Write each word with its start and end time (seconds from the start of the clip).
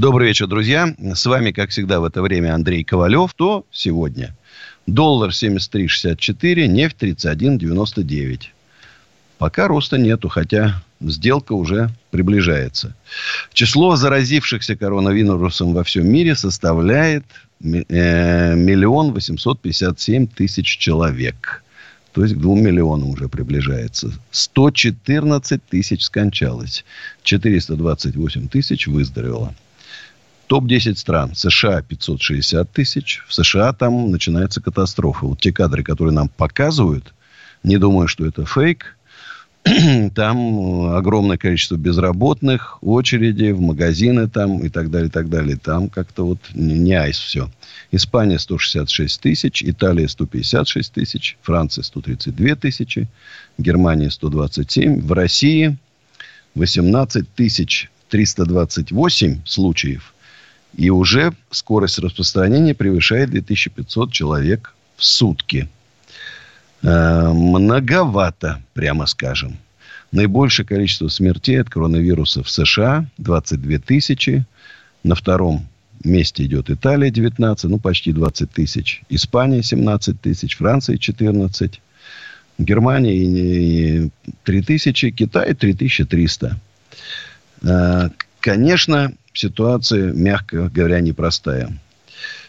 Добрый 0.00 0.28
вечер, 0.28 0.46
друзья. 0.46 0.94
С 0.98 1.26
вами, 1.26 1.50
как 1.50 1.68
всегда, 1.68 2.00
в 2.00 2.04
это 2.04 2.22
время 2.22 2.54
Андрей 2.54 2.84
Ковалев. 2.84 3.34
То 3.34 3.66
сегодня 3.70 4.34
доллар 4.86 5.28
73,64, 5.28 6.66
нефть 6.68 6.96
31,99. 7.02 8.40
Пока 9.36 9.68
роста 9.68 9.98
нету, 9.98 10.30
хотя 10.30 10.82
сделка 11.02 11.52
уже 11.52 11.90
приближается. 12.10 12.96
Число 13.52 13.94
заразившихся 13.96 14.74
коронавирусом 14.74 15.74
во 15.74 15.84
всем 15.84 16.10
мире 16.10 16.34
составляет 16.34 17.26
э, 17.62 18.54
миллион 18.54 19.12
восемьсот 19.12 19.60
пятьдесят 19.60 20.00
семь 20.00 20.26
тысяч 20.26 20.78
человек. 20.78 21.62
То 22.12 22.22
есть 22.22 22.36
к 22.36 22.38
двум 22.38 22.62
миллионам 22.62 23.10
уже 23.10 23.28
приближается. 23.28 24.10
114 24.30 25.62
тысяч 25.62 26.04
скончалось. 26.04 26.86
428 27.22 28.48
тысяч 28.48 28.86
выздоровело. 28.86 29.54
Топ-10 30.50 30.96
стран. 30.96 31.36
США 31.36 31.80
560 31.80 32.72
тысяч. 32.72 33.22
В 33.28 33.32
США 33.32 33.72
там 33.72 34.10
начинается 34.10 34.60
катастрофа. 34.60 35.26
Вот 35.26 35.40
те 35.40 35.52
кадры, 35.52 35.84
которые 35.84 36.12
нам 36.12 36.28
показывают, 36.28 37.14
не 37.62 37.78
думаю, 37.78 38.08
что 38.08 38.26
это 38.26 38.44
фейк. 38.44 38.96
Там 40.14 40.86
э, 40.88 40.96
огромное 40.96 41.36
количество 41.36 41.76
безработных, 41.76 42.82
очереди 42.82 43.52
в 43.52 43.60
магазины 43.60 44.26
там 44.26 44.58
и 44.60 44.70
так 44.70 44.90
далее, 44.90 45.08
и 45.08 45.10
так 45.10 45.28
далее. 45.28 45.56
Там 45.56 45.90
как-то 45.90 46.24
вот 46.24 46.38
не 46.54 46.94
айс 46.94 47.18
все. 47.18 47.50
Испания 47.92 48.38
166 48.38 49.20
тысяч, 49.20 49.62
Италия 49.62 50.08
156 50.08 50.92
тысяч, 50.92 51.36
Франция 51.42 51.84
132 51.84 52.54
тысячи, 52.56 53.06
Германия 53.58 54.10
127. 54.10 55.02
В 55.02 55.12
России 55.12 55.76
18 56.54 57.32
тысяч 57.34 57.90
328 58.08 59.42
случаев– 59.44 60.14
и 60.76 60.90
уже 60.90 61.32
скорость 61.50 61.98
распространения 61.98 62.74
превышает 62.74 63.30
2500 63.30 64.12
человек 64.12 64.74
в 64.96 65.04
сутки. 65.04 65.68
Э, 66.82 67.32
многовато, 67.32 68.62
прямо 68.72 69.06
скажем. 69.06 69.58
Наибольшее 70.12 70.66
количество 70.66 71.08
смертей 71.08 71.60
от 71.60 71.68
коронавируса 71.68 72.42
в 72.42 72.50
США 72.50 73.06
22 73.18 73.78
тысячи. 73.78 74.44
На 75.02 75.14
втором 75.14 75.66
месте 76.02 76.44
идет 76.44 76.70
Италия 76.70 77.10
19, 77.10 77.70
ну 77.70 77.78
почти 77.78 78.12
20 78.12 78.50
тысяч. 78.50 79.02
Испания 79.08 79.62
17 79.62 80.20
тысяч, 80.20 80.56
Франция 80.56 80.96
14. 80.96 81.80
Германия 82.58 84.10
3 84.44 84.62
тысячи, 84.62 85.10
Китай 85.10 85.54
3300. 85.54 86.58
Э, 87.62 88.08
конечно, 88.40 89.12
ситуация, 89.40 90.12
мягко 90.12 90.68
говоря, 90.68 91.00
непростая. 91.00 91.78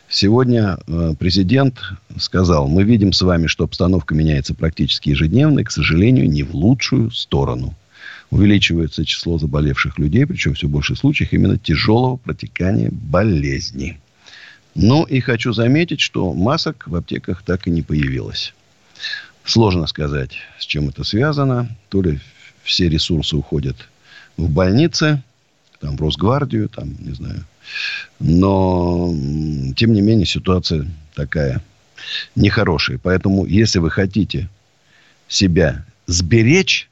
Сегодня 0.10 0.78
э, 0.88 1.14
президент 1.18 1.80
сказал, 2.18 2.68
мы 2.68 2.84
видим 2.84 3.14
с 3.14 3.22
вами, 3.22 3.48
что 3.48 3.64
обстановка 3.64 4.14
меняется 4.14 4.54
практически 4.54 5.10
ежедневно, 5.10 5.60
и, 5.60 5.64
к 5.64 5.72
сожалению, 5.72 6.30
не 6.30 6.44
в 6.44 6.54
лучшую 6.54 7.12
сторону. 7.12 7.76
Увеличивается 8.30 9.06
число 9.06 9.38
заболевших 9.38 9.98
людей, 10.00 10.26
причем 10.26 10.54
все 10.54 10.68
больше 10.68 10.96
случаев 10.96 11.32
именно 11.32 11.58
тяжелого 11.58 12.18
протекания 12.18 12.90
болезни. 12.92 14.00
Ну 14.76 15.04
и 15.04 15.22
хочу 15.22 15.54
заметить, 15.54 16.02
что 16.02 16.34
масок 16.34 16.88
в 16.88 16.96
аптеках 16.96 17.44
так 17.44 17.68
и 17.68 17.72
не 17.72 17.82
появилось. 17.82 18.54
Сложно 19.46 19.88
сказать, 19.88 20.32
с 20.60 20.66
чем 20.66 20.90
это 20.90 21.04
связано. 21.06 21.70
То 21.90 22.02
ли 22.02 22.20
все 22.64 22.90
ресурсы 22.90 23.36
уходят 23.36 23.78
в 24.38 24.50
больницы, 24.50 25.24
там, 25.82 25.98
в 25.98 26.02
Росгвардию, 26.02 26.70
там, 26.70 26.96
не 27.00 27.14
знаю. 27.14 27.44
Но, 28.20 29.14
тем 29.76 29.94
не 29.94 30.02
менее, 30.02 30.26
ситуация 30.26 30.88
такая 31.16 31.62
нехорошая. 32.36 33.00
Поэтому, 33.02 33.46
если 33.46 33.80
вы 33.80 33.90
хотите 33.90 34.48
себя 35.28 35.86
сберечь, 36.06 36.90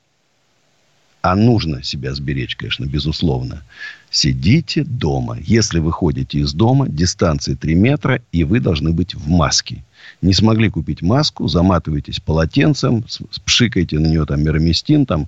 а 1.21 1.35
нужно 1.35 1.83
себя 1.83 2.13
сберечь, 2.13 2.55
конечно, 2.55 2.85
безусловно, 2.85 3.63
сидите 4.11 4.83
дома. 4.83 5.37
Если 5.39 5.79
вы 5.79 5.91
ходите 5.91 6.39
из 6.39 6.53
дома, 6.53 6.87
дистанция 6.89 7.55
3 7.55 7.75
метра, 7.75 8.21
и 8.31 8.43
вы 8.43 8.59
должны 8.59 8.91
быть 8.91 9.15
в 9.15 9.27
маске. 9.29 9.83
Не 10.21 10.33
смогли 10.33 10.69
купить 10.69 11.01
маску, 11.01 11.47
заматывайтесь 11.47 12.19
полотенцем, 12.19 13.05
пшикайте 13.45 13.99
на 13.99 14.07
нее 14.07 14.25
там 14.25 14.43
мироместин, 14.43 15.05
там, 15.05 15.27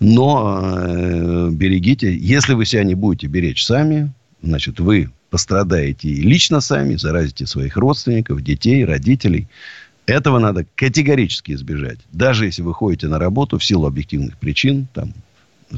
но 0.00 0.60
э, 0.62 1.50
берегите. 1.52 2.16
Если 2.16 2.54
вы 2.54 2.66
себя 2.66 2.84
не 2.84 2.94
будете 2.94 3.26
беречь 3.26 3.64
сами, 3.64 4.12
значит, 4.42 4.80
вы 4.80 5.10
пострадаете 5.30 6.08
и 6.08 6.22
лично 6.22 6.60
сами, 6.60 6.96
заразите 6.96 7.46
своих 7.46 7.76
родственников, 7.76 8.42
детей, 8.42 8.84
родителей. 8.84 9.48
Этого 10.06 10.38
надо 10.38 10.64
категорически 10.76 11.52
избежать. 11.52 11.98
Даже 12.12 12.46
если 12.46 12.62
вы 12.62 12.72
ходите 12.72 13.08
на 13.08 13.18
работу 13.18 13.58
в 13.58 13.64
силу 13.64 13.86
объективных 13.86 14.38
причин, 14.38 14.86
там 14.94 15.12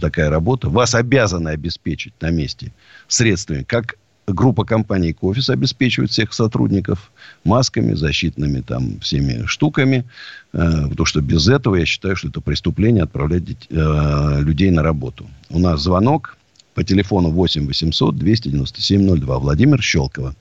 такая 0.00 0.30
работа, 0.30 0.68
вас 0.68 0.94
обязаны 0.94 1.50
обеспечить 1.50 2.14
на 2.20 2.30
месте 2.30 2.72
средствами, 3.06 3.62
как 3.62 3.96
группа 4.32 4.64
компаний 4.64 5.12
Кофис 5.12 5.50
обеспечивает 5.50 6.10
всех 6.10 6.32
сотрудников 6.32 7.10
масками, 7.44 7.94
защитными 7.94 8.60
там 8.60 9.00
всеми 9.00 9.46
штуками. 9.46 10.04
Э, 10.52 10.88
потому 10.88 11.06
что 11.06 11.20
без 11.20 11.48
этого 11.48 11.76
я 11.76 11.86
считаю, 11.86 12.16
что 12.16 12.28
это 12.28 12.40
преступление 12.40 13.04
отправлять 13.04 13.42
э, 13.70 14.40
людей 14.40 14.70
на 14.70 14.82
работу. 14.82 15.26
У 15.50 15.58
нас 15.58 15.80
звонок 15.80 16.36
по 16.74 16.84
телефону 16.84 17.30
8 17.30 17.66
800 17.66 18.16
297 18.16 19.20
02. 19.20 19.38
Владимир 19.38 19.82
Щелкова. 19.82 20.34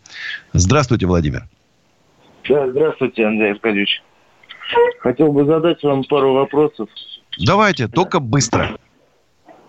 Здравствуйте, 0.53 1.07
Владимир. 1.07 1.47
Да, 2.47 2.69
здравствуйте, 2.69 3.25
Андрей 3.25 3.53
Аркадьевич. 3.53 4.01
Хотел 4.99 5.31
бы 5.31 5.45
задать 5.45 5.81
вам 5.83 6.03
пару 6.03 6.33
вопросов. 6.33 6.89
Давайте, 7.39 7.87
только 7.87 8.19
быстро. 8.19 8.77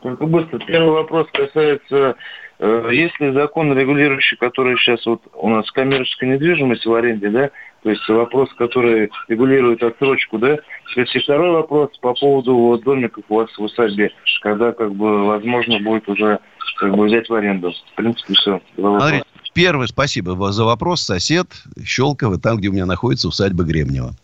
Только 0.03 0.27
быстро. 0.27 0.59
Первый 0.61 0.93
вопрос 0.93 1.27
касается 1.33 2.17
Э, 2.61 2.89
есть 2.93 3.19
ли 3.21 3.33
закон, 3.33 3.77
регулирующий, 3.77 4.37
который 4.37 4.77
сейчас 4.79 5.05
вот 5.07 5.23
у 5.35 5.49
нас 5.49 5.71
коммерческая 5.71 6.31
недвижимость 6.31 6.87
в 6.87 6.93
аренде, 6.93 7.31
да, 7.31 7.51
то 7.85 7.91
есть 7.91 8.07
вопрос, 8.09 8.49
который 8.59 9.11
регулирует 9.29 9.83
отсрочку, 9.83 10.39
да. 10.39 10.59
И 10.97 11.19
второй 11.21 11.53
вопрос 11.53 11.91
по 12.01 12.15
поводу 12.15 12.57
вот, 12.57 12.83
домиков 12.83 13.25
у 13.29 13.37
вас 13.37 13.51
в 13.57 13.63
усадьбе, 13.63 14.11
когда 14.43 14.73
как 14.73 14.93
бы 14.95 15.27
возможно 15.27 15.79
будет 15.79 16.09
уже 16.09 16.41
как 16.79 16.97
бы 16.97 17.07
взять 17.07 17.29
в 17.29 17.35
аренду. 17.35 17.73
В 17.93 17.95
принципе, 17.95 18.35
все. 18.35 18.61
Смотрите, 18.75 19.25
первый, 19.55 19.87
спасибо 19.87 20.51
за 20.51 20.65
вопрос. 20.65 21.03
Сосед 21.03 21.47
Щелково, 21.85 22.41
там, 22.41 22.57
где 22.57 22.69
у 22.69 22.73
меня 22.73 22.87
находится 22.87 23.29
усадьба 23.29 23.63
Гремнева. 23.63 24.15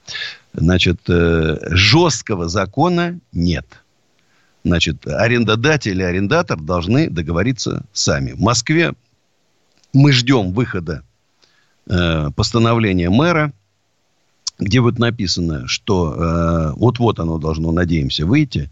Значит, 0.53 0.99
э, 1.09 1.56
жесткого 1.71 2.49
закона 2.49 3.21
нет 3.33 3.84
значит, 4.64 5.06
арендодатель 5.06 6.00
и 6.00 6.04
арендатор 6.04 6.60
должны 6.60 7.08
договориться 7.10 7.84
сами. 7.92 8.32
В 8.32 8.41
Москве 8.41 8.94
мы 9.92 10.12
ждем 10.12 10.52
выхода 10.52 11.02
э, 11.86 12.31
постановления 12.34 13.11
мэра, 13.11 13.52
где 14.58 14.81
будет 14.81 14.99
написано, 14.99 15.66
что 15.69 16.14
э, 16.14 16.72
вот-вот 16.76 17.20
оно 17.20 17.38
должно, 17.38 17.72
надеемся, 17.72 18.25
выйти, 18.25 18.70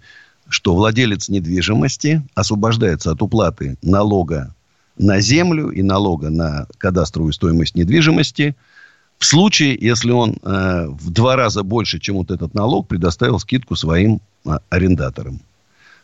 что 0.49 0.75
владелец 0.75 1.29
недвижимости 1.29 2.23
освобождается 2.35 3.11
от 3.13 3.23
уплаты 3.23 3.77
налога 3.83 4.55
на 4.97 5.21
землю 5.21 5.71
и 5.71 5.83
налога 5.83 6.31
на 6.31 6.67
кадастровую 6.79 7.33
стоимость 7.33 7.75
недвижимости 7.75 8.57
в 9.19 9.25
случае, 9.25 9.79
если 9.81 10.11
он 10.11 10.39
э, 10.43 10.87
в 10.89 11.11
два 11.11 11.37
раза 11.37 11.63
больше, 11.63 12.01
чем 12.01 12.17
вот 12.17 12.31
этот 12.31 12.55
налог, 12.55 12.89
предоставил 12.89 13.39
скидку 13.39 13.77
своим 13.77 14.21
э, 14.45 14.59
арендаторам. 14.69 15.41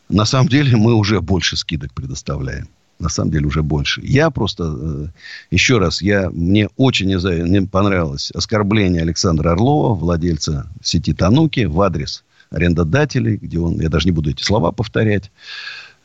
На 0.09 0.25
самом 0.25 0.49
деле 0.49 0.77
мы 0.77 0.95
уже 0.95 1.21
больше 1.21 1.57
скидок 1.57 1.93
предоставляем. 1.93 2.69
На 2.99 3.09
самом 3.09 3.31
деле 3.31 3.47
уже 3.47 3.63
больше. 3.63 4.01
Я 4.03 4.31
просто, 4.31 4.75
э, 4.77 5.07
еще 5.51 5.79
раз, 5.79 6.03
я, 6.03 6.31
мне 6.31 6.69
очень 6.77 7.07
не, 7.07 7.49
не 7.49 7.67
понравилось 7.67 8.33
оскорбление 8.33 9.03
Александра 9.03 9.53
Орлова, 9.53 9.95
владельца 9.95 10.67
сети 10.83 11.15
Тануки, 11.15 11.65
в 11.65 11.81
адрес 11.81 12.25
арендодателей, 12.51 13.37
где 13.37 13.61
он, 13.61 13.81
я 13.81 13.89
даже 13.89 14.07
не 14.07 14.13
буду 14.13 14.31
эти 14.31 14.43
слова 14.43 14.73
повторять. 14.73 15.31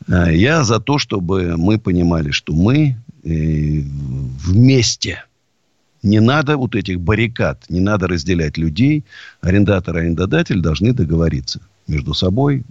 Э, 0.07 0.35
я 0.35 0.63
за 0.63 0.79
то, 0.79 0.99
чтобы 0.99 1.55
мы 1.57 1.79
понимали, 1.79 2.29
что 2.31 2.53
мы 2.53 2.97
э, 3.23 3.81
вместе 4.45 5.23
Не 6.03 6.19
надо 6.19 6.57
вот 6.57 6.75
этих 6.75 6.99
баррикад, 6.99 7.63
не 7.69 7.79
надо 7.79 8.07
разделять 8.07 8.57
людей. 8.57 9.03
Арендатор 9.41 9.97
и 9.97 9.99
арендодатель 10.01 10.61
должны 10.61 10.93
договориться 10.93 11.61
между 11.87 12.13
собой, 12.13 12.63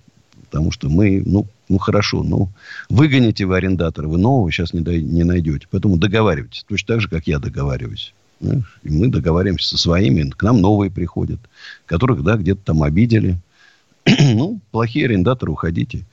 потому 0.52 0.70
что 0.70 0.90
мы, 0.90 1.22
ну, 1.24 1.46
ну 1.70 1.78
хорошо, 1.78 2.22
ну, 2.22 2.50
выгоните 2.90 3.46
вы 3.46 3.56
арендатора, 3.56 4.06
вы 4.06 4.18
нового 4.18 4.52
сейчас 4.52 4.74
не, 4.74 4.80
не 5.00 5.24
найдете. 5.24 5.66
Поэтому 5.70 5.96
договаривайтесь. 5.96 6.66
Точно 6.68 6.94
так 6.94 7.00
же, 7.00 7.08
как 7.08 7.26
я 7.26 7.38
договариваюсь. 7.38 8.12
И 8.42 8.90
мы 8.90 9.08
договариваемся 9.08 9.68
со 9.68 9.78
своими, 9.78 10.28
к 10.28 10.42
нам 10.42 10.60
новые 10.60 10.90
приходят, 10.90 11.40
которых, 11.86 12.22
да, 12.22 12.36
где-то 12.36 12.60
там 12.64 12.82
обидели. 12.82 13.38
ну, 14.04 14.60
плохие 14.72 15.06
арендаторы, 15.06 15.52
уходите. 15.52 16.04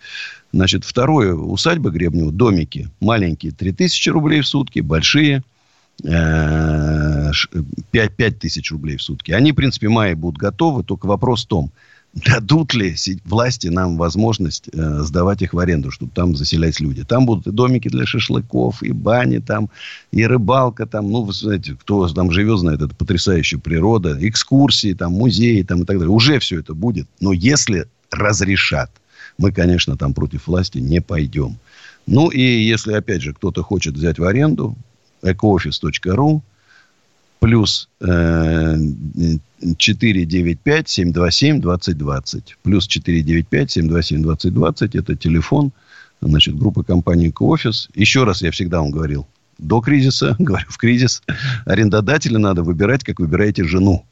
Значит, 0.53 0.85
второе, 0.85 1.33
усадьба 1.33 1.89
Гребнева, 1.89 2.31
домики 2.31 2.89
маленькие, 3.01 3.51
3000 3.51 4.09
рублей 4.09 4.39
в 4.39 4.47
сутки, 4.47 4.79
большие, 4.79 5.43
5, 6.01 6.13
э, 6.13 7.31
5 7.91 8.39
тысяч 8.39 8.71
рублей 8.71 8.95
в 8.95 9.01
сутки. 9.01 9.33
Они, 9.33 9.51
в 9.51 9.55
принципе, 9.55 9.89
мая 9.89 10.15
будут 10.15 10.39
готовы, 10.39 10.83
только 10.83 11.07
вопрос 11.07 11.43
в 11.43 11.47
том, 11.47 11.71
дадут 12.13 12.73
ли 12.73 12.95
власти 13.25 13.67
нам 13.67 13.97
возможность 13.97 14.69
э, 14.73 14.99
сдавать 15.03 15.41
их 15.41 15.53
в 15.53 15.59
аренду, 15.59 15.91
чтобы 15.91 16.11
там 16.13 16.35
заселять 16.35 16.79
люди. 16.79 17.03
Там 17.03 17.25
будут 17.25 17.47
и 17.47 17.51
домики 17.51 17.87
для 17.87 18.05
шашлыков, 18.05 18.81
и 18.81 18.91
бани 18.91 19.37
там, 19.37 19.69
и 20.11 20.25
рыбалка 20.25 20.85
там. 20.85 21.11
Ну, 21.11 21.21
вы 21.21 21.33
знаете, 21.33 21.75
кто 21.79 22.07
там 22.07 22.31
живет, 22.31 22.59
знает, 22.59 22.81
это 22.81 22.95
потрясающая 22.95 23.59
природа. 23.59 24.17
Экскурсии 24.19 24.93
там, 24.93 25.13
музеи 25.13 25.61
там 25.61 25.83
и 25.83 25.85
так 25.85 25.97
далее. 25.97 26.13
Уже 26.13 26.39
все 26.39 26.59
это 26.59 26.73
будет. 26.73 27.07
Но 27.19 27.31
если 27.31 27.87
разрешат, 28.11 28.91
мы, 29.37 29.51
конечно, 29.51 29.95
там 29.95 30.13
против 30.13 30.47
власти 30.47 30.79
не 30.79 31.01
пойдем. 31.01 31.57
Ну, 32.07 32.29
и 32.29 32.41
если, 32.41 32.93
опять 32.93 33.21
же, 33.21 33.33
кто-то 33.33 33.61
хочет 33.61 33.93
взять 33.93 34.17
в 34.17 34.23
аренду, 34.23 34.75
ecooffice.ru 35.21 36.41
плюс 37.39 37.89
э, 38.01 38.75
495-727-2020. 39.61 42.41
Плюс 42.63 42.87
495-727-2020. 42.87 44.99
Это 44.99 45.15
телефон, 45.15 45.71
значит, 46.21 46.57
группы 46.57 46.83
компании 46.83 47.29
«Коофис». 47.29 47.89
Еще 47.95 48.23
раз 48.23 48.41
я 48.41 48.49
всегда 48.51 48.81
вам 48.81 48.91
говорил. 48.91 49.27
До 49.57 49.79
кризиса, 49.81 50.35
говорю, 50.39 50.65
в 50.69 50.77
кризис, 50.77 51.23
арендодателя 51.65 52.37
надо 52.39 52.63
выбирать, 52.63 53.03
как 53.03 53.19
выбираете 53.19 53.63
жену. 53.63 54.05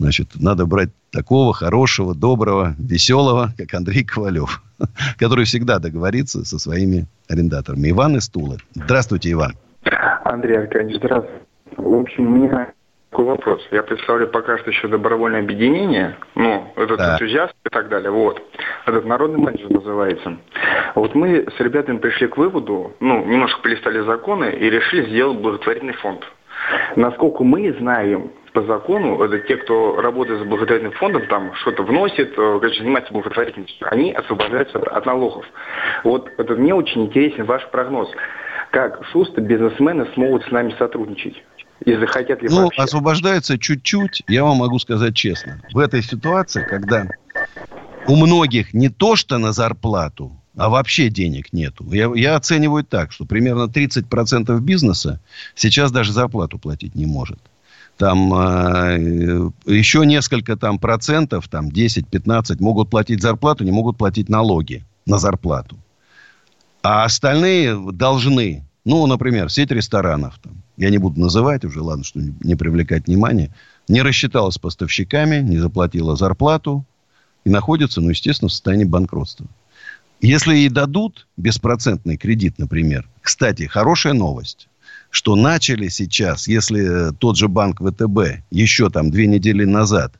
Значит, 0.00 0.28
надо 0.36 0.64
брать 0.66 0.90
такого 1.10 1.52
хорошего, 1.52 2.14
доброго, 2.14 2.76
веселого, 2.78 3.52
как 3.58 3.74
Андрей 3.74 4.04
Ковалев, 4.04 4.62
который 5.18 5.44
всегда 5.44 5.80
договорится 5.80 6.44
со 6.44 6.60
своими 6.60 7.08
арендаторами. 7.28 7.90
Иван 7.90 8.16
из 8.16 8.28
Тулы. 8.28 8.58
Здравствуйте, 8.74 9.32
Иван. 9.32 9.56
Андрей 10.24 10.58
Аркадьевич, 10.58 10.98
здравствуйте. 10.98 11.47
В 11.76 12.00
общем, 12.00 12.26
у 12.26 12.36
меня 12.36 12.72
такой 13.10 13.24
вопрос. 13.24 13.66
Я 13.70 13.82
представляю 13.82 14.30
пока 14.30 14.58
что 14.58 14.70
еще 14.70 14.88
добровольное 14.88 15.40
объединение, 15.40 16.16
ну, 16.34 16.72
этот 16.76 16.98
да. 16.98 17.14
энтузиаст 17.14 17.54
и 17.64 17.68
так 17.70 17.88
далее, 17.88 18.10
вот. 18.10 18.42
Этот 18.86 19.04
народный 19.04 19.40
менеджер 19.40 19.70
называется. 19.70 20.36
Вот 20.94 21.14
мы 21.14 21.46
с 21.56 21.60
ребятами 21.60 21.98
пришли 21.98 22.28
к 22.28 22.36
выводу, 22.36 22.94
ну, 23.00 23.24
немножко 23.24 23.60
полистали 23.62 24.00
законы 24.00 24.50
и 24.52 24.70
решили 24.70 25.08
сделать 25.10 25.38
благотворительный 25.38 25.94
фонд. 25.94 26.24
Насколько 26.96 27.44
мы 27.44 27.72
знаем, 27.78 28.32
по 28.52 28.62
закону, 28.62 29.22
это 29.22 29.38
те, 29.40 29.56
кто 29.56 30.00
работает 30.00 30.40
с 30.40 30.44
благотворительным 30.44 30.92
фондом, 30.94 31.26
там 31.26 31.54
что-то 31.56 31.82
вносит, 31.82 32.32
э, 32.32 32.58
короче, 32.60 32.80
занимается 32.80 33.12
благотворительностью, 33.12 33.86
они 33.90 34.12
освобождаются 34.12 34.78
от 34.78 35.06
налогов. 35.06 35.44
Вот 36.02 36.28
это 36.36 36.54
мне 36.54 36.74
очень 36.74 37.06
интересен 37.06 37.44
ваш 37.44 37.66
прогноз. 37.68 38.10
Как 38.70 39.04
шусто 39.12 39.40
бизнесмены 39.40 40.06
смогут 40.14 40.44
с 40.44 40.50
нами 40.50 40.74
сотрудничать? 40.78 41.42
И 41.88 41.96
захотят 41.96 42.42
ли 42.42 42.48
ну, 42.50 42.64
вообще? 42.64 42.82
освобождаются 42.82 43.58
чуть-чуть, 43.58 44.22
я 44.28 44.44
вам 44.44 44.58
могу 44.58 44.78
сказать 44.78 45.16
честно. 45.16 45.62
В 45.72 45.78
этой 45.78 46.02
ситуации, 46.02 46.62
когда 46.62 47.08
у 48.06 48.14
многих 48.14 48.74
не 48.74 48.90
то 48.90 49.16
что 49.16 49.38
на 49.38 49.52
зарплату, 49.52 50.38
а 50.54 50.68
вообще 50.68 51.08
денег 51.08 51.50
нету. 51.54 51.90
Я, 51.90 52.12
я 52.14 52.36
оцениваю 52.36 52.84
так, 52.84 53.10
что 53.10 53.24
примерно 53.24 53.70
30% 53.70 54.60
бизнеса 54.60 55.18
сейчас 55.54 55.90
даже 55.90 56.12
зарплату 56.12 56.58
платить 56.58 56.94
не 56.94 57.06
может. 57.06 57.38
Там 57.96 58.34
э, 58.34 59.50
еще 59.64 60.04
несколько 60.04 60.56
там 60.58 60.78
процентов, 60.78 61.48
там 61.48 61.68
10-15 61.68 62.56
могут 62.60 62.90
платить 62.90 63.22
зарплату, 63.22 63.64
не 63.64 63.72
могут 63.72 63.96
платить 63.96 64.28
налоги 64.28 64.84
на 65.06 65.16
зарплату. 65.16 65.78
А 66.82 67.04
остальные 67.04 67.92
должны. 67.92 68.67
Ну, 68.88 69.06
например, 69.06 69.50
сеть 69.50 69.70
ресторанов. 69.70 70.38
Там, 70.42 70.62
я 70.78 70.88
не 70.88 70.96
буду 70.96 71.20
называть 71.20 71.62
уже, 71.62 71.82
ладно, 71.82 72.04
что 72.04 72.20
не 72.20 72.54
привлекать 72.54 73.06
внимание. 73.06 73.54
Не 73.86 74.00
рассчиталась 74.00 74.54
с 74.54 74.58
поставщиками, 74.58 75.42
не 75.42 75.58
заплатила 75.58 76.16
зарплату 76.16 76.86
и 77.44 77.50
находится, 77.50 78.00
ну, 78.00 78.08
естественно, 78.08 78.48
в 78.48 78.52
состоянии 78.52 78.86
банкротства. 78.86 79.46
Если 80.22 80.56
ей 80.56 80.70
дадут 80.70 81.26
беспроцентный 81.36 82.16
кредит, 82.16 82.54
например, 82.56 83.06
кстати, 83.20 83.64
хорошая 83.66 84.14
новость, 84.14 84.70
что 85.10 85.36
начали 85.36 85.88
сейчас, 85.88 86.48
если 86.48 87.12
тот 87.18 87.36
же 87.36 87.48
банк 87.48 87.82
ВТБ 87.82 88.42
еще 88.50 88.88
там 88.88 89.10
две 89.10 89.26
недели 89.26 89.66
назад 89.66 90.14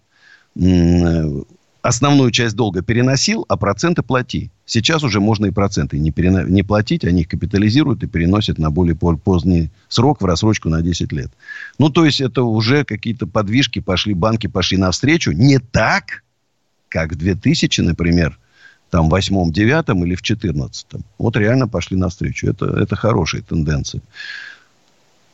основную 1.89 2.31
часть 2.31 2.55
долга 2.55 2.83
переносил, 2.83 3.45
а 3.49 3.57
проценты 3.57 4.03
плати. 4.03 4.51
Сейчас 4.67 5.03
уже 5.03 5.21
можно 5.21 5.47
и 5.47 5.51
проценты 5.51 5.99
не, 5.99 6.11
перено... 6.11 6.43
не 6.43 6.63
платить, 6.63 7.05
они 7.05 7.23
их 7.23 7.29
капитализируют 7.29 8.03
и 8.03 8.07
переносят 8.07 8.59
на 8.59 8.71
более 8.71 8.95
поздний 8.95 9.71
срок 9.89 10.21
в 10.21 10.25
рассрочку 10.25 10.69
на 10.69 10.83
10 10.83 11.13
лет. 11.13 11.33
Ну, 11.79 11.89
то 11.89 12.05
есть, 12.05 12.21
это 12.21 12.43
уже 12.43 12.85
какие-то 12.85 13.27
подвижки 13.27 13.81
пошли, 13.81 14.15
банки 14.15 14.47
пошли 14.47 14.77
навстречу. 14.77 15.33
Не 15.33 15.59
так, 15.59 16.23
как 16.89 17.13
в 17.13 17.17
2000, 17.17 17.81
например, 17.81 18.39
там, 18.91 19.09
в 19.09 19.11
8 19.11 19.53
9 19.53 19.89
или 20.07 20.15
в 20.15 20.23
14 20.23 20.87
Вот 21.19 21.37
реально 21.37 21.69
пошли 21.69 21.97
навстречу. 21.97 22.49
Это, 22.49 22.67
это 22.67 22.97
хорошие 22.97 23.43
тенденции. 23.43 24.03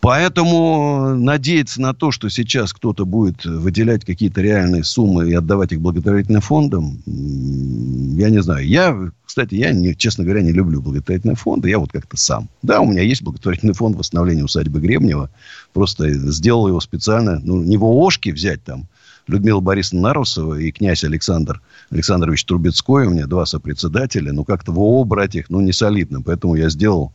Поэтому 0.04 1.14
надеяться 1.16 1.80
на 1.80 1.94
то, 1.94 2.10
что 2.10 2.28
сейчас 2.28 2.74
кто-то 2.74 3.06
будет 3.06 3.46
выделять 3.46 4.04
какие-то 4.04 4.42
реальные 4.42 4.84
суммы 4.84 5.30
и 5.30 5.32
отдавать 5.32 5.72
их 5.72 5.80
благотворительным 5.80 6.42
фондам, 6.42 7.02
я 7.06 8.28
не 8.28 8.42
знаю. 8.42 8.68
Я, 8.68 9.10
кстати, 9.24 9.54
я, 9.54 9.72
не, 9.72 9.96
честно 9.96 10.24
говоря, 10.24 10.42
не 10.42 10.52
люблю 10.52 10.82
благотворительные 10.82 11.36
фонды. 11.36 11.70
Я 11.70 11.78
вот 11.78 11.90
как-то 11.90 12.18
сам. 12.18 12.50
Да, 12.60 12.82
у 12.82 12.86
меня 12.86 13.00
есть 13.00 13.22
благотворительный 13.22 13.72
фонд 13.72 13.96
восстановления 13.96 14.44
усадьбы 14.44 14.78
Гребнева. 14.78 15.30
Просто 15.72 16.12
сделал 16.12 16.68
его 16.68 16.80
специально. 16.80 17.40
Ну, 17.42 17.62
не 17.62 17.78
в 17.78 17.84
ООшке 17.84 18.34
взять 18.34 18.62
там. 18.62 18.88
Людмила 19.26 19.60
Борисовна 19.60 20.08
Нарусова 20.08 20.56
и 20.56 20.70
князь 20.70 21.02
Александр 21.02 21.62
Александрович 21.88 22.44
Трубецкой. 22.44 23.06
У 23.06 23.10
меня 23.10 23.26
два 23.26 23.46
сопредседателя. 23.46 24.34
Ну, 24.34 24.44
как-то 24.44 24.70
в 24.70 24.78
ООО 24.78 25.04
брать 25.04 25.34
их, 25.34 25.48
ну, 25.48 25.62
не 25.62 25.72
солидно. 25.72 26.20
Поэтому 26.20 26.56
я 26.56 26.68
сделал 26.68 27.14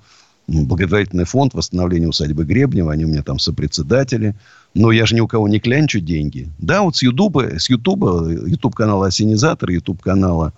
благотворительный 0.49 1.25
фонд 1.25 1.53
восстановления 1.53 2.07
усадьбы 2.07 2.43
Гребнева, 2.43 2.91
они 2.91 3.05
у 3.05 3.07
меня 3.07 3.23
там 3.23 3.39
сопредседатели. 3.39 4.35
Но 4.73 4.91
я 4.91 5.05
же 5.05 5.15
ни 5.15 5.19
у 5.19 5.27
кого 5.27 5.47
не 5.47 5.59
клянчу 5.59 5.99
деньги. 5.99 6.49
Да, 6.59 6.81
вот 6.81 6.95
с 6.95 7.01
Ютуба, 7.01 7.59
с 7.59 7.69
Ютуба, 7.69 8.29
Ютуб 8.29 8.75
канала 8.75 9.07
Осенизатор, 9.07 9.69
Ютуб 9.69 10.01
канала 10.01 10.53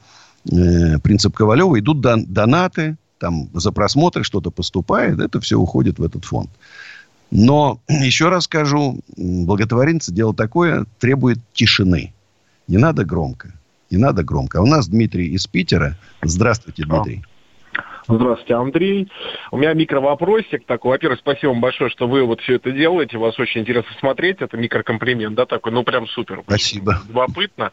э, 0.52 1.00
Принцип 1.00 1.36
Ковалева 1.36 1.80
идут 1.80 2.02
дон, 2.02 2.26
донаты, 2.26 2.98
там 3.20 3.50
за 3.54 3.72
просмотры 3.72 4.24
что-то 4.24 4.52
поступает, 4.52 5.20
это 5.20 5.40
все 5.40 5.58
уходит 5.58 6.00
в 6.00 6.04
этот 6.04 6.26
фонд. 6.26 6.50
Но, 7.30 7.80
еще 7.88 8.30
раз 8.30 8.46
скажу, 8.46 9.00
благотворительность 9.16 10.14
дело 10.14 10.34
такое, 10.34 10.86
требует 11.00 11.40
тишины. 11.54 12.14
Не 12.68 12.78
надо 12.78 13.06
громко. 13.06 13.54
Не 13.90 13.98
надо 13.98 14.24
громко. 14.24 14.60
А 14.60 14.62
у 14.62 14.66
нас 14.66 14.88
Дмитрий 14.88 15.28
из 15.28 15.48
Питера. 15.48 15.98
Здравствуйте, 16.22 16.86
Дмитрий. 16.86 17.24
Здравствуйте, 18.12 18.56
Андрей. 18.56 19.08
У 19.52 19.58
меня 19.58 19.74
микровопросик 19.74 20.66
такой. 20.66 20.92
Во-первых, 20.92 21.20
спасибо 21.20 21.52
вам 21.52 21.62
большое, 21.62 21.90
что 21.90 22.08
вы 22.08 22.24
вот 22.26 22.42
все 22.42 22.56
это 22.56 22.72
делаете. 22.72 23.18
Вас 23.18 23.40
очень 23.40 23.62
интересно 23.62 23.90
смотреть. 24.00 24.42
Это 24.42 24.58
микрокомплимент, 24.58 25.36
да, 25.36 25.46
такой, 25.46 25.72
ну, 25.72 25.84
прям 25.84 26.08
супер. 26.08 26.42
Спасибо. 26.46 26.98
Любопытно. 27.08 27.72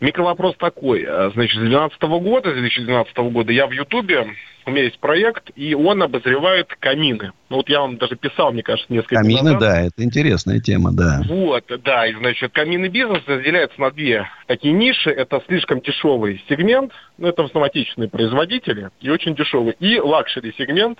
Микровопрос 0.00 0.56
такой. 0.56 1.04
Значит, 1.34 1.56
с 1.56 1.60
2012 1.60 2.02
года, 2.02 2.50
с 2.50 2.54
2012 2.54 3.16
года 3.32 3.52
я 3.52 3.66
в 3.66 3.72
Ютубе 3.72 4.34
у 4.66 4.70
меня 4.70 4.84
есть 4.84 4.98
проект, 4.98 5.50
и 5.56 5.74
он 5.74 6.02
обозревает 6.02 6.68
камины. 6.78 7.32
Ну, 7.48 7.56
вот 7.56 7.68
я 7.68 7.80
вам 7.80 7.96
даже 7.96 8.16
писал, 8.16 8.52
мне 8.52 8.62
кажется, 8.62 8.92
несколько 8.92 9.16
Камины, 9.16 9.52
назад. 9.52 9.60
да, 9.60 9.80
это 9.82 10.04
интересная 10.04 10.60
тема, 10.60 10.92
да. 10.92 11.22
Вот, 11.26 11.64
да, 11.82 12.06
и, 12.06 12.14
значит, 12.14 12.52
каминный 12.52 12.88
бизнес 12.88 13.22
разделяется 13.26 13.80
на 13.80 13.90
две 13.90 14.28
такие 14.46 14.72
ниши. 14.72 15.10
Это 15.10 15.42
слишком 15.46 15.80
дешевый 15.80 16.42
сегмент, 16.48 16.92
ну, 17.18 17.28
это 17.28 17.42
автоматичные 17.42 18.08
производители, 18.08 18.90
и 19.00 19.10
очень 19.10 19.34
дешевый. 19.34 19.74
И 19.80 19.98
luxury 19.98 20.54
сегмент, 20.56 20.98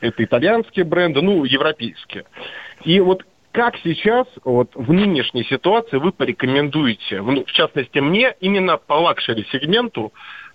это 0.00 0.24
итальянские 0.24 0.84
бренды, 0.84 1.20
ну, 1.20 1.44
европейские. 1.44 2.24
И 2.84 3.00
вот 3.00 3.24
как 3.52 3.76
сейчас, 3.84 4.26
вот 4.44 4.70
в 4.74 4.92
нынешней 4.92 5.44
ситуации 5.44 5.98
вы 5.98 6.12
порекомендуете, 6.12 7.20
ну, 7.20 7.44
в 7.44 7.52
частности 7.52 7.98
мне, 7.98 8.34
именно 8.40 8.78
по 8.78 8.94
luxury 8.94 9.46
сегменту, 9.52 10.12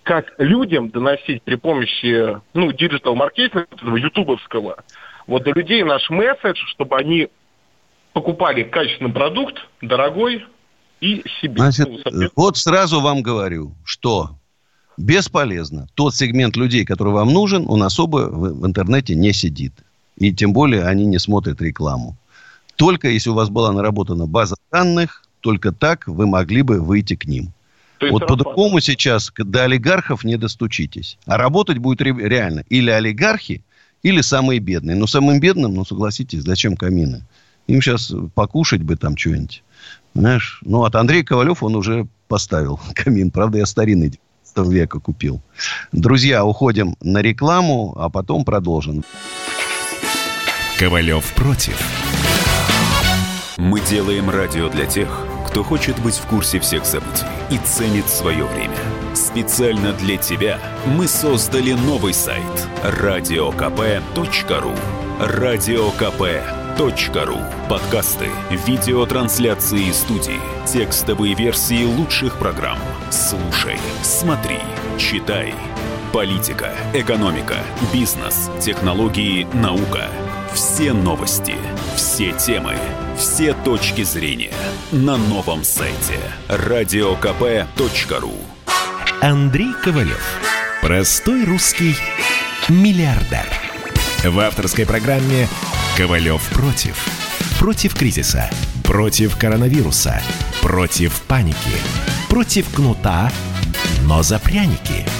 как 0.08 0.32
людям 0.38 0.88
доносить 0.88 1.42
при 1.42 1.56
помощи, 1.56 2.40
ну, 2.54 2.72
диджитал-маркетинга, 2.72 3.66
ютубовского, 3.82 4.82
вот 5.26 5.44
до 5.44 5.50
людей 5.50 5.84
наш 5.84 6.08
месседж, 6.08 6.56
чтобы 6.68 6.96
они 6.96 7.28
покупали 8.14 8.62
качественный 8.62 9.12
продукт, 9.12 9.56
дорогой 9.82 10.46
и 11.02 11.22
себе. 11.42 11.56
Значит, 11.58 11.90
ну, 12.10 12.30
вот 12.36 12.56
сразу 12.56 13.02
вам 13.02 13.20
говорю, 13.20 13.74
что 13.84 14.30
бесполезно. 14.96 15.88
Тот 15.94 16.14
сегмент 16.14 16.56
людей, 16.56 16.86
который 16.86 17.12
вам 17.12 17.30
нужен, 17.30 17.66
он 17.68 17.82
особо 17.82 18.30
в 18.30 18.66
интернете 18.66 19.14
не 19.14 19.34
сидит. 19.34 19.74
И 20.16 20.32
тем 20.32 20.54
более 20.54 20.84
они 20.84 21.04
не 21.04 21.18
смотрят 21.18 21.60
рекламу. 21.60 22.16
Только 22.76 23.10
если 23.10 23.28
у 23.28 23.34
вас 23.34 23.50
была 23.50 23.72
наработана 23.72 24.26
база 24.26 24.56
данных, 24.72 25.24
только 25.40 25.70
так 25.70 26.06
вы 26.06 26.26
могли 26.26 26.62
бы 26.62 26.80
выйти 26.80 27.14
к 27.14 27.26
ним. 27.26 27.52
Вот 28.00 28.26
по-другому 28.26 28.80
сейчас 28.80 29.32
до 29.36 29.64
олигархов 29.64 30.24
не 30.24 30.36
достучитесь. 30.36 31.18
А 31.26 31.36
работать 31.36 31.78
будет 31.78 32.00
реально 32.00 32.64
или 32.68 32.90
олигархи, 32.90 33.62
или 34.02 34.20
самые 34.20 34.60
бедные. 34.60 34.96
Но 34.96 35.06
самым 35.06 35.40
бедным, 35.40 35.74
ну, 35.74 35.84
согласитесь, 35.84 36.42
зачем 36.42 36.76
камины? 36.76 37.24
Им 37.66 37.82
сейчас 37.82 38.12
покушать 38.34 38.82
бы 38.82 38.96
там 38.96 39.16
что-нибудь. 39.16 39.62
Знаешь, 40.14 40.60
ну, 40.64 40.84
от 40.84 40.94
Андрея 40.94 41.24
Ковалев 41.24 41.62
он 41.62 41.76
уже 41.76 42.06
поставил 42.28 42.80
камин. 42.94 43.30
Правда, 43.30 43.58
я 43.58 43.66
старинный 43.66 44.10
19 44.54 44.72
века 44.72 45.00
купил. 45.00 45.42
Друзья, 45.92 46.44
уходим 46.44 46.96
на 47.00 47.20
рекламу, 47.20 47.94
а 47.96 48.08
потом 48.08 48.44
продолжим. 48.44 49.04
Ковалев 50.78 51.34
против. 51.34 51.76
Мы 53.56 53.80
делаем 53.80 54.30
радио 54.30 54.68
для 54.68 54.86
тех, 54.86 55.26
кто 55.48 55.64
хочет 55.64 55.98
быть 56.00 56.16
в 56.16 56.26
курсе 56.26 56.60
всех 56.60 56.84
событий 56.84 57.24
и 57.50 57.56
ценит 57.58 58.08
свое 58.08 58.44
время. 58.44 58.76
Специально 59.14 59.92
для 59.92 60.18
тебя 60.18 60.60
мы 60.86 61.08
создали 61.08 61.72
новый 61.72 62.12
сайт 62.12 62.42
радиокп.ру. 62.82 64.72
Радиокп.ру. 65.18 66.28
Подкасты, 67.68 68.28
видеотрансляции 68.66 69.90
студии, 69.90 70.40
текстовые 70.66 71.34
версии 71.34 71.84
лучших 71.84 72.38
программ. 72.38 72.78
Слушай, 73.10 73.78
смотри, 74.02 74.58
читай. 74.98 75.54
Политика, 76.12 76.72
экономика, 76.94 77.56
бизнес, 77.92 78.50
технологии, 78.60 79.46
наука– 79.54 80.08
все 80.54 80.92
новости, 80.92 81.54
все 81.94 82.32
темы, 82.32 82.74
все 83.18 83.52
точки 83.52 84.04
зрения 84.04 84.52
на 84.92 85.16
новом 85.16 85.64
сайте 85.64 86.20
радиокп.ру. 86.46 88.32
Андрей 89.20 89.72
Ковалев. 89.82 90.40
Простой 90.80 91.44
русский 91.44 91.96
миллиардер. 92.68 93.44
В 94.24 94.38
авторской 94.38 94.86
программе 94.86 95.48
«Ковалев 95.96 96.40
против». 96.50 97.04
Против 97.58 97.96
кризиса, 97.96 98.48
против 98.84 99.36
коронавируса, 99.36 100.22
против 100.62 101.20
паники, 101.22 101.56
против 102.28 102.72
кнута, 102.72 103.32
но 104.04 104.22
за 104.22 104.38
пряники– 104.38 105.04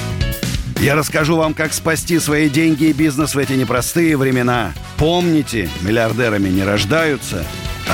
я 0.80 0.94
расскажу 0.94 1.36
вам, 1.36 1.54
как 1.54 1.72
спасти 1.72 2.20
свои 2.20 2.48
деньги 2.48 2.84
и 2.84 2.92
бизнес 2.92 3.34
в 3.34 3.38
эти 3.38 3.54
непростые 3.54 4.16
времена. 4.16 4.74
Помните, 4.96 5.68
миллиардерами 5.80 6.48
не 6.48 6.62
рождаются, 6.62 7.44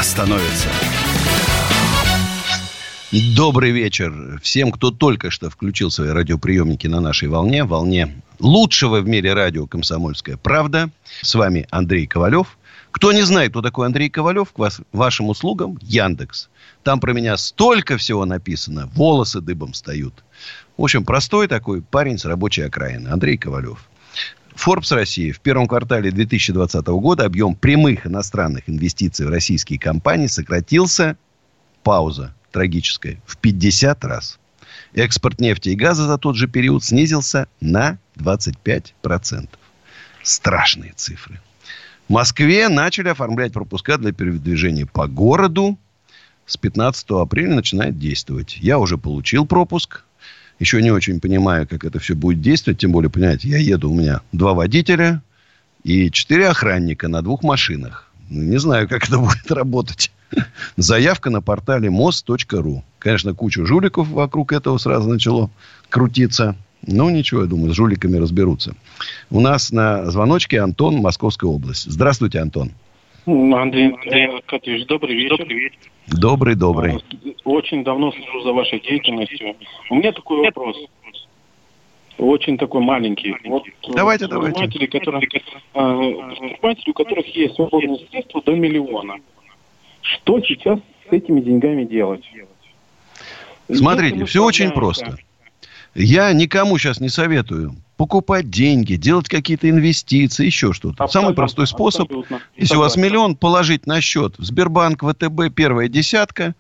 становятся. 0.03 0.69
Добрый 3.37 3.71
вечер 3.71 4.41
всем, 4.43 4.73
кто 4.73 4.91
только 4.91 5.31
что 5.31 5.49
включил 5.49 5.91
свои 5.91 6.09
радиоприемники 6.09 6.89
на 6.89 7.01
нашей 7.01 7.29
волне, 7.29 7.63
волне 7.63 8.23
лучшего 8.41 9.01
в 9.01 9.07
мире 9.07 9.35
радио 9.35 9.67
«Комсомольская 9.67 10.37
правда». 10.37 10.91
С 11.23 11.35
вами 11.37 11.69
Андрей 11.71 12.07
Ковалев. 12.07 12.59
Кто 12.91 13.13
не 13.13 13.23
знает, 13.23 13.51
кто 13.51 13.63
такой 13.63 13.87
Андрей 13.87 14.11
Ковалев, 14.11 14.53
к 14.53 14.59
вас, 14.59 14.81
вашим 14.93 15.29
услугам 15.29 15.79
Яндекс. 15.81 16.49
Там 16.83 17.01
про 17.01 17.13
меня 17.13 17.37
столько 17.37 17.97
всего 17.97 18.25
написано, 18.25 18.91
волосы 18.95 19.41
дыбом 19.41 19.73
встают. 19.73 20.25
В 20.77 20.83
общем, 20.83 21.05
простой 21.05 21.47
такой 21.47 21.83
парень 21.83 22.19
с 22.19 22.25
рабочей 22.25 22.63
окраины. 22.63 23.09
Андрей 23.09 23.37
Ковалев. 23.37 23.89
Forbes 24.55 24.95
России 24.95 25.33
в 25.33 25.41
первом 25.41 25.67
квартале 25.67 26.11
2020 26.11 26.87
года 26.87 27.25
объем 27.25 27.55
прямых 27.55 28.07
иностранных 28.07 28.69
инвестиций 28.69 29.27
в 29.27 29.31
российские 29.31 29.79
компании 29.79 30.29
сократился, 30.29 31.17
пауза 31.83 32.35
трагическая, 32.53 33.21
в 33.27 33.37
50 33.37 34.05
раз. 34.05 34.39
Экспорт 34.95 35.41
нефти 35.41 35.71
и 35.71 35.75
газа 35.75 36.07
за 36.07 36.19
тот 36.19 36.37
же 36.37 36.47
период 36.47 36.85
снизился 36.85 37.49
на 37.61 37.99
25%. 38.17 39.49
Страшные 40.23 40.93
цифры. 40.95 41.41
В 42.09 42.13
Москве 42.13 42.69
начали 42.69 43.09
оформлять 43.09 43.53
пропуска 43.53 43.99
для 43.99 44.13
передвижения 44.13 44.87
по 44.87 45.09
городу. 45.09 45.79
С 46.47 46.57
15 46.57 47.11
апреля 47.11 47.55
начинает 47.57 47.99
действовать. 47.99 48.57
Я 48.59 48.79
уже 48.79 48.99
получил 48.99 49.47
пропуск 49.47 50.05
еще 50.59 50.83
не 50.83 50.91
очень 50.91 51.21
понимаю, 51.21 51.67
как 51.69 51.85
это 51.85 51.99
все 51.99 52.15
будет 52.15 52.41
действовать. 52.41 52.79
Тем 52.79 52.93
более, 52.93 53.11
понимаете, 53.11 53.49
я 53.49 53.59
еду, 53.59 53.91
у 53.91 53.95
меня 53.95 54.21
два 54.33 54.55
водителя 54.55 55.23
и 55.83 56.11
четыре 56.11 56.49
охранника 56.49 57.09
на 57.09 57.23
двух 57.23 57.43
машинах. 57.43 58.11
Не 58.31 58.59
знаю, 58.59 58.89
как 58.89 59.05
это 59.05 59.19
будет 59.19 59.51
работать. 59.51 60.11
Заявка 60.77 61.31
на 61.31 61.41
портале 61.41 61.91
мост.ру. 61.91 62.85
Конечно, 62.99 63.35
кучу 63.35 63.67
жуликов 63.67 64.09
вокруг 64.09 64.53
этого 64.53 64.79
сразу 64.79 65.09
начало 65.09 65.51
крутиться. 65.89 66.57
Но 66.87 67.11
ничего, 67.11 67.43
я 67.43 67.47
думаю, 67.47 67.73
с 67.73 67.77
жуликами 67.77 68.17
разберутся. 68.17 68.75
У 69.31 69.41
нас 69.41 69.73
на 69.73 70.11
звоночке 70.11 70.61
Антон, 70.61 70.97
Московская 70.97 71.47
область. 71.47 71.91
Здравствуйте, 71.91 72.41
Антон. 72.41 72.73
Андрей, 73.27 73.93
Андрей 73.93 74.27
Аркадьевич, 74.27 74.87
добрый 74.87 75.15
вечер. 75.15 75.39
Добрый 75.39 75.59
вечер. 75.59 75.79
Добрый, 76.07 76.55
добрый. 76.55 77.05
Очень 77.45 77.83
давно 77.83 78.13
слежу 78.13 78.43
за 78.43 78.53
вашей 78.53 78.81
деятельностью. 78.81 79.57
У 79.91 79.95
меня 79.95 80.13
такой 80.13 80.45
вопрос. 80.45 80.77
Очень 82.19 82.59
такой 82.59 82.83
маленький. 82.83 83.35
Вот 83.45 83.65
давайте, 83.95 84.29
давайте. 84.29 84.69
Которые, 84.87 85.21
предприниматели, 85.21 86.91
у 86.91 86.93
которых 86.93 87.27
есть 87.35 87.55
свободные 87.57 88.07
средства 88.11 88.43
до 88.43 88.53
миллиона. 88.53 89.17
Что 90.03 90.41
сейчас 90.43 90.79
с 91.09 91.13
этими 91.13 91.41
деньгами 91.41 91.85
делать? 91.85 92.25
Смотрите, 93.73 94.25
все 94.27 94.45
очень 94.45 94.71
просто. 94.71 95.17
Я 95.95 96.33
никому 96.33 96.77
сейчас 96.79 97.01
не 97.01 97.09
советую 97.09 97.75
покупать 98.05 98.51
деньги, 98.51 98.97
делать 98.97 99.31
какие-то 99.31 99.71
инвестиции, 99.71 100.45
еще 100.45 100.75
что-то. 100.75 101.07
Самый 101.07 101.33
простой 101.33 101.67
способ, 101.67 102.03
абсолютно. 102.03 102.43
если 102.55 102.77
у 102.77 102.81
вас 102.81 102.97
миллион, 102.97 103.35
положить 103.35 103.87
на 103.87 104.03
счет 104.03 104.35
в 104.37 104.45
Сбербанк, 104.45 105.03
ВТБ, 105.03 105.55
первая 105.57 105.89
десятка, 105.89 106.55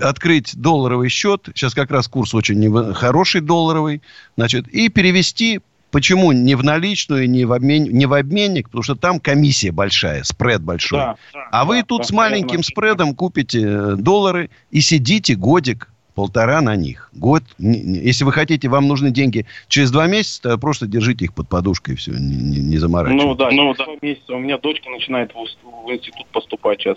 открыть 0.00 0.56
долларовый 0.56 1.08
счет, 1.08 1.48
сейчас 1.56 1.74
как 1.74 1.90
раз 1.90 2.06
курс 2.06 2.34
очень 2.34 2.94
хороший 2.94 3.40
долларовый, 3.40 4.00
значит, 4.36 4.68
и 4.68 4.88
перевести 4.88 5.60
Почему 5.92 6.32
не 6.32 6.56
в 6.56 6.64
наличную, 6.64 7.30
не 7.30 7.44
в, 7.44 7.52
обмен, 7.52 7.84
не 7.84 8.06
в 8.06 8.12
обменник? 8.12 8.66
Потому 8.66 8.82
что 8.82 8.96
там 8.96 9.18
комиссия 9.18 9.70
большая, 9.70 10.24
спред 10.24 10.60
большой. 10.60 10.98
Да, 10.98 11.16
а 11.32 11.60
да, 11.60 11.64
вы 11.64 11.82
тут 11.84 12.02
да, 12.02 12.04
с 12.08 12.10
маленьким 12.10 12.62
спредом 12.64 13.14
купите 13.14 13.62
э, 13.62 13.94
доллары 13.96 14.50
и 14.70 14.80
сидите 14.80 15.36
годик 15.36 15.88
полтора 16.16 16.62
на 16.62 16.74
них. 16.74 17.10
Год. 17.12 17.42
Если 17.58 18.24
вы 18.24 18.32
хотите, 18.32 18.68
вам 18.68 18.88
нужны 18.88 19.10
деньги 19.10 19.46
через 19.68 19.90
два 19.90 20.06
месяца, 20.06 20.42
то 20.42 20.58
просто 20.58 20.86
держите 20.86 21.26
их 21.26 21.34
под 21.34 21.48
подушкой 21.48 21.94
и 21.94 21.96
все, 21.98 22.12
не, 22.12 22.36
не, 22.36 22.58
не 22.58 22.78
заморачивайтесь. 22.78 23.26
Ну 23.26 23.34
да, 23.34 23.50
ну, 23.50 23.74
да. 23.74 23.84
месяца 24.00 24.34
у 24.34 24.38
меня 24.38 24.56
дочка 24.58 24.88
начинает 24.88 25.32
в, 25.32 25.36
в 25.36 25.92
институт 25.92 26.26
поступать 26.32 26.80
сейчас. 26.80 26.96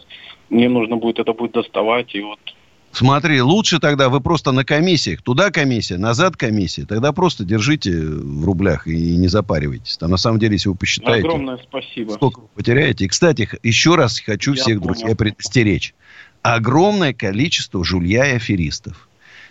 Мне 0.49 0.69
нужно 0.69 0.95
будет 0.95 1.19
это 1.19 1.33
будет 1.33 1.51
доставать, 1.51 2.15
и 2.15 2.21
вот 2.21 2.39
Смотри, 2.91 3.39
лучше 3.41 3.79
тогда 3.79 4.09
вы 4.09 4.19
просто 4.19 4.51
на 4.51 4.65
комиссиях. 4.65 5.21
Туда 5.21 5.51
комиссия, 5.51 5.97
назад 5.97 6.37
комиссия. 6.37 6.85
Тогда 6.85 7.11
просто 7.11 7.43
держите 7.43 7.91
в 7.91 8.45
рублях 8.45 8.87
и 8.87 9.15
не 9.15 9.27
запаривайтесь. 9.27 9.97
Там 9.97 10.09
на 10.09 10.17
самом 10.17 10.39
деле, 10.39 10.53
если 10.53 10.69
вы 10.69 10.75
посчитаете... 10.75 11.27
Огромное 11.27 11.57
спасибо. 11.57 12.13
Сколько 12.13 12.39
вы 12.39 12.47
потеряете. 12.55 13.05
И, 13.05 13.07
кстати, 13.07 13.47
еще 13.61 13.95
раз 13.95 14.19
хочу 14.19 14.53
Я 14.53 14.61
всех, 14.61 14.79
понял. 14.79 14.93
друзья, 14.93 15.15
предостеречь. 15.15 15.93
Огромное 16.41 17.13
количество 17.13 17.83
жулья 17.83 18.25
и 18.25 18.35
аферистов. 18.37 19.08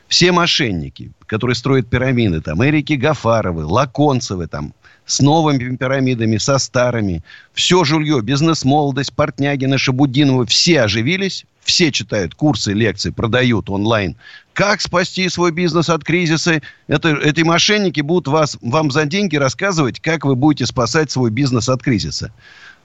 Все 0.09 0.33
мошенники, 0.33 1.13
которые 1.27 1.55
строят 1.55 1.89
пирамиды, 1.89 2.41
там, 2.41 2.65
Эрики 2.65 2.95
Гафаровы, 2.95 3.65
Лаконцевы, 3.67 4.47
там, 4.47 4.73
с 5.05 5.21
новыми 5.21 5.77
пирамидами, 5.77 6.39
со 6.39 6.59
старыми. 6.59 7.23
Все 7.53 7.85
жулье, 7.85 8.21
бизнес-молодость, 8.23 9.13
Портнягина, 9.15 9.79
Шабудинова, 9.79 10.47
все 10.47 10.83
оживились, 10.83 11.45
все 11.63 11.93
читают 11.93 12.35
курсы, 12.35 12.73
лекции, 12.73 13.11
продают 13.11 13.69
онлайн. 13.69 14.17
Как 14.55 14.81
спасти 14.81 15.29
свой 15.29 15.53
бизнес 15.53 15.91
от 15.91 16.05
кризиса? 16.05 16.63
Это, 16.87 17.11
эти 17.11 17.43
мошенники 17.43 18.01
будут 18.01 18.29
вас, 18.29 18.57
вам 18.63 18.91
за 18.91 19.05
деньги 19.05 19.37
рассказывать, 19.37 20.01
как 20.01 20.25
вы 20.25 20.35
будете 20.35 20.67
спасать 20.67 21.11
свой 21.11 21.31
бизнес 21.31 21.69
от 21.69 21.83
кризиса. 21.83 22.33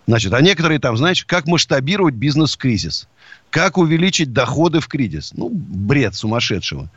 Значит, 0.07 0.33
а 0.33 0.41
некоторые 0.41 0.79
там, 0.79 0.97
знаете, 0.97 1.23
как 1.25 1.47
масштабировать 1.47 2.15
бизнес 2.15 2.55
в 2.55 2.57
кризис. 2.57 3.07
Как 3.49 3.77
увеличить 3.77 4.33
доходы 4.33 4.79
в 4.79 4.87
кризис? 4.87 5.31
Ну, 5.35 5.49
бред 5.49 6.15
сумасшедшего. 6.15 6.89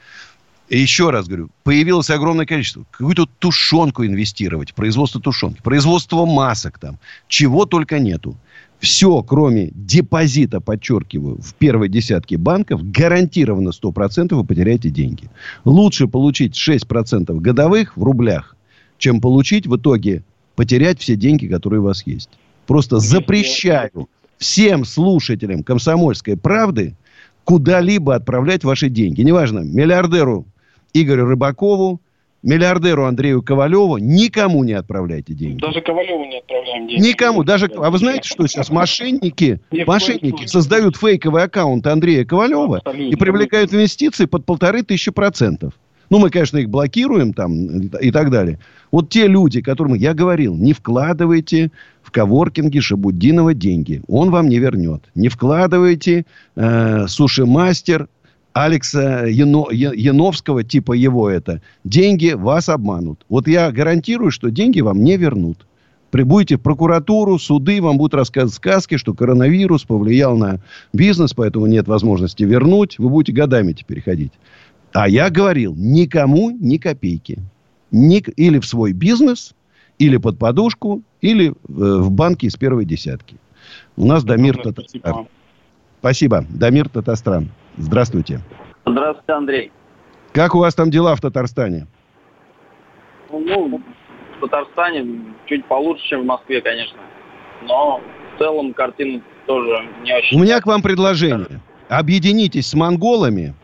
И 0.68 0.80
еще 0.80 1.10
раз 1.10 1.28
говорю, 1.28 1.50
появилось 1.62 2.10
огромное 2.10 2.46
количество. 2.46 2.84
Какую-то 2.90 3.26
тушенку 3.38 4.04
инвестировать, 4.04 4.74
производство 4.74 5.20
тушенки, 5.20 5.62
производство 5.62 6.26
масок 6.26 6.78
там. 6.78 6.98
Чего 7.28 7.66
только 7.66 7.98
нету. 8.00 8.36
все, 8.80 9.22
кроме 9.22 9.70
депозита, 9.72 10.60
подчеркиваю, 10.60 11.40
в 11.40 11.54
первой 11.54 11.88
десятке 11.88 12.36
банков, 12.36 12.82
гарантированно 12.90 13.70
100% 13.70 14.34
вы 14.34 14.44
потеряете 14.44 14.90
деньги. 14.90 15.30
Лучше 15.64 16.08
получить 16.08 16.54
6% 16.56 17.34
годовых 17.40 17.96
в 17.96 18.02
рублях, 18.02 18.56
чем 18.98 19.20
получить 19.20 19.66
в 19.66 19.76
итоге 19.76 20.24
потерять 20.56 21.00
все 21.00 21.16
деньги, 21.16 21.46
которые 21.46 21.80
у 21.80 21.84
вас 21.84 22.06
есть. 22.06 22.30
Просто 22.66 22.98
запрещаю 22.98 24.08
всем 24.38 24.84
слушателям 24.84 25.62
комсомольской 25.62 26.36
правды 26.36 26.94
куда-либо 27.44 28.14
отправлять 28.14 28.64
ваши 28.64 28.88
деньги. 28.88 29.22
Неважно, 29.22 29.60
миллиардеру 29.60 30.46
Игорю 30.92 31.26
Рыбакову, 31.26 32.00
миллиардеру 32.42 33.04
Андрею 33.04 33.42
Ковалеву 33.42 33.98
никому 33.98 34.64
не 34.64 34.72
отправляйте 34.72 35.32
деньги. 35.34 35.60
Даже 35.60 35.80
Ковалеву 35.80 36.24
не 36.24 36.38
отправляем 36.38 36.88
деньги. 36.88 37.02
Никому. 37.08 37.44
Даже, 37.44 37.70
а 37.76 37.90
вы 37.90 37.98
знаете, 37.98 38.28
что 38.28 38.46
сейчас 38.46 38.70
мошенники, 38.70 39.60
мошенники 39.86 40.46
создают 40.46 40.96
фейковый 40.96 41.44
аккаунт 41.44 41.86
Андрея 41.86 42.24
Ковалева 42.24 42.78
Абсолютно. 42.78 43.12
и 43.12 43.16
привлекают 43.16 43.72
инвестиции 43.72 44.26
под 44.26 44.44
полторы 44.44 44.82
тысячи 44.82 45.10
процентов. 45.10 45.72
Ну, 46.08 46.18
мы, 46.18 46.30
конечно, 46.30 46.58
их 46.58 46.70
блокируем 46.70 47.32
там 47.32 47.80
и 47.80 48.10
так 48.12 48.30
далее. 48.30 48.58
Вот 48.92 49.10
те 49.10 49.26
люди, 49.26 49.60
которым 49.60 49.94
я 49.94 50.14
говорил, 50.14 50.54
не 50.54 50.72
вкладывайте 50.72 51.70
коворкинге 52.16 52.80
Шабуддинова 52.80 53.52
деньги. 53.52 54.00
Он 54.08 54.30
вам 54.30 54.48
не 54.48 54.58
вернет. 54.58 55.02
Не 55.14 55.28
вкладывайте 55.28 56.24
э, 56.56 57.06
суши-мастер 57.08 58.08
Алекса 58.54 59.26
Яно, 59.26 59.68
Яновского, 59.70 60.64
типа 60.64 60.94
его 60.94 61.28
это. 61.28 61.60
Деньги 61.84 62.30
вас 62.30 62.70
обманут. 62.70 63.26
Вот 63.28 63.46
я 63.46 63.70
гарантирую, 63.70 64.30
что 64.30 64.50
деньги 64.50 64.80
вам 64.80 65.04
не 65.04 65.18
вернут. 65.18 65.66
Прибудете 66.10 66.56
в 66.56 66.62
прокуратуру, 66.62 67.38
суды, 67.38 67.82
вам 67.82 67.98
будут 67.98 68.14
рассказывать 68.14 68.54
сказки, 68.54 68.96
что 68.96 69.12
коронавирус 69.12 69.84
повлиял 69.84 70.38
на 70.38 70.62
бизнес, 70.94 71.34
поэтому 71.34 71.66
нет 71.66 71.86
возможности 71.86 72.44
вернуть. 72.44 72.98
Вы 72.98 73.10
будете 73.10 73.32
годами 73.32 73.74
теперь 73.74 74.00
ходить. 74.00 74.32
А 74.94 75.06
я 75.06 75.28
говорил, 75.28 75.74
никому 75.76 76.48
ни 76.48 76.78
копейки. 76.78 77.40
Ни, 77.90 78.20
или 78.36 78.58
в 78.58 78.64
свой 78.64 78.92
бизнес, 78.92 79.54
или 79.98 80.16
под 80.16 80.38
подушку, 80.38 81.02
или 81.20 81.50
э, 81.50 81.52
в 81.68 82.10
банке 82.10 82.46
из 82.46 82.56
первой 82.56 82.84
десятки. 82.84 83.36
У 83.96 84.06
нас 84.06 84.24
Дамир 84.24 84.56
Татарстан. 84.58 85.28
Спасибо. 86.00 86.44
Дамир 86.48 86.88
Татарстан. 86.88 87.48
Здравствуйте. 87.76 88.40
Здравствуйте, 88.84 89.32
Андрей. 89.32 89.72
Как 90.32 90.54
у 90.54 90.58
вас 90.58 90.74
там 90.74 90.90
дела 90.90 91.14
в 91.16 91.20
Татарстане? 91.20 91.86
Ну, 93.30 93.80
в 94.38 94.40
Татарстане 94.40 95.20
чуть 95.46 95.64
получше, 95.66 96.06
чем 96.06 96.22
в 96.22 96.26
Москве, 96.26 96.60
конечно. 96.60 96.98
Но 97.66 98.00
в 98.34 98.38
целом 98.38 98.72
картина 98.74 99.22
тоже 99.46 99.88
не 100.04 100.14
очень... 100.14 100.38
У 100.38 100.42
меня 100.42 100.60
к 100.60 100.66
вам 100.66 100.82
предложение. 100.82 101.60
Объединитесь 101.88 102.66
с 102.66 102.74
монголами, 102.74 103.54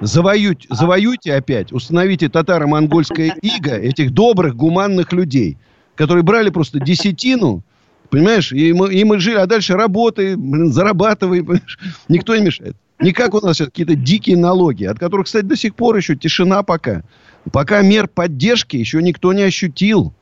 завоюйте, 0.00 0.66
завоюйте 0.70 1.34
опять, 1.34 1.72
установите 1.72 2.28
татаро-монгольское 2.28 3.36
иго 3.42 3.76
этих 3.76 4.12
добрых, 4.12 4.56
гуманных 4.56 5.12
людей, 5.12 5.58
которые 5.94 6.22
брали 6.22 6.50
просто 6.50 6.80
десятину, 6.80 7.62
понимаешь, 8.10 8.52
и 8.52 8.72
мы, 8.72 8.92
и 8.92 9.04
мы 9.04 9.18
жили, 9.18 9.36
а 9.36 9.46
дальше 9.46 9.74
работай, 9.74 10.36
блин, 10.36 10.72
зарабатывай, 10.72 11.40
понимаешь? 11.44 11.78
никто 12.08 12.36
не 12.36 12.44
мешает. 12.44 12.76
Не 13.00 13.12
как 13.12 13.34
у 13.34 13.40
нас 13.40 13.56
сейчас 13.56 13.68
какие-то 13.68 13.94
дикие 13.94 14.36
налоги, 14.36 14.84
от 14.84 14.98
которых, 14.98 15.26
кстати, 15.26 15.44
до 15.44 15.56
сих 15.56 15.74
пор 15.74 15.96
еще 15.96 16.16
тишина 16.16 16.62
пока. 16.62 17.02
Пока 17.50 17.80
мер 17.80 18.08
поддержки 18.08 18.76
еще 18.76 19.02
никто 19.02 19.32
не 19.32 19.42
ощутил. 19.42 20.12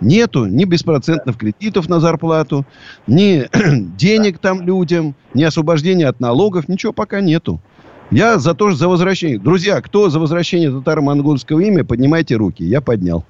Нету 0.00 0.46
ни 0.46 0.64
беспроцентных 0.64 1.36
кредитов 1.36 1.88
на 1.88 1.98
зарплату, 1.98 2.64
ни 3.08 3.48
денег 3.96 4.38
там 4.38 4.62
людям, 4.64 5.16
ни 5.34 5.42
освобождения 5.42 6.06
от 6.06 6.20
налогов, 6.20 6.68
ничего 6.68 6.92
пока 6.92 7.20
нету. 7.20 7.60
Я 8.10 8.38
за 8.38 8.54
то, 8.54 8.70
за 8.70 8.88
возвращение. 8.88 9.38
Друзья, 9.38 9.80
кто 9.82 10.08
за 10.08 10.18
возвращение 10.18 10.70
татаро-монгольского 10.70 11.60
имя, 11.60 11.84
поднимайте 11.84 12.36
руки. 12.36 12.64
Я 12.64 12.80
поднял. 12.80 13.24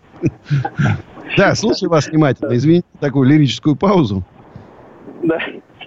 Да, 1.37 1.55
слушаю 1.55 1.91
вас 1.91 2.07
внимательно. 2.09 2.55
Извините 2.55 2.87
такую 3.01 3.29
лирическую 3.29 3.77
паузу. 3.77 4.25
Да. 5.23 5.39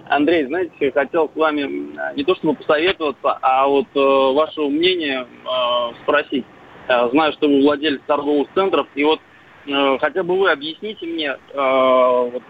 Андрей, 0.08 0.46
знаете, 0.46 0.92
хотел 0.92 1.30
с 1.34 1.36
вами 1.36 1.62
не 2.16 2.24
то 2.24 2.34
чтобы 2.36 2.54
посоветоваться, 2.54 3.38
а 3.40 3.66
вот 3.66 3.86
э, 3.94 4.34
ваше 4.34 4.60
мнение 4.60 5.26
э, 5.26 5.94
спросить. 6.02 6.44
Э, 6.88 7.08
знаю, 7.10 7.32
что 7.32 7.48
вы 7.48 7.62
владелец 7.62 8.00
торговых 8.06 8.48
центров, 8.54 8.86
и 8.94 9.04
вот 9.04 9.20
э, 9.66 9.98
хотя 10.00 10.22
бы 10.22 10.38
вы 10.38 10.50
объясните 10.50 11.06
мне 11.06 11.28
э, 11.28 11.36
вот, 11.54 12.42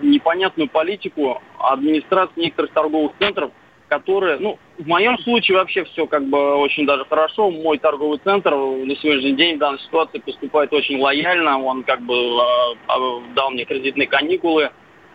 непонятную 0.00 0.68
политику 0.68 1.42
администрации 1.58 2.40
некоторых 2.40 2.72
торговых 2.72 3.12
центров, 3.18 3.50
которые, 3.88 4.38
ну, 4.38 4.58
в 4.78 4.86
моем 4.86 5.18
случае 5.18 5.56
вообще 5.56 5.84
все 5.84 6.06
как 6.06 6.24
бы 6.24 6.56
очень 6.56 6.86
даже 6.86 7.04
хорошо. 7.04 7.50
Мой 7.50 7.78
торговый 7.78 8.18
центр 8.18 8.54
на 8.54 8.96
сегодняшний 8.96 9.34
день 9.34 9.56
в 9.56 9.58
данной 9.58 9.80
ситуации 9.80 10.18
поступает 10.18 10.72
очень 10.72 11.00
лояльно. 11.00 11.60
Он 11.62 11.82
как 11.82 12.02
бы 12.02 12.14
э, 12.14 13.34
дал 13.34 13.50
мне 13.50 13.64
кредитные 13.64 14.06
каникулы. 14.06 14.70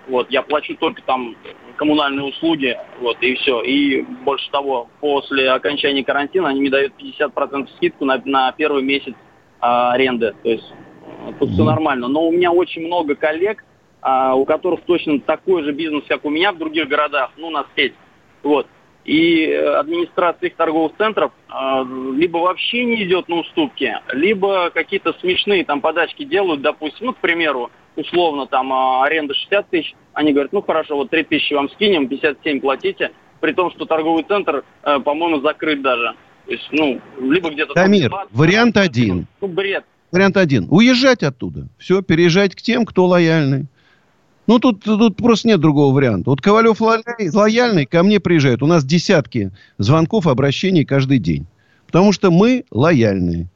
Вот, 0.07 0.29
я 0.31 0.41
плачу 0.41 0.75
только 0.75 1.01
там 1.03 1.35
коммунальные 1.77 2.25
услуги, 2.25 2.77
вот, 2.99 3.17
и 3.21 3.35
все. 3.35 3.61
И 3.61 4.01
больше 4.01 4.49
того, 4.51 4.89
после 4.99 5.49
окончания 5.49 6.03
карантина 6.03 6.49
они 6.49 6.59
мне 6.59 6.69
дают 6.69 6.93
50% 6.99 7.69
скидку 7.77 8.03
на, 8.03 8.21
на 8.25 8.51
первый 8.51 8.83
месяц 8.83 9.13
а, 9.61 9.93
аренды. 9.93 10.35
То 10.43 10.49
есть 10.49 10.73
тут 11.39 11.51
все 11.51 11.63
нормально. 11.63 12.09
Но 12.09 12.27
у 12.27 12.31
меня 12.31 12.51
очень 12.51 12.85
много 12.85 13.15
коллег, 13.15 13.63
а, 14.01 14.35
у 14.35 14.43
которых 14.43 14.81
точно 14.81 15.19
такой 15.21 15.63
же 15.63 15.71
бизнес, 15.71 16.03
как 16.07 16.25
у 16.25 16.29
меня 16.29 16.51
в 16.51 16.57
других 16.57 16.89
городах, 16.89 17.31
ну, 17.37 17.49
на 17.49 17.65
сеть. 17.75 17.93
Вот. 18.43 18.67
И 19.05 19.47
э, 19.47 19.75
администрация 19.75 20.47
их 20.49 20.55
торговых 20.55 20.93
центров 20.97 21.31
э, 21.49 21.83
либо 22.15 22.37
вообще 22.37 22.85
не 22.85 23.03
идет 23.03 23.27
на 23.27 23.37
уступки, 23.37 23.97
либо 24.13 24.69
какие-то 24.69 25.13
смешные 25.19 25.65
там 25.65 25.81
подачки 25.81 26.23
делают, 26.23 26.61
допустим, 26.61 27.07
ну, 27.07 27.13
к 27.13 27.17
примеру, 27.17 27.69
условно 27.97 28.47
там 28.47 28.71
э, 28.71 29.03
аренда 29.03 29.33
60 29.33 29.69
тысяч, 29.69 29.93
они 30.13 30.31
говорят, 30.31 30.53
ну 30.53 30.61
хорошо, 30.61 30.95
вот 30.95 31.09
3 31.09 31.23
тысячи 31.23 31.53
вам 31.53 31.69
скинем, 31.71 32.07
57 32.07 32.61
платите, 32.61 33.11
при 33.41 33.51
том, 33.51 33.71
что 33.71 33.85
торговый 33.85 34.23
центр, 34.23 34.63
э, 34.83 34.99
по-моему, 34.99 35.41
закрыт 35.41 35.81
даже. 35.81 36.15
То 36.45 36.51
есть, 36.51 36.67
ну, 36.71 37.01
либо 37.19 37.49
где-то... 37.49 37.73
Дамир, 37.73 38.09
20, 38.09 38.33
вариант 38.33 38.77
один. 38.77 39.27
Ну, 39.41 39.47
бред. 39.47 39.83
Вариант 40.11 40.37
один. 40.37 40.67
Уезжать 40.69 41.23
оттуда. 41.23 41.67
Все, 41.77 42.01
переезжать 42.01 42.55
к 42.55 42.61
тем, 42.61 42.85
кто 42.85 43.05
лояльный. 43.05 43.67
Ну, 44.45 44.59
тут, 44.59 44.83
тут 44.83 45.15
просто 45.17 45.47
нет 45.47 45.61
другого 45.61 45.93
варианта. 45.93 46.29
Вот 46.29 46.41
Ковалев 46.41 46.81
лояльный, 46.81 47.85
ко 47.85 48.03
мне 48.03 48.19
приезжает. 48.19 48.61
У 48.61 48.67
нас 48.67 48.83
десятки 48.83 49.51
звонков, 49.77 50.27
обращений 50.27 50.83
каждый 50.83 51.19
день. 51.19 51.45
Потому 51.85 52.11
что 52.11 52.31
мы 52.31 52.65
лояльные. 52.71 53.49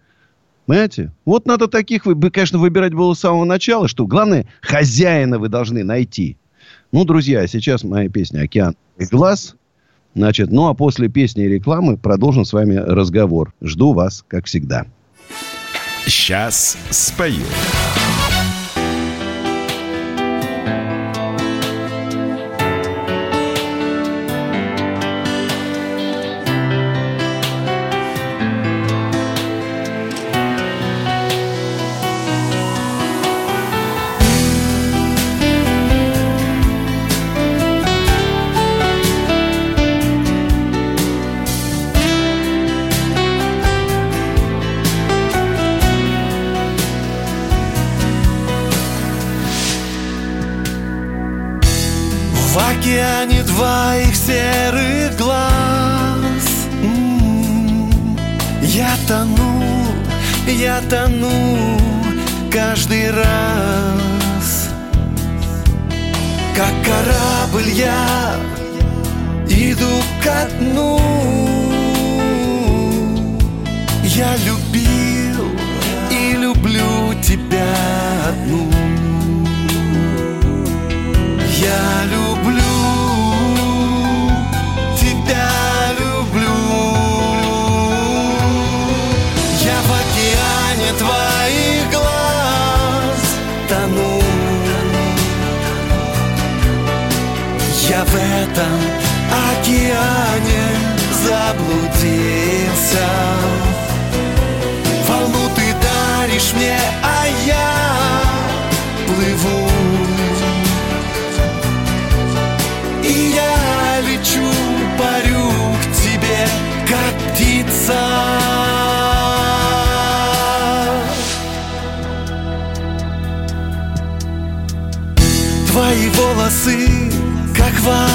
Понимаете? 0.66 1.12
Вот 1.26 1.46
надо 1.46 1.68
таких, 1.68 2.06
вы, 2.06 2.30
конечно, 2.30 2.60
выбирать 2.60 2.94
было 2.94 3.14
с 3.14 3.20
самого 3.20 3.46
начала, 3.46 3.88
что 3.88 4.06
главное, 4.06 4.48
хозяина 4.62 5.40
вы 5.40 5.50
должны 5.50 5.84
найти. 5.84 6.38
Ну, 6.92 7.04
друзья, 7.04 7.48
сейчас 7.48 7.84
моя 7.84 8.10
песня 8.10 8.42
«Океан 8.42 8.76
и 8.98 9.06
глаз». 9.06 9.56
Значит, 10.14 10.52
ну, 10.52 10.68
а 10.68 10.74
после 10.74 11.10
песни 11.10 11.46
и 11.46 11.50
рекламы 11.50 11.96
продолжим 11.96 12.44
с 12.44 12.52
вами 12.52 12.76
разговор. 12.76 13.54
Жду 13.62 13.94
вас, 13.94 14.26
как 14.28 14.46
всегда. 14.46 14.86
Сейчас 16.06 16.78
спою. 16.90 17.44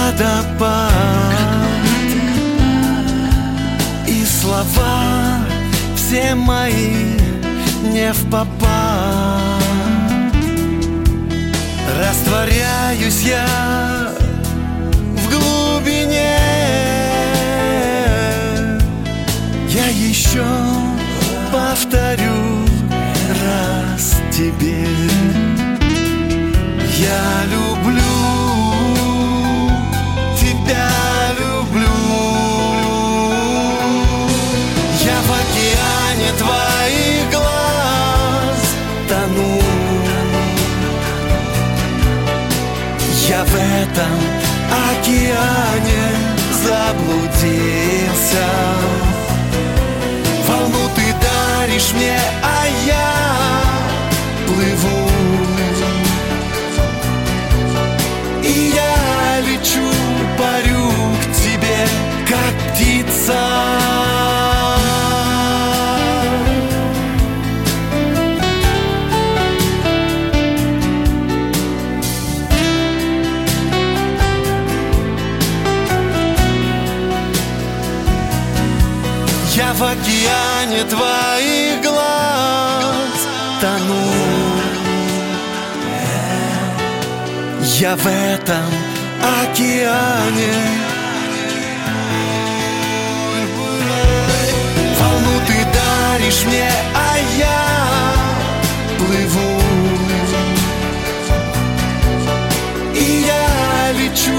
Водопад 0.03 0.93
И 4.07 4.25
слова 4.25 5.39
все 5.97 6.35
мои 6.35 7.17
не 7.85 8.13
в 8.13 8.31
попад. 8.31 9.63
Растворяюсь 11.99 13.23
я 13.23 13.47
в 15.17 15.29
глубине. 15.31 16.39
Я 19.69 19.87
еще 19.89 20.45
повторю 21.53 22.67
раз 23.43 24.17
тебе 24.31 24.72
океане 45.43 46.07
заблудился 46.65 48.47
Волну 50.47 50.89
ты 50.95 51.15
даришь 51.21 51.93
мне, 51.95 52.19
а 52.43 52.67
я 52.87 53.13
плыву. 54.47 55.09
И 58.43 58.73
я 58.75 59.41
лечу, 59.41 59.91
парю 60.39 60.91
к 61.21 61.25
тебе, 61.37 61.89
как 62.29 62.75
птица 62.75 63.72
твоих 80.93 81.81
глаз 81.83 83.19
тону. 83.61 84.05
Я 87.81 87.97
в 87.97 88.07
этом 88.07 88.69
океане. 89.41 90.57
Волну 94.99 95.35
ты 95.47 95.57
даришь 95.77 96.45
мне, 96.45 96.71
а 96.95 97.11
я 97.39 97.63
плыву. 98.99 99.53
И 102.95 103.25
я 103.33 103.93
лечу, 103.99 104.39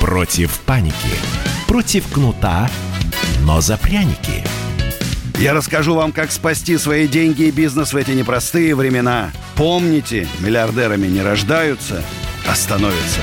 Против 0.00 0.60
паники. 0.60 0.94
Против 1.66 2.06
кнута, 2.12 2.70
но 3.44 3.60
за 3.60 3.76
пряники. 3.76 4.44
Я 5.40 5.54
расскажу 5.54 5.94
вам, 5.96 6.12
как 6.12 6.30
спасти 6.30 6.78
свои 6.78 7.08
деньги 7.08 7.42
и 7.42 7.50
бизнес 7.50 7.92
в 7.92 7.96
эти 7.96 8.12
непростые 8.12 8.76
времена. 8.76 9.32
Помните, 9.56 10.28
миллиардерами 10.38 11.08
не 11.08 11.20
рождаются, 11.20 12.04
а 12.48 12.54
становятся. 12.54 13.20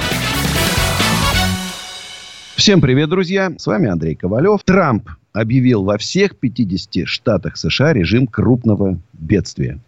Всем 2.57 2.81
привет, 2.81 3.09
друзья! 3.09 3.53
С 3.57 3.67
вами 3.67 3.89
Андрей 3.89 4.15
Ковалев. 4.15 4.61
Трамп 4.65 5.09
объявил 5.31 5.85
во 5.85 5.97
всех 5.97 6.37
50 6.37 7.07
штатах 7.07 7.55
США 7.55 7.93
режим 7.93 8.27
крупного 8.27 8.99
бедствия. 9.13 9.79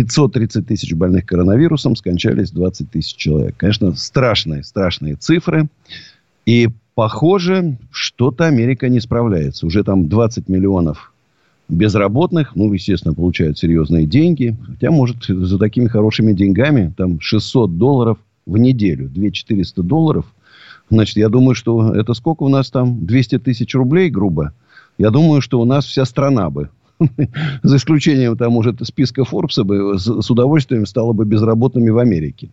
530 0.00 0.66
тысяч 0.66 0.94
больных 0.94 1.26
коронавирусом, 1.26 1.94
скончались 1.94 2.50
20 2.50 2.90
тысяч 2.90 3.14
человек. 3.16 3.54
Конечно, 3.58 3.94
страшные, 3.94 4.64
страшные 4.64 5.16
цифры. 5.16 5.68
И 6.46 6.68
похоже, 6.94 7.76
что-то 7.90 8.46
Америка 8.46 8.88
не 8.88 9.00
справляется. 9.00 9.66
Уже 9.66 9.84
там 9.84 10.08
20 10.08 10.48
миллионов 10.48 11.12
безработных, 11.68 12.56
ну, 12.56 12.72
естественно, 12.72 13.14
получают 13.14 13.58
серьезные 13.58 14.06
деньги. 14.06 14.56
Хотя, 14.66 14.90
может, 14.90 15.24
за 15.26 15.58
такими 15.58 15.86
хорошими 15.86 16.32
деньгами, 16.32 16.94
там, 16.96 17.20
600 17.20 17.76
долларов 17.76 18.18
в 18.46 18.56
неделю, 18.56 19.08
2400 19.08 19.82
долларов. 19.82 20.24
Значит, 20.88 21.16
я 21.16 21.28
думаю, 21.28 21.54
что 21.54 21.94
это 21.94 22.14
сколько 22.14 22.42
у 22.42 22.48
нас 22.48 22.70
там? 22.70 23.04
200 23.04 23.40
тысяч 23.40 23.74
рублей, 23.74 24.08
грубо. 24.08 24.54
Я 24.96 25.10
думаю, 25.10 25.42
что 25.42 25.60
у 25.60 25.64
нас 25.66 25.84
вся 25.84 26.06
страна 26.06 26.48
бы 26.48 26.70
за 27.62 27.76
исключением 27.76 28.36
там 28.36 28.56
уже 28.56 28.74
списка 28.82 29.24
Форбса 29.24 29.64
бы 29.64 29.98
с, 29.98 30.04
с 30.04 30.30
удовольствием 30.30 30.86
стало 30.86 31.12
бы 31.12 31.24
безработными 31.24 31.90
в 31.90 31.98
Америке. 31.98 32.50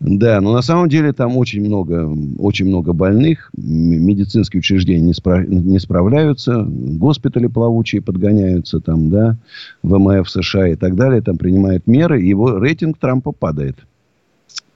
Да, 0.00 0.40
но 0.40 0.52
на 0.52 0.62
самом 0.62 0.88
деле 0.88 1.12
там 1.12 1.36
очень 1.36 1.60
много, 1.60 2.08
очень 2.38 2.66
много 2.66 2.92
больных, 2.92 3.50
медицинские 3.56 4.60
учреждения 4.60 5.06
не, 5.06 5.12
спра- 5.12 5.44
не 5.44 5.80
справляются, 5.80 6.64
госпитали 6.64 7.48
плавучие 7.48 8.00
подгоняются 8.00 8.78
там, 8.78 9.10
да, 9.10 9.36
ВМФ 9.82 10.30
США 10.30 10.68
и 10.68 10.76
так 10.76 10.94
далее, 10.94 11.20
там 11.20 11.36
принимают 11.36 11.88
меры, 11.88 12.20
его 12.22 12.58
рейтинг 12.58 12.98
Трампа 12.98 13.32
падает. 13.32 13.76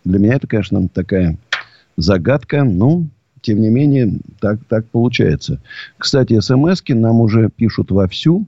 Для 0.04 0.18
меня 0.18 0.34
это, 0.34 0.48
конечно, 0.48 0.88
такая 0.88 1.38
загадка, 1.96 2.64
ну, 2.64 3.06
тем 3.42 3.60
не 3.60 3.68
менее, 3.70 4.18
так, 4.40 4.58
так 4.68 4.86
получается. 4.86 5.60
Кстати, 5.98 6.40
смс 6.40 6.82
нам 6.88 7.20
уже 7.20 7.48
пишут 7.48 7.92
вовсю. 7.92 8.46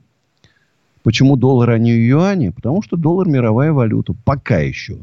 Почему 1.05 1.37
доллар, 1.37 1.71
а 1.71 1.79
не 1.79 1.93
юани? 1.93 2.49
Потому 2.49 2.83
что 2.83 2.97
доллар 2.97 3.29
мировая 3.29 3.73
валюта. 3.73 4.15
Пока 4.25 4.59
еще. 4.59 4.97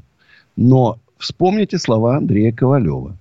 Но 0.57 0.97
вспомните 1.19 1.77
слова 1.77 2.17
Андрея 2.17 2.51
Ковалева. 2.51 3.15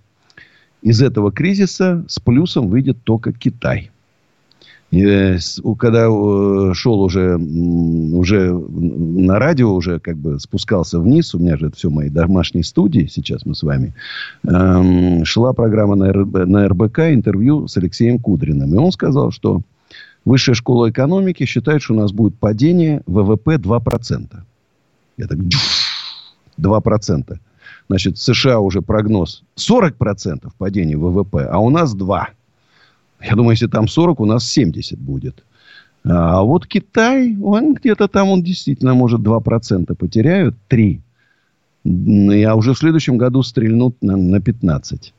Из 0.81 1.03
этого 1.03 1.31
кризиса 1.31 2.03
с 2.09 2.19
плюсом 2.19 2.69
выйдет 2.69 2.97
только 3.05 3.33
Китай. 3.33 3.90
И, 4.90 5.37
когда 5.79 6.07
шел 6.75 7.01
уже, 7.03 7.37
уже 7.37 8.53
на 8.53 9.38
радио, 9.38 9.73
уже 9.73 10.01
как 10.01 10.16
бы 10.16 10.40
спускался 10.40 10.99
вниз, 10.99 11.35
у 11.35 11.38
меня 11.38 11.59
же 11.59 11.66
это 11.66 11.77
все 11.77 11.90
мои 11.90 12.09
домашние 12.09 12.64
студии, 12.64 13.09
сейчас 13.09 13.47
мы 13.47 13.55
с 13.55 13.62
вами, 13.62 13.95
эм, 14.49 15.25
шла 15.25 15.53
программа 15.53 15.95
на, 15.95 16.12
РБ, 16.12 16.47
на 16.47 16.66
РБК, 16.66 16.99
интервью 17.11 17.69
с 17.69 17.77
Алексеем 17.77 18.19
Кудриным. 18.19 18.75
И 18.75 18.79
он 18.79 18.90
сказал, 18.90 19.31
что 19.31 19.61
Высшая 20.24 20.54
школа 20.54 20.90
экономики 20.90 21.44
считает, 21.44 21.83
что 21.83 21.94
у 21.94 21.96
нас 21.96 22.12
будет 22.12 22.38
падение 22.38 23.02
ВВП 23.06 23.56
2%. 23.56 24.37
Я 25.16 25.26
так... 25.26 25.38
2%. 26.59 27.38
Значит, 27.88 28.18
США 28.18 28.61
уже 28.61 28.83
прогноз 28.83 29.42
40% 29.56 30.50
падения 30.59 30.96
ВВП, 30.96 31.48
а 31.50 31.59
у 31.59 31.70
нас 31.70 31.96
2%. 31.96 32.26
Я 33.22 33.35
думаю, 33.35 33.52
если 33.52 33.66
там 33.66 33.88
40, 33.88 34.20
у 34.20 34.26
нас 34.26 34.46
70 34.46 34.98
будет. 34.98 35.44
А 36.04 36.42
вот 36.42 36.66
Китай, 36.66 37.37
он 37.42 37.74
где-то 37.74 38.09
там, 38.09 38.28
он 38.28 38.42
действительно 38.42 38.94
может 38.94 39.20
2% 39.20 39.94
потеряют, 39.94 40.56
3. 40.68 41.00
А 41.85 42.54
уже 42.54 42.72
в 42.72 42.78
следующем 42.78 43.18
году 43.18 43.42
стрельнут 43.42 43.96
на, 44.00 44.16
на 44.16 44.40
15. 44.40 45.12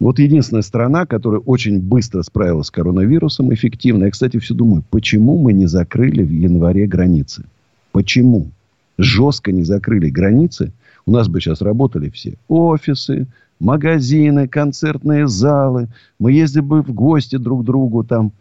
Вот 0.00 0.18
единственная 0.18 0.62
страна, 0.62 1.06
которая 1.06 1.40
очень 1.40 1.80
быстро 1.80 2.22
справилась 2.22 2.66
с 2.66 2.70
коронавирусом, 2.70 3.54
эффективно. 3.54 4.04
Я, 4.04 4.10
кстати, 4.10 4.38
все 4.38 4.54
думаю, 4.54 4.82
почему 4.90 5.38
мы 5.38 5.52
не 5.52 5.66
закрыли 5.66 6.22
в 6.22 6.30
январе 6.30 6.86
границы? 6.86 7.44
Почему? 7.92 8.50
Жестко 8.98 9.52
не 9.52 9.62
закрыли 9.62 10.10
границы. 10.10 10.72
У 11.06 11.12
нас 11.12 11.28
бы 11.28 11.40
сейчас 11.40 11.60
работали 11.60 12.10
все 12.10 12.34
офисы, 12.48 13.26
магазины, 13.60 14.48
концертные 14.48 15.28
залы. 15.28 15.88
Мы 16.18 16.32
ездили 16.32 16.62
бы 16.62 16.82
в 16.82 16.92
гости 16.92 17.36
друг 17.36 17.62
к 17.62 17.64
другу 17.64 18.04
там, 18.04 18.32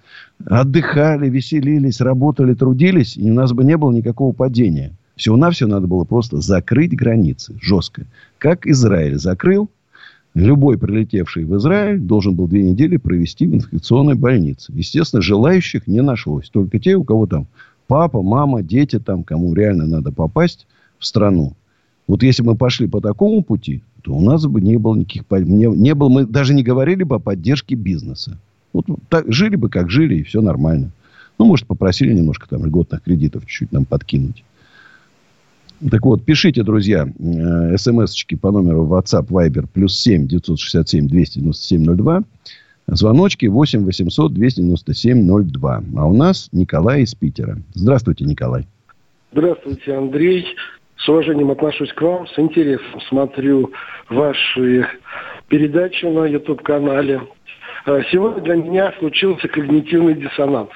отдыхали, 0.45 1.29
веселились, 1.29 2.01
работали, 2.01 2.53
трудились, 2.53 3.15
и 3.17 3.29
у 3.29 3.33
нас 3.33 3.53
бы 3.53 3.63
не 3.63 3.77
было 3.77 3.91
никакого 3.91 4.33
падения. 4.33 4.93
Всего-навсего 5.15 5.69
надо 5.69 5.87
было 5.87 6.03
просто 6.03 6.41
закрыть 6.41 6.95
границы 6.95 7.55
жестко. 7.61 8.05
Как 8.39 8.65
Израиль 8.65 9.19
закрыл, 9.19 9.69
любой 10.33 10.77
прилетевший 10.77 11.45
в 11.45 11.55
Израиль 11.57 11.99
должен 11.99 12.35
был 12.35 12.47
две 12.47 12.63
недели 12.63 12.97
провести 12.97 13.47
в 13.47 13.55
инфекционной 13.55 14.15
больнице. 14.15 14.71
Естественно, 14.75 15.21
желающих 15.21 15.87
не 15.87 16.01
нашлось. 16.01 16.49
Только 16.49 16.79
те, 16.79 16.95
у 16.95 17.03
кого 17.03 17.27
там 17.27 17.47
папа, 17.87 18.21
мама, 18.21 18.63
дети, 18.63 18.99
там, 18.99 19.23
кому 19.23 19.53
реально 19.53 19.85
надо 19.85 20.11
попасть 20.11 20.67
в 20.99 21.05
страну. 21.05 21.53
Вот 22.07 22.23
если 22.23 22.43
мы 22.43 22.55
пошли 22.55 22.87
по 22.87 23.01
такому 23.01 23.43
пути, 23.43 23.81
то 24.01 24.13
у 24.13 24.21
нас 24.21 24.45
бы 24.45 24.59
не 24.61 24.77
было 24.77 24.95
никаких... 24.95 25.23
Не, 25.31 25.67
не 25.67 25.93
было, 25.93 26.09
мы 26.09 26.25
даже 26.25 26.53
не 26.53 26.63
говорили 26.63 27.03
бы 27.03 27.15
о 27.15 27.19
поддержке 27.19 27.75
бизнеса. 27.75 28.37
Вот 28.73 28.85
так, 29.09 29.31
жили 29.31 29.55
бы, 29.55 29.69
как 29.69 29.89
жили, 29.89 30.15
и 30.15 30.23
все 30.23 30.41
нормально. 30.41 30.91
Ну, 31.39 31.45
может, 31.45 31.67
попросили 31.67 32.13
немножко 32.13 32.47
там 32.49 32.65
льготных 32.65 33.01
кредитов 33.03 33.45
чуть-чуть 33.45 33.71
нам 33.71 33.85
подкинуть. 33.85 34.43
Так 35.91 36.05
вот, 36.05 36.23
пишите, 36.23 36.63
друзья, 36.63 37.07
э, 37.07 37.77
смс-очки 37.77 38.35
по 38.35 38.51
номеру 38.51 38.85
WhatsApp 38.85 39.27
Viber 39.27 39.67
плюс 39.71 39.99
7 39.99 40.27
967 40.27 41.07
297 41.07 41.95
02. 41.95 42.23
Звоночки 42.87 43.45
8 43.45 43.85
800 43.85 44.33
297 44.33 45.27
02. 45.27 45.83
А 45.97 46.07
у 46.07 46.13
нас 46.13 46.49
Николай 46.51 47.01
из 47.03 47.15
Питера. 47.15 47.57
Здравствуйте, 47.73 48.25
Николай. 48.25 48.65
Здравствуйте, 49.31 49.95
Андрей. 49.95 50.45
С 50.97 51.09
уважением 51.09 51.51
отношусь 51.51 51.91
к 51.91 52.01
вам. 52.01 52.27
С 52.27 52.37
интересом 52.37 53.01
смотрю 53.09 53.71
ваши 54.09 54.87
передачи 55.47 56.05
на 56.05 56.25
YouTube-канале. 56.25 57.21
Э, 57.85 58.01
сегодня 58.11 58.41
для 58.41 58.55
меня 58.55 58.93
случился 58.99 59.47
когнитивный 59.47 60.15
диссонанс. 60.15 60.69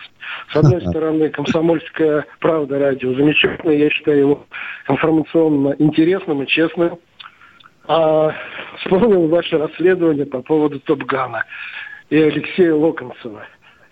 С 0.51 0.55
одной 0.55 0.81
стороны, 0.87 1.29
комсомольская 1.29 2.25
правда 2.39 2.79
радио 2.79 3.13
замечательное, 3.13 3.75
я 3.75 3.89
считаю 3.89 4.19
его 4.19 4.45
информационно 4.87 5.75
интересным 5.79 6.43
и 6.43 6.47
честным. 6.47 6.99
А 7.87 8.35
вспомнил 8.79 9.27
ваше 9.27 9.57
расследование 9.57 10.25
по 10.25 10.41
поводу 10.41 10.79
Топгана 10.81 11.45
и 12.09 12.17
Алексея 12.17 12.73
Локонцева. 12.73 13.45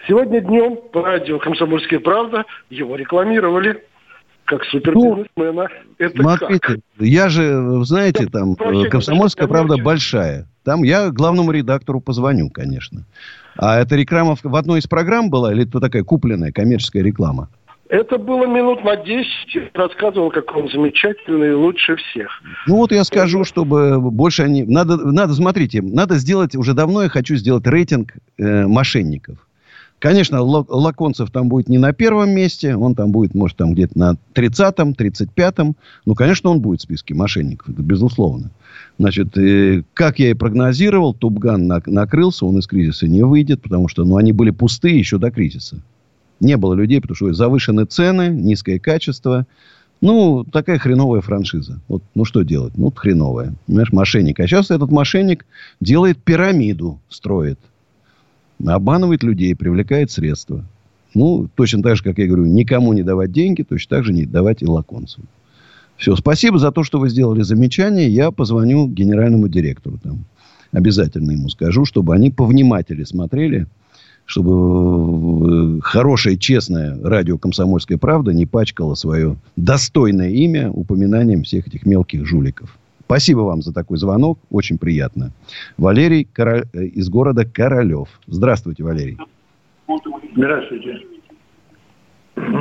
Сегодня 0.07 0.41
днем 0.41 0.77
по 0.91 1.01
радио 1.01 1.39
«Комсомольская 1.39 1.99
правда» 1.99 2.45
его 2.69 2.95
рекламировали 2.95 3.83
как 4.45 4.63
супербизнесмена. 4.65 5.67
Ну, 5.97 6.05
Это 6.05 6.21
смотрите, 6.21 6.59
как? 6.59 6.77
я 6.99 7.29
же, 7.29 7.83
знаете, 7.83 8.27
там, 8.27 8.53
э, 8.53 8.89
«Комсомольская 8.89 9.47
правда» 9.47 9.77
большая. 9.77 10.47
Там 10.63 10.83
я 10.83 11.09
главному 11.09 11.51
редактору 11.51 11.99
позвоню, 11.99 12.49
конечно. 12.49 13.03
А 13.57 13.79
эта 13.79 13.95
реклама 13.95 14.35
в 14.41 14.55
одной 14.55 14.79
из 14.79 14.87
программ 14.87 15.29
была 15.29 15.53
или 15.53 15.67
это 15.67 15.79
такая 15.79 16.03
купленная 16.03 16.51
коммерческая 16.51 17.03
реклама? 17.03 17.49
Это 17.87 18.17
было 18.17 18.47
минут 18.47 18.83
на 18.83 18.95
10. 18.95 19.27
Рассказывал, 19.73 20.31
как 20.31 20.55
он 20.55 20.69
замечательный 20.69 21.49
и 21.49 21.53
лучше 21.53 21.95
всех. 21.97 22.29
Ну 22.65 22.77
вот 22.77 22.91
я 22.91 23.03
скажу, 23.03 23.43
чтобы 23.43 24.01
больше 24.01 24.41
они... 24.41 24.63
Надо, 24.63 24.97
надо 24.97 25.33
смотрите, 25.33 25.83
надо 25.83 26.15
сделать... 26.15 26.55
Уже 26.55 26.73
давно 26.73 27.03
я 27.03 27.09
хочу 27.09 27.35
сделать 27.35 27.67
рейтинг 27.67 28.13
э, 28.37 28.65
мошенников. 28.65 29.37
Конечно, 29.99 30.41
Лаконцев 30.41 31.31
там 31.31 31.47
будет 31.47 31.69
не 31.69 31.77
на 31.77 31.93
первом 31.93 32.31
месте. 32.31 32.75
Он 32.75 32.95
там 32.95 33.11
будет, 33.11 33.33
может, 33.33 33.57
там 33.57 33.73
где-то 33.73 33.97
на 33.97 34.17
30-м, 34.33 34.91
35-м. 34.91 35.75
Ну, 36.05 36.15
конечно, 36.15 36.49
он 36.49 36.59
будет 36.59 36.81
в 36.81 36.83
списке 36.83 37.13
мошенников. 37.13 37.69
Это 37.69 37.81
безусловно. 37.81 38.51
Значит, 38.99 39.37
э, 39.37 39.83
как 39.93 40.19
я 40.19 40.31
и 40.31 40.33
прогнозировал, 40.33 41.13
Тубган 41.13 41.67
накрылся, 41.67 42.45
он 42.45 42.59
из 42.59 42.67
кризиса 42.67 43.07
не 43.07 43.23
выйдет, 43.23 43.61
потому 43.61 43.87
что 43.87 44.03
ну, 44.03 44.17
они 44.17 44.33
были 44.33 44.51
пустые 44.51 44.99
еще 44.99 45.17
до 45.17 45.31
кризиса. 45.31 45.81
Не 46.41 46.57
было 46.57 46.73
людей, 46.73 46.99
потому 46.99 47.15
что 47.15 47.33
завышены 47.33 47.85
цены, 47.85 48.29
низкое 48.29 48.79
качество. 48.79 49.47
Ну, 50.01 50.43
такая 50.43 50.77
хреновая 50.77 51.21
франшиза. 51.21 51.79
Вот, 51.87 52.03
ну, 52.15 52.25
что 52.25 52.41
делать? 52.43 52.77
Ну, 52.77 52.91
хреновая. 52.91 53.53
Понимаешь, 53.65 53.93
мошенник. 53.93 54.39
А 54.41 54.47
сейчас 54.47 54.71
этот 54.71 54.91
мошенник 54.91 55.45
делает 55.79 56.21
пирамиду, 56.21 56.99
строит. 57.09 57.59
Обманывает 58.63 59.23
людей, 59.23 59.55
привлекает 59.55 60.11
средства. 60.11 60.63
Ну, 61.13 61.49
точно 61.55 61.81
так 61.81 61.95
же, 61.95 62.03
как 62.03 62.17
я 62.17 62.27
говорю, 62.27 62.45
никому 62.45 62.93
не 62.93 63.03
давать 63.03 63.31
деньги, 63.31 63.63
точно 63.63 63.97
так 63.97 64.05
же 64.05 64.13
не 64.13 64.25
давать 64.25 64.61
и 64.61 64.65
лаконцам. 64.65 65.25
Все, 65.97 66.15
спасибо 66.15 66.59
за 66.59 66.71
то, 66.71 66.83
что 66.83 66.99
вы 66.99 67.09
сделали 67.09 67.41
замечание. 67.41 68.09
Я 68.09 68.31
позвоню 68.31 68.87
генеральному 68.87 69.47
директору 69.47 69.97
там. 69.97 70.25
Обязательно 70.71 71.31
ему 71.31 71.47
скажу, 71.47 71.85
чтобы 71.85 72.13
они 72.13 72.31
повнимательнее 72.31 73.05
смотрели, 73.05 73.67
чтобы 74.25 75.79
хорошее, 75.81 76.37
честное 76.37 76.99
радио 77.01 77.37
«Комсомольская 77.37 77.97
правда» 77.97 78.33
не 78.33 78.45
пачкало 78.45 78.95
свое 78.95 79.37
достойное 79.55 80.31
имя 80.31 80.69
упоминанием 80.69 81.43
всех 81.43 81.67
этих 81.67 81.85
мелких 81.85 82.25
жуликов. 82.25 82.77
Спасибо 83.05 83.39
вам 83.39 83.61
за 83.61 83.73
такой 83.73 83.97
звонок. 83.97 84.39
Очень 84.49 84.77
приятно. 84.77 85.31
Валерий 85.77 86.27
Король... 86.31 86.63
Э, 86.73 86.83
из 86.83 87.09
города 87.09 87.45
Королев. 87.45 88.09
Здравствуйте, 88.27 88.83
Валерий. 88.83 89.17
Здравствуйте. 90.35 91.01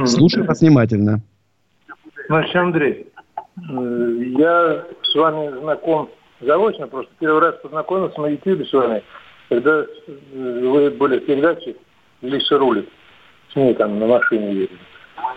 Слушаю 0.04 0.46
вас 0.46 0.60
внимательно. 0.60 1.20
Значит, 2.28 2.56
Андрей, 2.56 3.06
Э, 3.56 4.22
я 4.36 4.84
с 5.02 5.14
вами 5.14 5.58
знаком 5.60 6.10
заочно, 6.40 6.86
просто 6.88 7.12
первый 7.20 7.40
раз 7.40 7.56
познакомился 7.62 8.20
на 8.20 8.26
YouTube 8.26 8.66
с 8.66 8.72
вами, 8.72 9.02
когда 9.48 9.80
э, 9.80 9.86
вы 10.68 10.90
были 10.90 11.18
в 11.18 11.26
передаче 11.26 11.76
«Лиса 12.22 12.58
рулит». 12.58 12.88
С 13.52 13.56
ней 13.56 13.74
там 13.74 13.98
на 13.98 14.06
машине 14.06 14.54
ездили. 14.54 14.80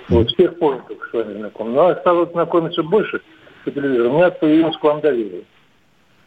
Вот 0.10 0.30
с 0.30 0.36
тех 0.36 0.58
пор 0.58 0.84
только 0.88 1.08
с 1.08 1.14
вами 1.14 1.38
знаком. 1.38 1.74
Ну, 1.74 1.82
а 1.82 1.96
стал 1.98 2.30
знакомиться 2.32 2.82
больше 2.82 3.22
по 3.68 3.72
телевизору. 3.72 4.10
У 4.10 4.18
меня 4.18 4.32
появилось 4.32 4.78
к 4.78 4.84
вам 4.84 5.02
доверие. 5.02 5.44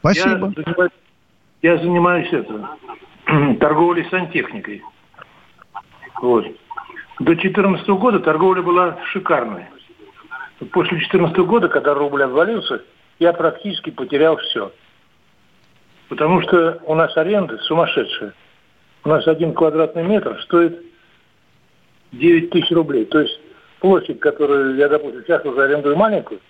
Спасибо. 0.01 0.53
Я 0.57 0.65
занимаюсь, 0.65 0.93
я 1.63 1.77
занимаюсь 1.79 2.33
это, 2.33 2.69
торговлей 3.61 4.07
сантехникой. 4.11 4.83
Вот. 6.21 6.45
До 7.19 7.35
2014 7.35 7.89
года 7.89 8.21
торговля 8.21 8.63
была 8.63 8.99
шикарной 9.13 9.67
после 10.67 10.99
2014 10.99 11.37
года, 11.39 11.69
когда 11.69 11.95
рубль 11.95 12.23
обвалился, 12.23 12.83
я 13.19 13.33
практически 13.33 13.91
потерял 13.91 14.37
все. 14.37 14.73
Потому 16.09 16.43
что 16.43 16.81
у 16.85 16.95
нас 16.95 17.17
аренда 17.17 17.59
сумасшедшая. 17.59 18.35
У 19.05 19.09
нас 19.09 19.27
один 19.27 19.55
квадратный 19.55 20.03
метр 20.03 20.41
стоит 20.43 20.83
9 22.13 22.51
тысяч 22.51 22.71
рублей. 22.71 23.07
То 23.07 23.21
есть 23.21 23.41
площадь, 23.81 24.21
которую 24.21 24.77
я, 24.77 24.89
допустим, 24.89 25.23
сейчас 25.23 25.45
уже 25.45 25.63
арендую 25.63 25.97
маленькую, 25.97 26.41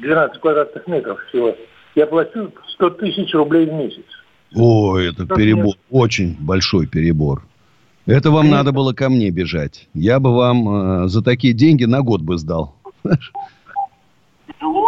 12 0.00 0.40
квадратных 0.40 0.86
метров 0.86 1.20
всего, 1.28 1.56
я 1.94 2.06
плачу 2.06 2.52
100 2.74 2.90
тысяч 2.90 3.34
рублей 3.34 3.66
в 3.66 3.72
месяц. 3.72 4.04
Ой, 4.54 5.10
это 5.10 5.26
перебор, 5.26 5.74
очень 5.90 6.36
большой 6.38 6.86
перебор. 6.86 7.42
Это 8.06 8.30
вам 8.30 8.42
Конечно. 8.42 8.58
надо 8.58 8.72
было 8.72 8.92
ко 8.92 9.08
мне 9.08 9.30
бежать. 9.30 9.88
Я 9.94 10.18
бы 10.18 10.34
вам 10.34 11.04
э, 11.04 11.08
за 11.08 11.22
такие 11.22 11.54
деньги 11.54 11.84
на 11.84 12.02
год 12.02 12.20
бы 12.20 12.36
сдал. 12.36 12.74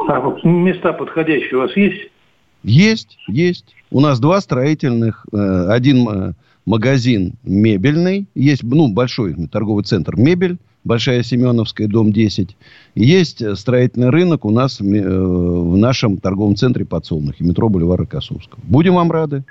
А 0.06 0.20
вот 0.20 0.44
места 0.44 0.92
подходящие 0.92 1.56
у 1.56 1.60
вас 1.62 1.76
есть? 1.76 2.10
Есть, 2.62 3.18
есть. 3.28 3.74
У 3.90 4.00
нас 4.00 4.18
два 4.20 4.40
строительных. 4.40 5.26
Э, 5.32 5.68
один 5.68 6.08
э, 6.08 6.32
магазин 6.66 7.34
мебельный. 7.44 8.26
Есть 8.34 8.62
ну, 8.64 8.92
большой 8.92 9.34
торговый 9.48 9.84
центр 9.84 10.16
«Мебель». 10.16 10.58
Большая 10.84 11.22
Семеновская, 11.22 11.88
дом 11.88 12.12
10. 12.12 12.56
Есть 12.94 13.56
строительный 13.56 14.10
рынок 14.10 14.44
у 14.44 14.50
нас 14.50 14.80
э, 14.80 14.84
в 14.84 15.76
нашем 15.76 16.18
торговом 16.18 16.56
центре 16.56 16.84
Подсолнухи, 16.84 17.42
метро 17.42 17.68
Бульвара 17.70 18.04
Косовского. 18.04 18.60
Будем 18.62 18.94
вам 18.94 19.10
рады. 19.10 19.44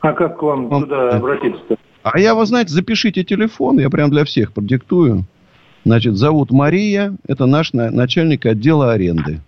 А 0.00 0.12
как 0.12 0.38
к 0.38 0.42
вам, 0.42 0.68
вам 0.68 0.82
туда 0.84 1.10
обратиться-то? 1.10 1.76
А 2.02 2.18
я, 2.18 2.34
вы 2.34 2.46
знаете, 2.46 2.72
запишите 2.72 3.24
телефон, 3.24 3.78
я 3.78 3.90
прям 3.90 4.10
для 4.10 4.24
всех 4.24 4.52
продиктую. 4.52 5.24
Значит, 5.84 6.16
зовут 6.16 6.50
Мария. 6.52 7.16
Это 7.26 7.46
наш 7.46 7.72
начальник 7.72 8.46
отдела 8.46 8.92
аренды. 8.92 9.40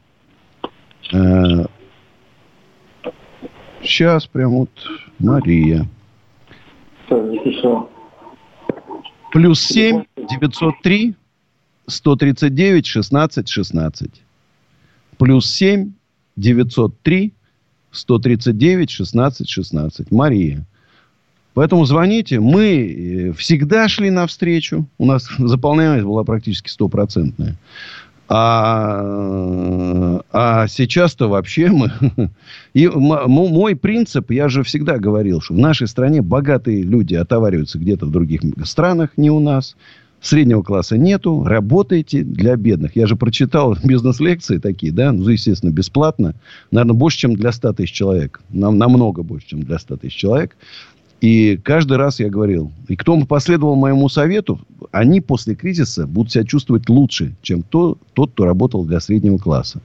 Сейчас 3.82 4.26
прям 4.26 4.50
вот 4.50 4.70
Мария. 5.18 5.86
Плюс 9.34 9.60
7 9.62 10.04
903 10.16 11.14
139 11.88 12.86
16 12.86 13.48
16. 13.48 14.10
Плюс 15.18 15.50
7 15.50 15.92
903 16.36 17.32
139 17.90 18.90
16 18.90 19.48
16. 19.48 20.12
Мария. 20.12 20.64
Поэтому 21.52 21.84
звоните. 21.84 22.38
Мы 22.38 22.62
э, 22.64 23.32
всегда 23.32 23.88
шли 23.88 24.10
навстречу. 24.10 24.88
У 24.98 25.04
нас 25.04 25.28
заполняемость 25.38 26.04
была 26.04 26.22
практически 26.22 26.68
стопроцентная. 26.70 27.56
А, 28.36 30.20
а 30.32 30.66
сейчас-то 30.66 31.28
вообще 31.28 31.68
мы... 31.68 31.92
И 32.74 32.88
мой 32.88 33.76
принцип, 33.76 34.32
я 34.32 34.48
же 34.48 34.64
всегда 34.64 34.98
говорил, 34.98 35.40
что 35.40 35.54
в 35.54 35.58
нашей 35.58 35.86
стране 35.86 36.20
богатые 36.20 36.82
люди 36.82 37.14
отовариваются 37.14 37.78
где-то 37.78 38.06
в 38.06 38.10
других 38.10 38.40
странах, 38.64 39.10
не 39.16 39.30
у 39.30 39.38
нас. 39.38 39.76
Среднего 40.20 40.62
класса 40.62 40.96
нету, 40.98 41.44
работайте 41.44 42.24
для 42.24 42.56
бедных. 42.56 42.96
Я 42.96 43.06
же 43.06 43.14
прочитал 43.14 43.76
бизнес-лекции 43.84 44.58
такие, 44.58 44.90
да, 44.90 45.12
ну, 45.12 45.28
естественно, 45.28 45.70
бесплатно. 45.70 46.34
Наверное, 46.72 46.94
больше, 46.94 47.18
чем 47.18 47.36
для 47.36 47.52
100 47.52 47.74
тысяч 47.74 47.92
человек. 47.92 48.40
Нам, 48.48 48.78
намного 48.78 49.22
больше, 49.22 49.48
чем 49.48 49.62
для 49.62 49.78
100 49.78 49.98
тысяч 49.98 50.16
человек. 50.16 50.56
И 51.24 51.56
каждый 51.56 51.96
раз 51.96 52.20
я 52.20 52.28
говорил, 52.28 52.70
и 52.86 52.96
кто 52.96 53.18
последовал 53.24 53.76
моему 53.76 54.10
совету, 54.10 54.60
они 54.92 55.22
после 55.22 55.54
кризиса 55.54 56.06
будут 56.06 56.32
себя 56.32 56.44
чувствовать 56.44 56.90
лучше, 56.90 57.34
чем 57.40 57.62
то, 57.62 57.96
тот, 58.12 58.32
кто 58.32 58.44
работал 58.44 58.84
для 58.84 59.00
среднего 59.00 59.38
класса. 59.38 59.80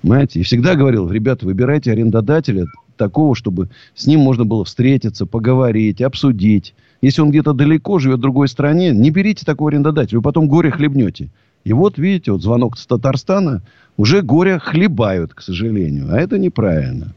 Понимаете? 0.00 0.40
И 0.40 0.42
всегда 0.42 0.74
говорил, 0.74 1.08
ребята, 1.08 1.46
выбирайте 1.46 1.92
арендодателя 1.92 2.66
такого, 2.96 3.36
чтобы 3.36 3.68
с 3.94 4.08
ним 4.08 4.18
можно 4.18 4.44
было 4.44 4.64
встретиться, 4.64 5.26
поговорить, 5.26 6.02
обсудить. 6.02 6.74
Если 7.02 7.22
он 7.22 7.30
где-то 7.30 7.52
далеко, 7.52 8.00
живет 8.00 8.18
в 8.18 8.22
другой 8.22 8.48
стране, 8.48 8.90
не 8.90 9.10
берите 9.10 9.46
такого 9.46 9.70
арендодателя, 9.70 10.18
вы 10.18 10.22
потом 10.22 10.48
горе 10.48 10.72
хлебнете. 10.72 11.28
И 11.62 11.72
вот, 11.72 11.98
видите, 11.98 12.32
вот 12.32 12.42
звонок 12.42 12.76
с 12.78 12.84
Татарстана, 12.88 13.62
уже 13.96 14.22
горе 14.22 14.58
хлебают, 14.58 15.34
к 15.34 15.40
сожалению. 15.40 16.12
А 16.12 16.18
это 16.18 16.36
неправильно. 16.36 17.14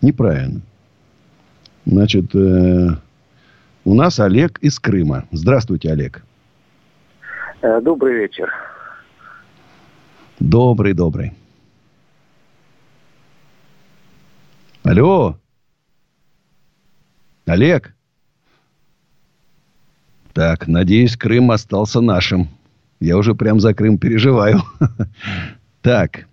Неправильно. 0.00 0.62
Значит, 1.84 2.34
э, 2.34 2.88
у 3.84 3.94
нас 3.94 4.20
Олег 4.20 4.58
из 4.60 4.78
Крыма. 4.78 5.26
Здравствуйте, 5.32 5.90
Олег. 5.90 6.24
Э, 7.60 7.80
добрый 7.80 8.14
вечер. 8.14 8.52
Добрый, 10.38 10.92
добрый. 10.92 11.32
Алло. 14.84 15.38
Олег. 17.46 17.94
Так, 20.32 20.66
надеюсь, 20.66 21.16
Крым 21.16 21.50
остался 21.50 22.00
нашим. 22.00 22.48
Я 23.00 23.16
уже 23.16 23.34
прям 23.34 23.60
за 23.60 23.74
Крым 23.74 23.98
переживаю. 23.98 24.62
Так. 25.82 26.28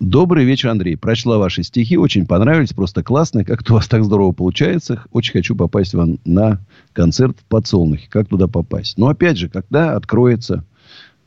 Добрый 0.00 0.44
вечер, 0.44 0.68
Андрей. 0.68 0.96
Прочла 0.96 1.38
ваши 1.38 1.62
стихи, 1.62 1.96
очень 1.96 2.26
понравились, 2.26 2.72
просто 2.72 3.02
классно. 3.02 3.44
Как-то 3.44 3.72
у 3.72 3.76
вас 3.76 3.88
так 3.88 4.04
здорово 4.04 4.32
получается. 4.32 5.02
Очень 5.12 5.32
хочу 5.32 5.56
попасть 5.56 5.94
вам 5.94 6.18
на 6.26 6.60
концерт 6.92 7.38
в 7.40 7.44
Подсолнухе. 7.44 8.06
Как 8.10 8.28
туда 8.28 8.46
попасть? 8.46 8.98
Но 8.98 9.08
опять 9.08 9.38
же, 9.38 9.48
когда 9.48 9.96
откроется, 9.96 10.64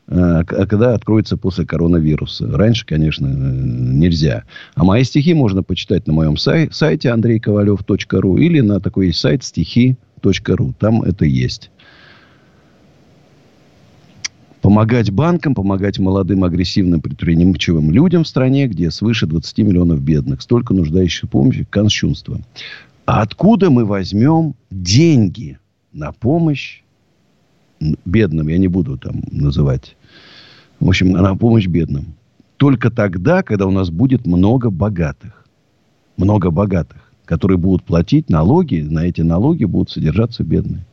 э, 0.06 0.44
когда 0.46 0.94
откроется 0.94 1.36
после 1.36 1.66
коронавируса. 1.66 2.46
Раньше, 2.48 2.86
конечно, 2.86 3.26
э, 3.26 3.30
нельзя. 3.30 4.44
А 4.76 4.84
мои 4.84 5.02
стихи 5.02 5.34
можно 5.34 5.64
почитать 5.64 6.06
на 6.06 6.12
моем 6.12 6.36
сай- 6.36 6.70
сайте 6.72 7.10
андрейковалев.ру 7.10 8.36
или 8.36 8.60
на 8.60 8.78
такой 8.80 9.08
есть 9.08 9.18
сайт 9.18 9.42
стихи.ру. 9.42 10.74
Там 10.78 11.02
это 11.02 11.24
есть 11.24 11.72
помогать 14.60 15.10
банкам, 15.10 15.54
помогать 15.54 15.98
молодым 15.98 16.44
агрессивным 16.44 17.00
предприимчивым 17.00 17.90
людям 17.90 18.24
в 18.24 18.28
стране, 18.28 18.66
где 18.66 18.90
свыше 18.90 19.26
20 19.26 19.58
миллионов 19.58 20.00
бедных, 20.00 20.42
столько 20.42 20.74
нуждающих 20.74 21.24
в 21.24 21.28
помощи, 21.28 21.66
консчунство. 21.68 22.40
А 23.06 23.22
откуда 23.22 23.70
мы 23.70 23.84
возьмем 23.84 24.54
деньги 24.70 25.58
на 25.92 26.12
помощь 26.12 26.82
бедным? 28.04 28.48
Я 28.48 28.58
не 28.58 28.68
буду 28.68 28.98
там 28.98 29.22
называть. 29.30 29.96
В 30.78 30.88
общем, 30.88 31.10
на 31.10 31.36
помощь 31.36 31.66
бедным. 31.66 32.14
Только 32.56 32.90
тогда, 32.90 33.42
когда 33.42 33.66
у 33.66 33.70
нас 33.70 33.90
будет 33.90 34.26
много 34.26 34.70
богатых. 34.70 35.46
Много 36.16 36.50
богатых, 36.50 37.10
которые 37.24 37.56
будут 37.56 37.84
платить 37.84 38.28
налоги, 38.28 38.80
на 38.82 39.06
эти 39.06 39.22
налоги 39.22 39.64
будут 39.64 39.90
содержаться 39.90 40.44
бедные. 40.44 40.84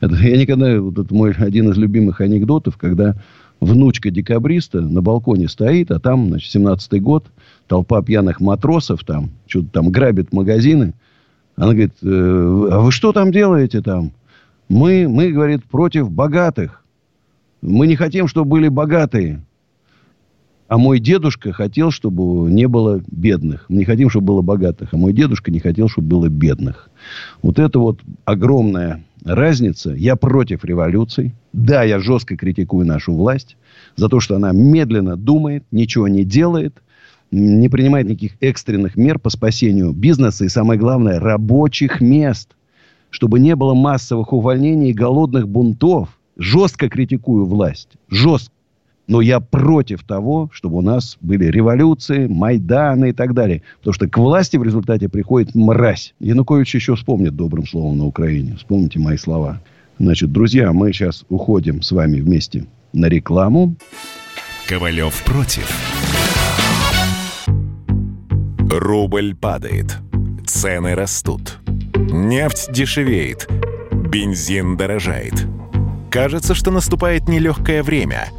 Это, 0.00 0.14
я 0.16 0.36
никогда... 0.36 0.80
Вот 0.80 0.98
это 0.98 1.14
мой 1.14 1.32
один 1.32 1.70
из 1.70 1.76
любимых 1.76 2.20
анекдотов, 2.20 2.76
когда 2.76 3.16
внучка 3.60 4.10
декабриста 4.10 4.80
на 4.80 5.00
балконе 5.00 5.48
стоит, 5.48 5.90
а 5.90 5.98
там, 5.98 6.28
значит, 6.28 6.54
17-й 6.54 7.00
год, 7.00 7.26
толпа 7.66 8.02
пьяных 8.02 8.40
матросов 8.40 9.04
там, 9.04 9.30
что-то 9.46 9.68
там 9.68 9.90
грабит 9.90 10.32
магазины. 10.32 10.94
Она 11.56 11.68
говорит, 11.68 11.94
э, 12.02 12.06
а 12.06 12.80
вы 12.80 12.92
что 12.92 13.12
там 13.12 13.32
делаете 13.32 13.80
там? 13.80 14.12
Мы, 14.68 15.08
мы, 15.08 15.30
говорит, 15.30 15.64
против 15.64 16.10
богатых. 16.10 16.82
Мы 17.62 17.86
не 17.86 17.96
хотим, 17.96 18.28
чтобы 18.28 18.50
были 18.50 18.68
богатые. 18.68 19.42
А 20.68 20.78
мой 20.78 20.98
дедушка 20.98 21.52
хотел, 21.52 21.90
чтобы 21.92 22.50
не 22.50 22.66
было 22.66 23.00
бедных. 23.06 23.66
Мы 23.68 23.78
не 23.78 23.84
хотим, 23.84 24.10
чтобы 24.10 24.26
было 24.26 24.42
богатых. 24.42 24.92
А 24.92 24.96
мой 24.96 25.12
дедушка 25.12 25.52
не 25.52 25.60
хотел, 25.60 25.88
чтобы 25.88 26.08
было 26.08 26.28
бедных. 26.28 26.90
Вот 27.42 27.58
это 27.58 27.78
вот 27.78 28.00
огромная 28.24 29.04
разница. 29.24 29.92
Я 29.92 30.16
против 30.16 30.64
революций. 30.64 31.34
Да, 31.52 31.84
я 31.84 32.00
жестко 32.00 32.36
критикую 32.36 32.84
нашу 32.84 33.14
власть 33.14 33.56
за 33.94 34.08
то, 34.08 34.18
что 34.18 34.36
она 34.36 34.50
медленно 34.52 35.16
думает, 35.16 35.64
ничего 35.70 36.08
не 36.08 36.24
делает, 36.24 36.82
не 37.30 37.68
принимает 37.68 38.08
никаких 38.08 38.32
экстренных 38.40 38.96
мер 38.96 39.18
по 39.18 39.30
спасению 39.30 39.92
бизнеса 39.92 40.44
и, 40.44 40.48
самое 40.48 40.80
главное, 40.80 41.20
рабочих 41.20 42.00
мест. 42.00 42.50
Чтобы 43.10 43.38
не 43.38 43.54
было 43.54 43.74
массовых 43.74 44.32
увольнений 44.32 44.90
и 44.90 44.94
голодных 44.94 45.48
бунтов. 45.48 46.08
Жестко 46.36 46.88
критикую 46.88 47.46
власть. 47.46 47.90
Жестко. 48.08 48.55
Но 49.06 49.20
я 49.20 49.40
против 49.40 50.02
того, 50.02 50.50
чтобы 50.52 50.78
у 50.78 50.80
нас 50.80 51.16
были 51.20 51.44
революции, 51.44 52.26
Майданы 52.26 53.10
и 53.10 53.12
так 53.12 53.34
далее. 53.34 53.62
Потому 53.78 53.94
что 53.94 54.08
к 54.08 54.18
власти 54.18 54.56
в 54.56 54.64
результате 54.64 55.08
приходит 55.08 55.54
мразь. 55.54 56.14
Янукович 56.18 56.74
еще 56.74 56.96
вспомнит 56.96 57.36
добрым 57.36 57.66
словом 57.66 57.98
на 57.98 58.06
Украине. 58.06 58.56
Вспомните 58.56 58.98
мои 58.98 59.16
слова. 59.16 59.60
Значит, 59.98 60.32
друзья, 60.32 60.72
мы 60.72 60.92
сейчас 60.92 61.24
уходим 61.28 61.82
с 61.82 61.92
вами 61.92 62.20
вместе 62.20 62.66
на 62.92 63.06
рекламу. 63.06 63.76
Ковалев 64.66 65.22
против. 65.24 65.70
Рубль 68.68 69.34
падает. 69.36 69.98
Цены 70.44 70.94
растут. 70.94 71.58
Нефть 71.94 72.72
дешевеет. 72.72 73.48
Бензин 73.92 74.76
дорожает. 74.76 75.46
Кажется, 76.10 76.54
что 76.54 76.70
наступает 76.70 77.28
нелегкое 77.28 77.82
время– 77.82 78.28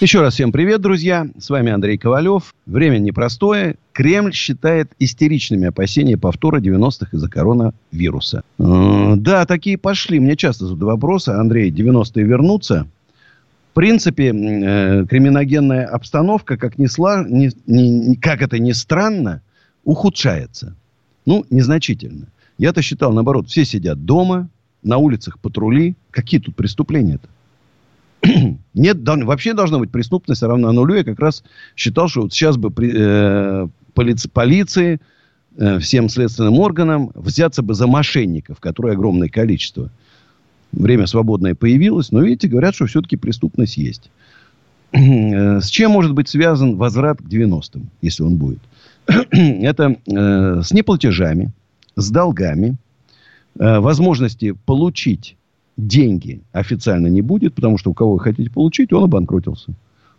Еще 0.00 0.22
раз 0.22 0.32
всем 0.32 0.50
привет, 0.50 0.80
друзья. 0.80 1.28
С 1.38 1.50
вами 1.50 1.70
Андрей 1.70 1.98
Ковалев. 1.98 2.54
Время 2.64 2.96
непростое. 2.96 3.76
Кремль 3.92 4.32
считает 4.32 4.90
истеричными 4.98 5.66
опасения 5.66 6.16
повтора 6.16 6.58
90-х 6.58 7.08
из-за 7.12 7.28
коронавируса. 7.28 8.42
Да, 8.56 9.44
такие 9.44 9.76
пошли. 9.76 10.18
Мне 10.18 10.36
часто 10.36 10.64
задают 10.64 10.84
вопросы. 10.84 11.28
Андрей, 11.28 11.70
90-е 11.70 12.24
вернутся? 12.24 12.86
В 13.72 13.74
принципе, 13.74 14.28
э, 14.28 15.04
криминогенная 15.04 15.84
обстановка, 15.84 16.56
как, 16.56 16.78
ни 16.78 16.86
сла, 16.86 17.22
ни, 17.28 17.50
ни, 17.66 18.14
как 18.14 18.40
это 18.40 18.58
ни 18.58 18.72
странно, 18.72 19.42
ухудшается. 19.84 20.76
Ну, 21.26 21.44
незначительно. 21.50 22.28
Я-то 22.56 22.80
считал, 22.80 23.12
наоборот, 23.12 23.48
все 23.48 23.66
сидят 23.66 24.02
дома, 24.06 24.48
на 24.82 24.96
улицах 24.96 25.38
патрули. 25.38 25.94
Какие 26.10 26.40
тут 26.40 26.56
преступления-то? 26.56 27.28
Нет, 28.74 29.08
вообще 29.08 29.54
должна 29.54 29.78
быть 29.78 29.90
преступность 29.90 30.42
равна 30.42 30.72
нулю. 30.72 30.96
Я 30.96 31.04
как 31.04 31.18
раз 31.18 31.42
считал, 31.76 32.08
что 32.08 32.22
вот 32.22 32.32
сейчас 32.32 32.56
бы 32.56 32.70
при, 32.70 32.92
э, 32.94 33.68
полиции, 33.94 34.28
полиции 34.28 35.00
э, 35.56 35.78
всем 35.78 36.08
следственным 36.08 36.58
органам 36.58 37.10
взяться 37.14 37.62
бы 37.62 37.74
за 37.74 37.86
мошенников, 37.86 38.60
которые 38.60 38.94
огромное 38.94 39.28
количество. 39.28 39.90
Время 40.72 41.06
свободное 41.06 41.54
появилось, 41.54 42.12
но, 42.12 42.20
видите, 42.22 42.48
говорят, 42.48 42.74
что 42.74 42.86
все-таки 42.86 43.16
преступность 43.16 43.76
есть. 43.76 44.10
Э, 44.92 45.60
с 45.60 45.68
чем 45.68 45.92
может 45.92 46.14
быть 46.14 46.28
связан 46.28 46.76
возврат 46.76 47.18
к 47.18 47.24
90-м, 47.24 47.90
если 48.02 48.24
он 48.24 48.36
будет? 48.36 48.58
Это 49.06 49.96
э, 50.06 50.62
с 50.62 50.72
неплатежами, 50.72 51.52
с 51.94 52.10
долгами, 52.10 52.76
э, 53.58 53.78
возможности 53.78 54.56
получить 54.66 55.36
деньги 55.86 56.42
официально 56.52 57.06
не 57.06 57.22
будет, 57.22 57.54
потому 57.54 57.78
что 57.78 57.90
у 57.90 57.94
кого 57.94 58.14
вы 58.14 58.20
хотите 58.20 58.50
получить, 58.50 58.92
он 58.92 59.04
обанкротился. 59.04 59.72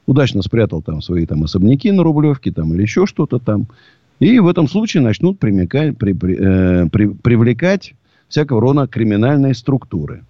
Удачно 0.05 0.41
спрятал 0.41 0.82
там 0.82 1.01
свои 1.01 1.26
там 1.26 1.43
особняки 1.43 1.91
на 1.91 2.03
Рублевке 2.03 2.51
там, 2.51 2.74
или 2.74 2.82
еще 2.82 3.05
что-то 3.05 3.39
там. 3.39 3.68
И 4.20 4.39
в 4.39 4.47
этом 4.47 4.68
случае 4.68 5.03
начнут 5.03 5.39
примекать, 5.39 5.97
при, 5.97 6.14
при, 6.14 6.38
э, 6.39 6.89
при, 6.89 7.07
привлекать 7.07 7.93
всякого 8.28 8.62
рода 8.62 8.88
криминальные 8.88 9.53
структуры. 9.53 10.24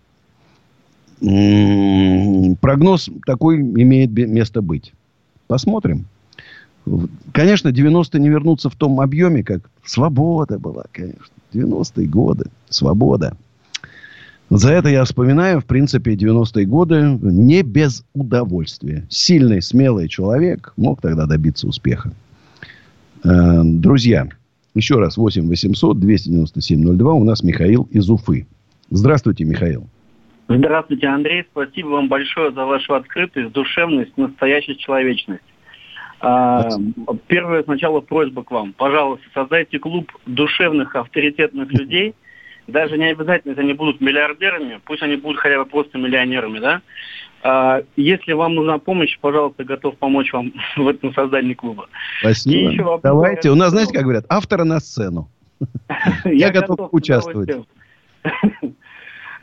М-м, 1.22 2.56
прогноз 2.56 3.10
такой 3.26 3.60
имеет 3.60 4.12
место 4.12 4.62
быть. 4.62 4.94
Посмотрим. 5.48 6.06
Конечно, 7.32 7.70
90-е 7.70 8.20
не 8.20 8.30
вернутся 8.30 8.70
в 8.70 8.76
том 8.76 9.00
объеме, 9.00 9.44
как 9.44 9.70
свобода 9.86 10.58
была, 10.58 10.86
конечно. 10.92 11.22
90-е 11.54 12.08
годы. 12.08 12.46
Свобода. 12.70 13.38
За 14.52 14.70
это 14.74 14.90
я 14.90 15.06
вспоминаю, 15.06 15.62
в 15.62 15.66
принципе, 15.66 16.16
90-е 16.16 16.66
годы 16.66 17.18
не 17.22 17.62
без 17.62 18.06
удовольствия. 18.14 19.08
Сильный, 19.10 19.62
смелый 19.62 20.10
человек 20.10 20.74
мог 20.76 21.00
тогда 21.00 21.26
добиться 21.26 21.68
успеха. 21.68 22.12
Э, 23.24 23.62
друзья, 23.64 24.28
еще 24.76 24.96
раз 24.96 25.16
8 25.16 25.48
800 25.48 25.98
297 26.02 26.98
02. 26.98 27.14
У 27.14 27.24
нас 27.24 27.44
Михаил 27.44 27.88
из 27.92 28.10
Уфы. 28.10 28.46
Здравствуйте, 28.90 29.46
Михаил. 29.46 29.88
Здравствуйте, 30.50 31.08
Андрей. 31.08 31.46
Спасибо 31.50 31.88
вам 31.88 32.10
большое 32.10 32.52
за 32.52 32.66
вашу 32.66 32.96
открытость, 32.96 33.54
душевность, 33.54 34.18
настоящую 34.18 34.76
человечность. 34.76 35.44
А, 36.20 36.68
первое 37.28 37.64
сначала 37.64 38.02
просьба 38.02 38.44
к 38.44 38.52
вам. 38.52 38.74
Пожалуйста, 38.74 39.24
создайте 39.34 39.80
клуб 39.80 40.12
душевных, 40.26 40.94
авторитетных 40.94 41.72
людей. 41.72 42.16
Даже 42.68 42.98
не 42.98 43.06
обязательно, 43.12 43.52
если 43.52 43.64
они 43.64 43.74
будут 43.74 44.02
миллиардерами, 44.02 44.80
пусть 44.86 45.02
они 45.02 45.16
будут 45.16 45.40
хотя 45.40 45.58
бы 45.58 45.66
просто 45.66 45.98
миллионерами, 45.98 46.60
да? 46.60 46.82
А, 47.44 47.82
если 47.96 48.34
вам 48.34 48.56
нужна 48.56 48.78
помощь, 48.78 49.18
пожалуйста, 49.20 49.64
готов 49.64 49.98
помочь 49.98 50.32
вам 50.32 50.54
в 50.76 50.88
этом 50.88 51.14
создании 51.14 51.54
клуба. 51.54 51.88
Спасибо. 52.20 53.00
Давайте. 53.02 53.50
У 53.50 53.56
нас, 53.56 53.72
знаете, 53.72 53.94
как 53.94 54.04
говорят, 54.04 54.26
автора 54.30 54.64
на 54.64 54.80
сцену. 54.80 55.30
Я 56.26 56.52
готов 56.52 56.90
участвовать. 56.92 57.50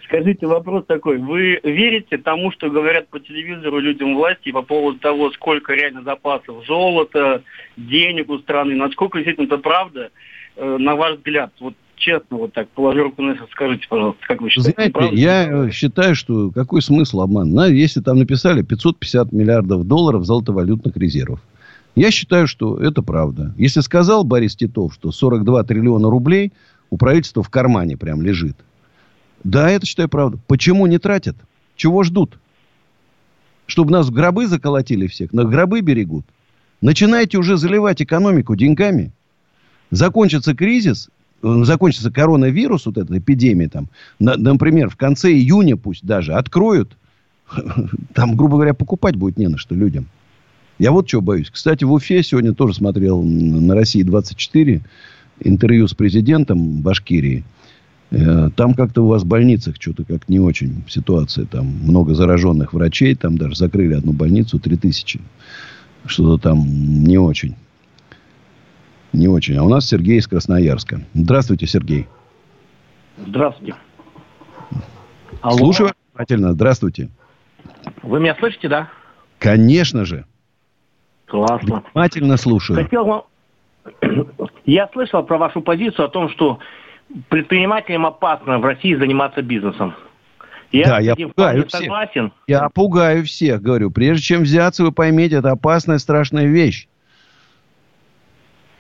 Скажите, 0.05 0.47
вопрос 0.47 0.87
такой. 0.87 1.19
Вы 1.19 1.61
верите 1.63 2.17
тому, 2.17 2.51
что 2.53 2.71
говорят 2.71 3.09
по 3.09 3.21
телевизору 3.21 3.79
людям 3.79 4.17
власти 4.17 4.53
по 4.53 4.63
поводу 4.63 4.99
того, 4.99 5.31
сколько 5.33 5.75
реально 5.75 6.03
запасов 6.03 6.65
золота, 6.67 7.43
денег 7.77 8.31
у 8.31 8.39
страны? 8.39 8.75
Насколько 8.75 9.19
действительно 9.19 9.47
это 9.47 9.59
правда, 9.59 10.11
э, 10.57 10.77
на 10.79 10.97
ваш 10.97 11.17
взгляд? 11.17 11.53
Вот 11.61 11.75
честно, 11.99 12.37
вот 12.37 12.53
так, 12.53 12.69
положи 12.71 13.03
руку 13.03 13.23
на 13.23 13.33
это, 13.33 13.47
скажите, 13.51 13.87
пожалуйста, 13.89 14.21
как 14.27 14.41
вы 14.41 14.51
считаете? 14.51 14.75
Знаете, 14.75 14.93
правда, 14.93 15.17
я 15.17 15.71
считаю, 15.71 16.15
что 16.15 16.51
какой 16.51 16.83
смысл 16.83 17.21
обман? 17.21 17.53
На, 17.53 17.67
если 17.67 18.01
там 18.01 18.19
написали 18.19 18.63
550 18.63 19.33
миллиардов 19.33 19.87
долларов 19.87 20.25
золотовалютных 20.25 20.97
резервов. 20.97 21.41
Я 21.95 22.11
считаю, 22.11 22.47
что 22.47 22.79
это 22.79 23.03
правда. 23.03 23.55
Если 23.59 23.81
сказал 23.81 24.25
Борис 24.25 24.55
Титов, 24.55 24.95
что 24.95 25.11
42 25.11 25.65
триллиона 25.65 26.09
рублей 26.09 26.53
у 26.91 26.97
правительства 26.97 27.43
в 27.43 27.51
кармане 27.51 27.97
прям 27.97 28.23
лежит, 28.23 28.57
да, 29.45 29.71
это 29.71 29.87
считаю 29.87 30.09
правда. 30.09 30.39
Почему 30.47 30.87
не 30.87 30.99
тратят? 30.99 31.37
Чего 31.77 32.03
ждут? 32.03 32.39
Чтобы 33.67 33.93
нас 33.93 34.09
в 34.09 34.13
гробы 34.13 34.47
заколотили 34.47 35.07
всех? 35.07 35.33
На 35.33 35.45
гробы 35.45 35.81
берегут? 35.81 36.25
Начинайте 36.81 37.39
уже 37.39 37.57
заливать 37.57 38.01
экономику 38.01 38.57
деньгами. 38.57 39.13
Закончится 39.91 40.55
кризис, 40.55 41.09
закончится 41.43 42.11
коронавирус, 42.11 42.87
вот 42.87 42.99
эта 42.99 43.19
эпидемия 43.19 43.69
там, 43.69 43.89
на, 44.19 44.37
например, 44.37 44.91
в 44.91 44.97
конце 44.97 45.33
июня 45.33 45.77
пусть 45.77 46.05
даже 46.05 46.35
откроют, 46.35 46.97
там, 48.15 48.37
грубо 48.37 48.57
говоря, 48.57 48.75
покупать 48.75 49.17
будет 49.17 49.39
не 49.39 49.49
на 49.49 49.59
что 49.59 49.75
людям. 49.75 50.07
Я 50.79 50.93
вот 50.93 51.07
чего 51.07 51.23
боюсь. 51.23 51.51
Кстати, 51.51 51.85
в 51.85 51.93
Уфе 51.93 52.23
сегодня 52.23 52.55
тоже 52.55 52.75
смотрел 52.75 53.23
на 53.23 53.75
России 53.75 54.03
24 54.03 54.83
интервью 55.41 55.89
с 55.89 55.95
президентом 55.95 56.83
Башкирии. 56.83 57.45
Э, 58.11 58.51
там 58.55 58.75
как-то 58.75 59.03
у 59.03 59.09
вас 59.09 59.23
в 59.23 59.27
больницах 59.27 59.77
что-то 59.79 60.05
как 60.05 60.29
не 60.29 60.39
очень 60.39 60.85
ситуация. 60.89 61.47
Там 61.47 61.67
много 61.67 62.15
зараженных 62.15 62.73
врачей. 62.73 63.15
Там 63.15 63.37
даже 63.37 63.57
закрыли 63.57 63.95
одну 63.95 64.13
больницу, 64.13 64.59
3000. 64.59 65.21
Что-то 66.07 66.51
там 66.51 67.05
не 67.05 67.19
очень. 67.19 67.57
Не 69.13 69.29
очень. 69.29 69.57
А 69.57 69.63
у 69.63 69.69
нас 69.69 69.87
Сергей 69.87 70.19
из 70.19 70.27
Красноярска. 70.27 71.01
Здравствуйте, 71.15 71.67
Сергей. 71.67 72.07
Здравствуйте. 73.17 73.75
Алло. 75.41 75.57
Слушаю 75.57 75.93
внимательно. 76.13 76.53
Здравствуйте. 76.53 77.09
Вы 78.03 78.21
меня 78.21 78.37
слышите, 78.39 78.69
да? 78.69 78.89
Конечно 79.39 80.05
же. 80.05 80.25
Классно. 81.27 81.85
Внимательно 81.95 82.37
слушаю. 82.37 82.83
Хотел 82.83 83.05
вам... 83.05 83.23
Я 84.67 84.89
слышал 84.93 85.23
про 85.23 85.39
вашу 85.39 85.63
позицию 85.63 86.07
о 86.07 86.09
том, 86.09 86.29
что 86.31 86.59
предпринимателям 87.29 88.07
опасно 88.07 88.59
в 88.59 88.65
России 88.65 88.95
заниматься 88.95 89.43
бизнесом. 89.43 89.95
Я 90.71 90.87
да, 90.87 90.99
я 90.99 91.17
пугаю 91.17 91.67
всех. 91.67 91.81
Согласен. 91.81 92.33
Я 92.47 92.69
пугаю 92.69 93.25
всех, 93.25 93.63
говорю. 93.63 93.91
Прежде 93.91 94.23
чем 94.23 94.43
взяться, 94.43 94.85
вы 94.85 94.93
поймите, 94.93 95.37
это 95.37 95.51
опасная, 95.51 95.99
страшная 95.99 96.45
вещь. 96.45 96.89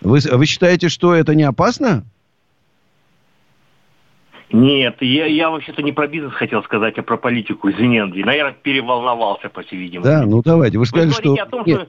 Вы, 0.00 0.20
вы 0.30 0.46
считаете, 0.46 0.88
что 0.88 1.14
это 1.14 1.34
не 1.34 1.44
опасно? 1.44 2.04
Нет, 4.50 4.96
я, 5.02 5.26
я 5.26 5.50
вообще-то 5.50 5.82
не 5.82 5.92
про 5.92 6.06
бизнес 6.06 6.32
хотел 6.32 6.62
сказать, 6.62 6.96
а 6.96 7.02
про 7.02 7.18
политику. 7.18 7.70
Извини, 7.70 7.98
Андрей. 7.98 8.24
Наверное, 8.24 8.54
переволновался, 8.54 9.50
по 9.50 9.62
всей 9.62 9.78
видимости. 9.78 10.08
Да, 10.08 10.24
ну 10.24 10.42
давайте. 10.42 10.78
Вы 10.78 10.86
сказали, 10.86 11.08
вы 11.08 11.14
что... 11.14 11.34
О 11.34 11.46
том, 11.46 11.66
что... 11.66 11.86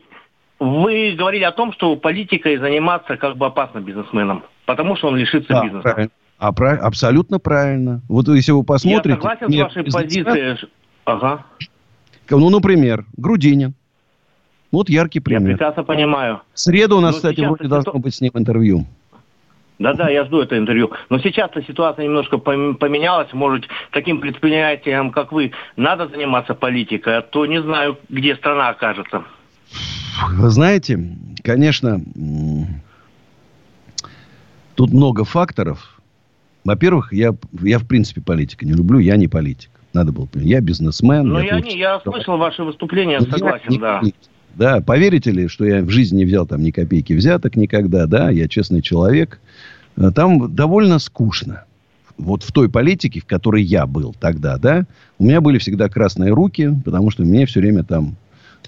Вы 0.60 1.16
говорили 1.18 1.46
о 1.46 1.54
том, 1.54 1.72
что 1.72 1.96
политикой 1.96 2.58
заниматься 2.58 3.16
как 3.16 3.38
бы 3.38 3.46
опасно 3.46 3.80
бизнесменам, 3.80 4.44
потому 4.66 4.98
что 4.98 5.08
он 5.08 5.16
лишится 5.16 5.54
да, 5.54 5.64
бизнеса. 5.64 5.84
Правильно. 5.84 6.12
А 6.38 6.52
про... 6.52 6.72
Абсолютно 6.74 7.40
правильно. 7.40 8.02
Вот 8.10 8.28
если 8.28 8.52
вы 8.52 8.64
посмотрите... 8.64 9.10
Я 9.10 9.16
согласен 9.16 9.48
нет, 9.48 9.72
с 9.72 9.76
вашей 9.76 9.92
позицией. 9.92 10.70
Ага. 11.06 11.46
Ну, 12.30 12.50
например, 12.50 13.06
Грудинин. 13.16 13.74
Вот 14.72 14.90
яркий 14.90 15.20
пример. 15.20 15.42
Я 15.42 15.58
прекрасно 15.58 15.84
понимаю. 15.84 16.42
В 16.54 16.60
среду 16.60 16.98
у 16.98 17.02
нас, 17.02 17.14
Но 17.14 17.18
кстати, 17.18 17.42
вроде 17.42 17.68
должно 17.68 17.94
быть 17.94 18.16
с 18.16 18.22
ним 18.22 18.32
интервью. 18.36 18.86
Да-да, 19.80 20.10
я 20.10 20.26
жду 20.26 20.42
это 20.42 20.58
интервью. 20.58 20.92
Но 21.10 21.20
сейчас-то 21.20 21.64
ситуация 21.64 22.04
немножко 22.04 22.38
поменялась. 22.38 23.32
Может, 23.32 23.66
таким 23.92 24.20
предпринимателям, 24.20 25.12
как 25.12 25.32
вы, 25.32 25.54
надо 25.78 26.08
заниматься 26.10 26.54
политикой, 26.54 27.20
а 27.20 27.22
то 27.22 27.46
не 27.46 27.62
знаю, 27.62 27.98
где 28.10 28.36
страна 28.36 28.70
окажется. 28.70 29.24
Вы 30.34 30.50
знаете, 30.50 31.00
конечно, 31.44 32.02
тут 34.76 34.92
много 34.92 35.24
факторов, 35.24 36.00
во-первых, 36.66 37.14
я, 37.14 37.34
я 37.64 37.80
в 37.80 37.88
принципе 37.88 38.22
политика 38.22 38.66
не 38.66 38.74
люблю, 38.74 39.00
я 39.00 39.16
не 39.16 39.28
политик. 39.28 39.72
Надо 39.94 40.12
было. 40.12 40.28
Я 40.36 40.62
бизнесмен. 40.62 41.28
Ну, 41.28 41.40
я, 41.40 41.56
я, 41.56 41.62
не, 41.62 41.78
я 41.78 42.00
слышал 42.02 42.38
ваше 42.38 42.64
выступление, 42.64 43.20
Но 43.20 43.26
согласен, 43.26 43.72
я, 43.72 43.80
да. 43.80 44.02
Да, 44.56 44.82
поверите 44.82 45.32
ли, 45.32 45.48
что 45.48 45.66
я 45.66 45.82
в 45.82 45.90
жизни 45.90 46.18
не 46.18 46.26
взял 46.26 46.46
там 46.46 46.62
ни 46.62 46.72
копейки 46.72 47.14
взяток 47.14 47.56
никогда, 47.56 48.08
да, 48.08 48.30
я 48.30 48.48
честный 48.48 48.82
человек. 48.82 49.40
А 49.96 50.12
там 50.12 50.54
довольно 50.54 51.00
скучно. 51.00 51.64
Вот 52.18 52.44
в 52.44 52.52
той 52.52 52.70
политике, 52.70 53.22
в 53.22 53.26
которой 53.26 53.64
я 53.64 53.86
был 53.86 54.14
тогда, 54.20 54.58
да, 54.58 54.86
у 55.18 55.26
меня 55.26 55.40
были 55.40 55.58
всегда 55.58 55.88
красные 55.88 56.34
руки, 56.34 56.74
потому 56.84 57.12
что 57.12 57.24
мне 57.24 57.46
все 57.46 57.62
время 57.62 57.84
там 57.84 58.18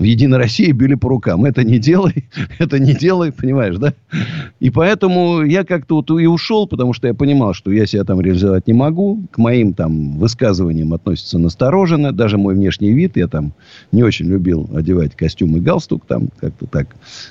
в 0.02 0.04
Единой 0.04 0.39
России 0.39 0.72
били 0.72 0.95
по 0.95 1.10
рукам. 1.10 1.45
Это 1.45 1.64
не 1.64 1.78
делай, 1.78 2.26
это 2.60 2.80
не 2.80 2.93
делай, 2.93 3.32
понимаешь, 3.32 3.78
да? 3.78 3.93
И 4.60 4.70
поэтому 4.72 5.43
я 5.43 5.64
как-то 5.64 5.95
вот 5.97 6.10
и 6.10 6.26
ушел, 6.26 6.68
потому 6.68 6.93
что 6.93 7.08
я 7.08 7.14
понимал, 7.14 7.54
что 7.54 7.72
я 7.72 7.86
себя 7.86 8.04
там 8.04 8.20
реализовать 8.20 8.68
не 8.68 8.74
могу. 8.74 9.24
К 9.32 9.38
моим 9.38 9.74
там 9.74 10.18
высказываниям 10.18 10.93
относятся 10.93 11.38
настороженно. 11.38 12.12
Даже 12.12 12.38
мой 12.38 12.56
внешний 12.56 12.91
вид, 12.91 13.16
я 13.16 13.28
там 13.28 13.54
не 13.91 14.04
очень 14.04 14.26
любил 14.26 14.70
одевать 14.74 15.16
костюм 15.16 15.56
и 15.58 15.60
галстук, 15.60 16.06
там 16.08 16.30
как-то 16.39 16.66
так 16.66 16.88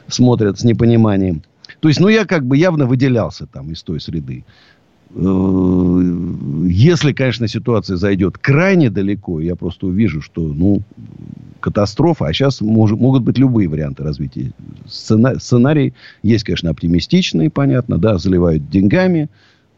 смотрят 0.07 0.61
с 0.61 0.65
непониманием. 0.65 1.43
То 1.81 1.89
есть, 1.89 2.01
ну, 2.01 2.09
я 2.09 2.25
как 2.25 2.47
бы 2.47 2.57
явно 2.57 2.87
выделялся 2.87 3.47
там 3.47 3.73
из 3.73 3.83
той 3.83 4.01
среды. 4.01 4.45
Э, 5.15 6.03
если, 6.67 7.13
конечно, 7.13 7.49
ситуация 7.49 7.97
зайдет 7.97 8.39
крайне 8.39 8.91
далеко, 8.91 9.41
я 9.41 9.57
просто 9.57 9.87
увижу, 9.87 10.21
что, 10.21 10.43
ну, 10.43 10.83
катастрофа, 11.61 12.27
а 12.27 12.33
сейчас 12.33 12.61
мож, 12.61 12.93
могут 12.93 13.23
быть 13.23 13.39
любые 13.39 13.69
варианты 13.69 14.03
развития. 14.03 14.53
Сцена, 14.87 15.39
сценарий 15.39 15.95
есть, 16.23 16.45
конечно, 16.45 16.71
оптимистичный, 16.71 17.51
понятно, 17.51 17.99
да, 17.99 18.19
заливают 18.19 18.71
деньгами, 18.71 19.29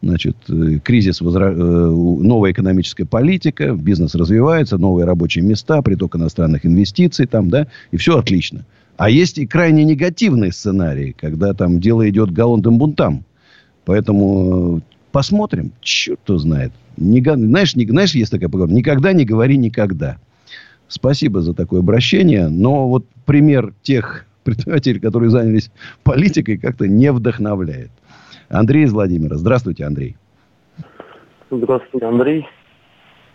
значит, 0.01 0.37
э, 0.49 0.79
кризис, 0.83 1.21
возра... 1.21 1.51
Э, 1.51 1.55
новая 1.55 2.51
экономическая 2.51 3.05
политика, 3.05 3.73
бизнес 3.73 4.15
развивается, 4.15 4.77
новые 4.77 5.05
рабочие 5.05 5.43
места, 5.43 5.81
приток 5.81 6.15
иностранных 6.15 6.65
инвестиций 6.65 7.25
там, 7.25 7.49
да, 7.49 7.67
и 7.91 7.97
все 7.97 8.17
отлично. 8.17 8.65
А 8.97 9.09
есть 9.09 9.39
и 9.39 9.47
крайне 9.47 9.83
негативные 9.83 10.51
сценарии, 10.51 11.15
когда 11.19 11.53
там 11.53 11.79
дело 11.79 12.07
идет 12.07 12.31
галантным 12.31 12.77
бунтам. 12.77 13.25
Поэтому 13.85 14.81
посмотрим. 15.13 15.71
Черт 15.79 16.19
кто 16.23 16.37
знает. 16.37 16.73
Не, 16.97 17.21
знаешь, 17.21 17.75
не, 17.75 17.85
знаешь, 17.85 18.13
есть 18.13 18.31
такая 18.31 18.49
поговорка. 18.49 18.75
Никогда 18.75 19.13
не 19.13 19.23
говори 19.23 19.55
никогда. 19.55 20.17
Спасибо 20.89 21.41
за 21.41 21.53
такое 21.53 21.79
обращение. 21.79 22.49
Но 22.49 22.89
вот 22.89 23.05
пример 23.25 23.73
тех 23.83 24.25
предпринимателей, 24.43 24.99
которые 24.99 25.29
занялись 25.29 25.71
политикой, 26.03 26.57
как-то 26.57 26.87
не 26.87 27.11
вдохновляет. 27.13 27.91
Андрей 28.49 28.83
из 28.83 28.91
Владимира. 28.91 29.37
Здравствуйте, 29.37 29.85
Андрей. 29.85 30.17
Здравствуйте, 31.49 32.05
Андрей. 32.05 32.47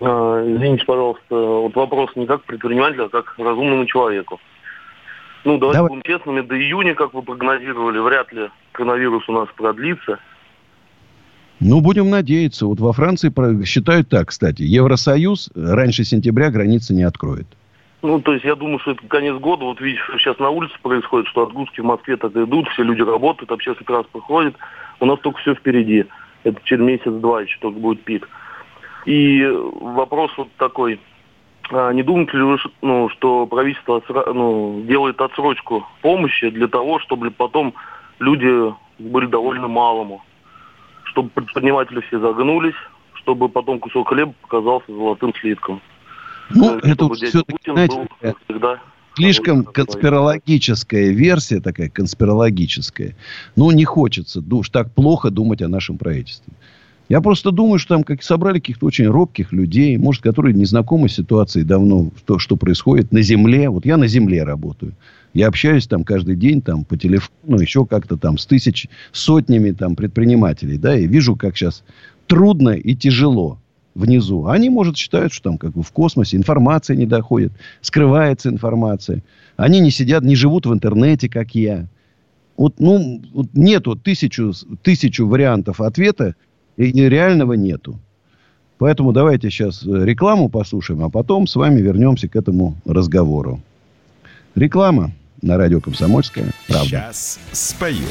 А, 0.00 0.44
извините, 0.44 0.84
пожалуйста, 0.84 1.34
вот 1.34 1.74
вопрос 1.74 2.10
не 2.16 2.26
как 2.26 2.44
предпринимателю, 2.44 3.06
а 3.06 3.08
как 3.08 3.34
разумному 3.38 3.86
человеку. 3.86 4.38
Ну, 5.44 5.58
давайте 5.58 5.78
Давай. 5.78 5.90
будем 5.90 6.02
честными, 6.02 6.40
до 6.40 6.56
июня, 6.56 6.94
как 6.94 7.14
вы 7.14 7.22
прогнозировали, 7.22 7.98
вряд 7.98 8.32
ли 8.32 8.50
коронавирус 8.72 9.28
у 9.28 9.32
нас 9.32 9.48
продлится. 9.56 10.18
Ну, 11.61 11.80
будем 11.80 12.09
надеяться. 12.11 12.66
Вот 12.66 12.78
во 12.78 12.92
Франции 12.92 13.32
считают 13.64 14.09
так, 14.09 14.28
кстати. 14.28 14.62
Евросоюз 14.62 15.50
раньше 15.56 16.04
сентября 16.04 16.50
границы 16.50 16.94
не 16.94 17.02
откроет. 17.02 17.46
Ну, 18.00 18.20
то 18.20 18.32
есть 18.32 18.44
я 18.44 18.54
думаю, 18.54 18.78
что 18.78 18.92
это 18.92 19.04
конец 19.09 19.36
года. 19.40 19.64
Вот 19.64 19.80
видишь, 19.80 20.09
сейчас 20.18 20.38
на 20.38 20.50
улице 20.50 20.74
происходит, 20.82 21.26
что 21.28 21.42
отгрузки 21.42 21.80
в 21.80 21.84
Москве 21.84 22.16
так 22.16 22.36
идут, 22.36 22.68
все 22.68 22.84
люди 22.84 23.02
работают, 23.02 23.50
общественный 23.50 23.86
транспорт 23.86 24.24
ходит. 24.24 24.56
У 25.00 25.06
нас 25.06 25.18
только 25.20 25.40
все 25.40 25.54
впереди. 25.54 26.06
Это 26.44 26.61
через 26.62 26.84
месяц-два 26.84 27.42
еще 27.42 27.59
только 27.61 27.78
будет 27.80 28.04
пик. 28.04 28.28
И 29.06 29.44
вопрос 29.80 30.30
вот 30.36 30.48
такой. 30.59 31.00
А 31.70 31.92
не 31.92 32.04
думаете 32.04 32.36
ли 32.36 32.44
вы, 32.44 32.59
ну, 32.82 33.09
что 33.11 33.46
правительство 33.46 34.00
ну, 34.32 34.84
делает 34.86 35.20
отсрочку 35.20 35.84
помощи 36.02 36.50
для 36.50 36.68
того, 36.68 37.00
чтобы 37.00 37.30
потом 37.32 37.74
люди 38.20 38.72
были 38.98 39.26
довольны 39.26 39.66
малому? 39.66 40.22
Чтобы 41.11 41.30
предприниматели 41.30 42.00
все 42.09 42.20
загнулись, 42.20 42.74
чтобы 43.14 43.48
потом 43.48 43.78
кусок 43.80 44.09
хлеба 44.09 44.34
показался 44.42 44.92
золотым 44.92 45.34
слитком. 45.40 45.80
Ну, 46.50 46.78
это 46.78 47.09
все-таки, 47.14 47.70
знаете, 47.70 48.09
всегда 48.44 48.80
слишком 49.18 49.64
конспирологическая 49.64 51.09
версия 51.11 51.61
такая, 51.61 51.88
конспирологическая. 51.88 53.16
Ну, 53.56 53.70
не 53.72 53.84
хочется 53.84 54.42
уж 54.50 54.70
так 54.70 54.92
плохо 54.92 55.30
думать 55.30 55.61
о 55.61 55.68
нашем 55.68 55.98
правительстве. 55.98 56.52
Я 57.09 57.20
просто 57.20 57.50
думаю, 57.50 57.78
что 57.78 57.94
там 57.94 58.04
как 58.04 58.22
собрали 58.22 58.59
каких-то 58.59 58.86
очень 58.86 59.06
робких 59.06 59.52
людей, 59.52 59.96
может, 59.96 60.22
которые 60.22 60.54
не 60.54 60.66
знакомы 60.66 61.09
с 61.09 61.14
ситуацией 61.14 61.64
давно, 61.64 62.11
то, 62.26 62.38
что 62.38 62.56
происходит 62.56 63.12
на 63.12 63.22
земле. 63.22 63.70
Вот 63.70 63.86
я 63.86 63.96
на 63.96 64.06
земле 64.06 64.44
работаю. 64.44 64.92
Я 65.34 65.48
общаюсь 65.48 65.86
там 65.86 66.04
каждый 66.04 66.36
день 66.36 66.62
там 66.62 66.84
по 66.84 66.96
телефону, 66.96 67.58
еще 67.58 67.86
как-то 67.86 68.16
там 68.16 68.38
с 68.38 68.46
тысяч, 68.46 68.88
сотнями 69.12 69.72
там 69.72 69.94
предпринимателей, 69.94 70.78
да, 70.78 70.96
и 70.96 71.06
вижу, 71.06 71.36
как 71.36 71.56
сейчас 71.56 71.84
трудно 72.26 72.70
и 72.70 72.94
тяжело 72.94 73.58
внизу. 73.94 74.46
Они, 74.46 74.70
может, 74.70 74.96
считают, 74.96 75.32
что 75.32 75.50
там 75.50 75.58
как 75.58 75.72
бы 75.72 75.82
в 75.82 75.90
космосе 75.92 76.36
информация 76.36 76.96
не 76.96 77.06
доходит, 77.06 77.52
скрывается 77.80 78.48
информация. 78.48 79.22
Они 79.56 79.80
не 79.80 79.90
сидят, 79.90 80.22
не 80.22 80.36
живут 80.36 80.66
в 80.66 80.72
интернете, 80.72 81.28
как 81.28 81.54
я. 81.54 81.88
Вот, 82.56 82.74
ну, 82.78 83.22
вот 83.32 83.48
нету 83.54 83.96
тысячу, 83.96 84.52
тысячу 84.82 85.26
вариантов 85.26 85.80
ответа, 85.80 86.34
и 86.76 86.92
реального 86.92 87.54
нету. 87.54 87.98
Поэтому 88.78 89.12
давайте 89.12 89.50
сейчас 89.50 89.82
рекламу 89.84 90.48
послушаем, 90.48 91.02
а 91.02 91.10
потом 91.10 91.48
с 91.48 91.56
вами 91.56 91.80
вернемся 91.80 92.28
к 92.28 92.36
этому 92.36 92.76
разговору. 92.84 93.60
Реклама 94.55 95.12
на 95.42 95.57
радио 95.57 95.80
«Комсомольская 95.80 96.53
правда». 96.66 96.88
Сейчас 96.88 97.38
спою. 97.53 98.07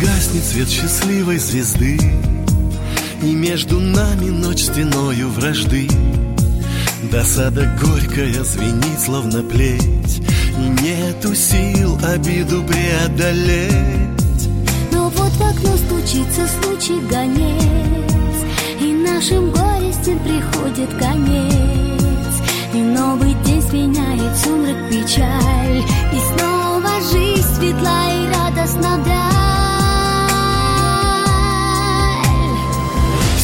гаснет 0.00 0.44
свет 0.44 0.68
счастливой 0.68 1.38
звезды 1.38 1.98
И 3.22 3.32
между 3.32 3.80
нами 3.80 4.30
ночь 4.30 4.62
стеною 4.62 5.28
вражды 5.30 5.88
Досада 7.10 7.66
горькая 7.80 8.44
звенит, 8.44 9.00
словно 9.00 9.42
плеть. 9.42 10.22
И 10.58 10.82
нету 10.82 11.34
сил 11.34 11.98
обиду 12.02 12.62
преодолеть. 12.62 14.48
Но 14.92 15.08
вот 15.08 15.32
в 15.32 15.42
окно 15.42 15.76
стучится 15.76 16.46
случай 16.60 17.00
гонец 17.08 18.44
И 18.80 18.92
нашим 18.92 19.50
горестям 19.50 20.18
приходит 20.20 20.90
конец. 20.98 22.34
И 22.72 22.78
новый 22.78 23.34
день 23.44 23.62
сменяет 23.62 24.36
сумрак 24.38 24.88
печаль 24.90 25.84
И 26.12 26.18
снова 26.36 26.90
жизнь 27.12 27.54
светла 27.56 28.10
и 28.10 28.26
радостна 28.34 28.98
вдаль 28.98 29.43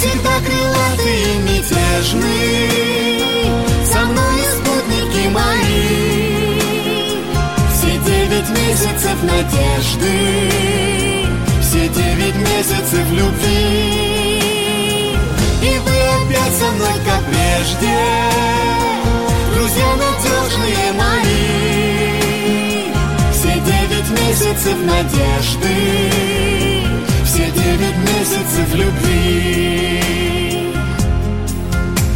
Всегда 0.01 0.33
крылатый 0.41 1.21
и 1.21 1.39
мятежный 1.41 2.71
Со 3.85 4.01
мной 4.07 4.41
спутники 4.57 5.29
мои. 5.29 6.57
Все 7.75 7.99
девять 7.99 8.49
месяцев 8.49 9.23
надежды. 9.23 10.15
Все 11.61 11.87
девять 11.89 12.37
месяцев 12.37 13.13
любви. 13.13 14.41
И 15.61 15.79
вы 15.85 15.97
опять 16.25 16.55
со 16.55 16.71
мной, 16.73 16.97
как 17.05 17.23
прежде. 17.27 17.99
Друзья 19.55 19.91
надежные 19.97 20.93
мои. 20.95 21.45
Все 23.35 23.53
девять 23.61 24.11
месяцев 24.19 24.77
надежды 24.83 26.50
девять 27.81 27.97
месяцев 27.97 28.75
любви. 28.75 30.01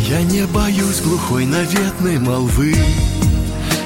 Я 0.08 0.22
не 0.22 0.46
боюсь 0.46 1.00
глухой 1.00 1.46
наветной 1.46 2.18
молвы. 2.18 2.74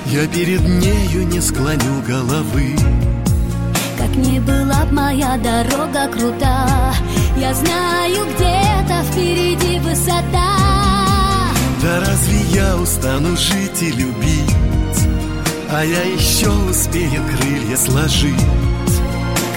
Я 0.06 0.26
перед 0.26 0.60
нею 0.60 1.26
не 1.28 1.40
склоню 1.40 2.02
головы. 2.06 2.74
Как 3.96 4.14
ни 4.16 4.38
была 4.40 4.84
б 4.86 4.92
моя 4.92 5.36
дорога 5.38 6.08
крута 6.08 6.94
Я 7.36 7.52
знаю, 7.54 8.26
где-то 8.34 9.02
впереди 9.10 9.78
высота. 9.80 10.56
Да 11.82 12.00
разве 12.00 12.40
я 12.52 12.76
устану 12.76 13.36
жить 13.36 13.82
и 13.82 13.90
любить? 13.92 14.54
А 15.70 15.84
я 15.84 16.02
еще 16.02 16.48
успею 16.48 17.22
крылья 17.36 17.76
сложить 17.76 18.57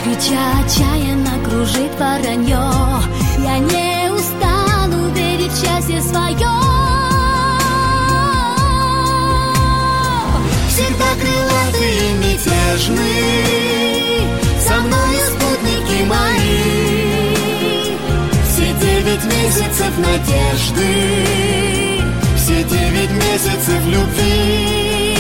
Крича 0.04 0.44
отчаянно 0.66 1.46
кружит 1.46 1.92
воронье. 2.00 2.58
Я 3.38 3.58
не 3.60 4.12
устану 4.12 5.10
верить 5.14 5.52
в 5.52 5.62
счастье 5.62 6.02
свое 6.02 6.54
Всегда 10.70 11.06
крылатый 11.22 11.94
и 11.98 12.14
мятежный 12.18 13.12
Со 14.68 14.80
мной 14.80 15.16
спутники 15.28 16.04
мои. 16.06 17.36
Все 18.50 18.74
девять 18.74 19.26
месяцев 19.26 19.92
надежды 20.00 20.90
Все 22.38 22.64
девять 22.64 23.12
месяцев 23.12 23.86
любви. 23.86 25.16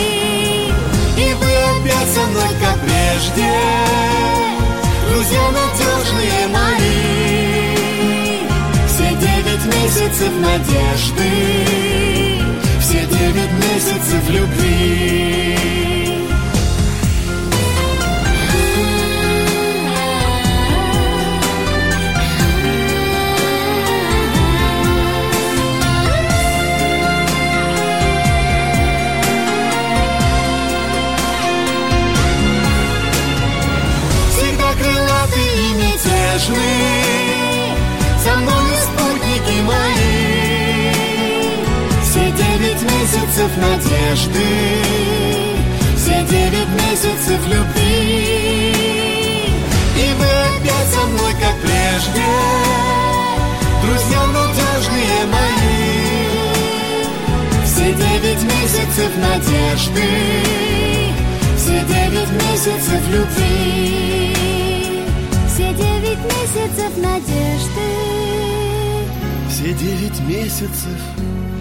И 1.17 1.33
вы 1.35 1.51
опять 1.69 2.09
со 2.15 2.21
мной, 2.21 2.49
как 2.59 2.79
прежде 2.79 3.51
друзья 5.21 5.51
надежные 5.51 6.47
мои. 6.47 7.75
Все 8.87 9.09
девять 9.17 9.65
месяцев 9.65 10.31
надежды, 10.39 11.29
все 12.79 13.05
девять 13.05 13.51
месяцев 13.51 14.29
любви. 14.29 15.40
Нежны 36.41 36.57
Со 38.23 38.35
мною 38.35 38.75
спутники 38.83 39.61
мои. 39.61 40.91
Все 42.03 42.31
девять 42.31 42.81
месяцев 42.81 43.51
надежды. 43.57 44.47
Все 45.95 46.23
девять 46.23 46.69
месяцев 46.69 47.39
любви. 47.47 48.73
И 49.95 50.13
вы 50.17 50.25
опять 50.25 50.89
со 50.93 51.01
мной, 51.07 51.33
как 51.33 51.55
прежде. 51.61 52.27
Друзья 53.83 54.25
надежные 54.27 55.25
мои. 55.31 55.85
Все 57.65 57.93
девять 57.93 58.43
месяцев 58.43 59.11
надежды. 59.17 60.09
Все 61.57 61.83
девять 61.85 62.31
месяцев 62.31 63.01
любви 63.09 64.60
месяцев 66.23 66.97
надежды 66.97 67.81
Все 69.49 69.73
девять 69.73 70.19
месяцев 70.27 70.99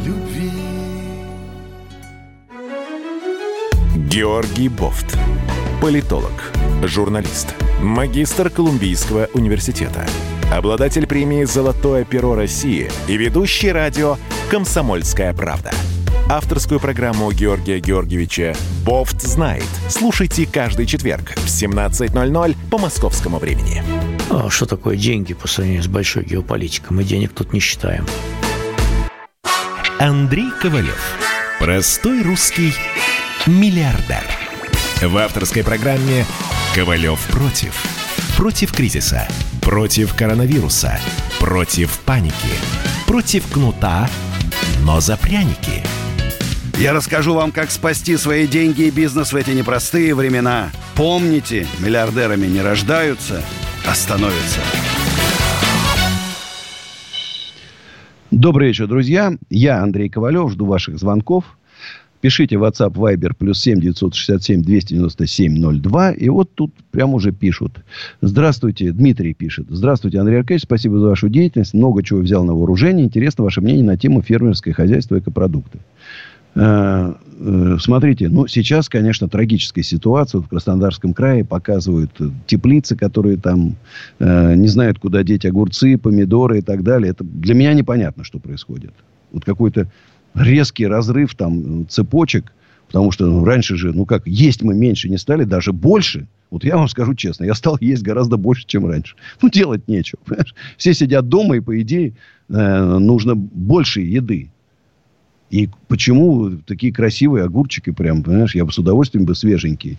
любви 0.04 0.50
Георгий 4.10 4.68
Бофт. 4.68 5.16
Политолог, 5.80 6.52
журналист, 6.82 7.54
магистр 7.80 8.50
Колумбийского 8.50 9.28
университета, 9.34 10.04
обладатель 10.52 11.06
премии 11.06 11.44
«Золотое 11.44 12.04
перо 12.04 12.34
России» 12.34 12.90
и 13.06 13.16
ведущий 13.16 13.70
радио 13.70 14.16
«Комсомольская 14.50 15.32
правда». 15.32 15.70
Авторскую 16.28 16.80
программу 16.80 17.30
Георгия 17.30 17.78
Георгиевича 17.78 18.54
«Бофт 18.84 19.22
знает». 19.22 19.64
Слушайте 19.88 20.44
каждый 20.44 20.86
четверг 20.86 21.30
в 21.36 21.46
17.00 21.46 22.56
по 22.70 22.78
московскому 22.78 23.38
времени. 23.38 24.09
А 24.32 24.48
что 24.48 24.64
такое 24.64 24.96
деньги 24.96 25.34
по 25.34 25.48
сравнению 25.48 25.82
с 25.82 25.88
большой 25.88 26.24
геополитикой? 26.24 26.96
Мы 26.96 27.02
денег 27.02 27.32
тут 27.34 27.52
не 27.52 27.58
считаем. 27.58 28.06
Андрей 29.98 30.50
Ковалев. 30.62 31.16
Простой 31.58 32.22
русский 32.22 32.72
миллиардер. 33.46 34.22
В 35.02 35.16
авторской 35.16 35.64
программе 35.64 36.24
«Ковалев 36.74 37.18
против». 37.26 37.74
Против 38.36 38.72
кризиса. 38.72 39.26
Против 39.62 40.14
коронавируса. 40.14 41.00
Против 41.40 41.98
паники. 42.00 42.34
Против 43.06 43.50
кнута, 43.50 44.08
но 44.84 45.00
за 45.00 45.16
пряники. 45.16 45.82
Я 46.78 46.92
расскажу 46.92 47.34
вам, 47.34 47.50
как 47.50 47.70
спасти 47.70 48.16
свои 48.16 48.46
деньги 48.46 48.82
и 48.82 48.90
бизнес 48.90 49.32
в 49.32 49.36
эти 49.36 49.50
непростые 49.50 50.14
времена. 50.14 50.70
Помните, 50.94 51.66
миллиардерами 51.80 52.46
не 52.46 52.62
рождаются, 52.62 53.42
становятся. 53.94 54.60
Добрый 58.30 58.68
вечер, 58.68 58.86
друзья. 58.86 59.32
Я 59.50 59.82
Андрей 59.82 60.08
Ковалев, 60.08 60.52
жду 60.52 60.66
ваших 60.66 60.98
звонков. 60.98 61.44
Пишите 62.20 62.56
WhatsApp 62.56 62.92
Viber 62.92 63.32
плюс 63.36 63.60
7 63.60 63.80
967 63.80 64.62
297 64.62 65.80
02. 65.80 66.12
И 66.12 66.28
вот 66.28 66.54
тут 66.54 66.72
прямо 66.90 67.14
уже 67.14 67.32
пишут. 67.32 67.82
Здравствуйте, 68.20 68.92
Дмитрий 68.92 69.32
пишет. 69.32 69.66
Здравствуйте, 69.70 70.18
Андрей 70.18 70.38
Аркадьевич, 70.38 70.64
спасибо 70.64 70.98
за 70.98 71.08
вашу 71.08 71.28
деятельность. 71.28 71.72
Много 71.72 72.02
чего 72.02 72.20
взял 72.20 72.44
на 72.44 72.54
вооружение. 72.54 73.06
Интересно 73.06 73.44
ваше 73.44 73.62
мнение 73.62 73.84
на 73.84 73.96
тему 73.96 74.22
фермерское 74.22 74.74
хозяйство 74.74 75.16
и 75.16 75.20
экопродукты. 75.20 75.78
Э, 76.54 77.14
э, 77.38 77.76
Смотрите, 77.80 78.28
ну, 78.28 78.46
сейчас, 78.46 78.88
конечно, 78.88 79.28
трагическая 79.28 79.82
ситуация. 79.82 80.40
В 80.40 80.48
Краснодарском 80.48 81.14
крае 81.14 81.44
показывают 81.44 82.10
э, 82.20 82.30
теплицы, 82.46 82.96
которые 82.96 83.36
там 83.36 83.76
э, 84.18 84.54
не 84.54 84.68
знают, 84.68 84.98
куда 84.98 85.22
деть 85.22 85.46
огурцы, 85.46 85.96
помидоры 85.96 86.58
и 86.58 86.62
так 86.62 86.82
далее. 86.82 87.10
Это 87.10 87.24
для 87.24 87.54
меня 87.54 87.72
непонятно, 87.74 88.24
что 88.24 88.38
происходит. 88.38 88.92
Вот 89.32 89.44
какой-то 89.44 89.90
резкий 90.34 90.86
разрыв 90.86 91.34
там 91.34 91.88
цепочек. 91.88 92.52
Потому 92.86 93.12
что 93.12 93.26
ну, 93.26 93.44
раньше 93.44 93.76
же, 93.76 93.92
ну 93.92 94.04
как, 94.04 94.26
есть 94.26 94.62
мы 94.62 94.74
меньше 94.74 95.08
не 95.08 95.16
стали, 95.16 95.44
даже 95.44 95.72
больше. 95.72 96.26
Вот 96.50 96.64
я 96.64 96.76
вам 96.76 96.88
скажу 96.88 97.14
честно, 97.14 97.44
я 97.44 97.54
стал 97.54 97.78
есть 97.80 98.02
гораздо 98.02 98.36
больше, 98.36 98.66
чем 98.66 98.84
раньше. 98.84 99.14
Ну, 99.40 99.48
делать 99.48 99.86
нечего. 99.86 100.18
Понимаешь? 100.24 100.54
Все 100.76 100.92
сидят 100.92 101.28
дома, 101.28 101.56
и, 101.56 101.60
по 101.60 101.80
идее, 101.80 102.14
э, 102.48 102.98
нужно 102.98 103.36
больше 103.36 104.00
еды. 104.00 104.49
И 105.50 105.68
почему 105.88 106.50
такие 106.66 106.92
красивые 106.92 107.44
огурчики 107.44 107.90
прям, 107.90 108.22
понимаешь, 108.22 108.54
я 108.54 108.64
бы 108.64 108.72
с 108.72 108.78
удовольствием 108.78 109.24
бы 109.24 109.34
свеженькие. 109.34 109.98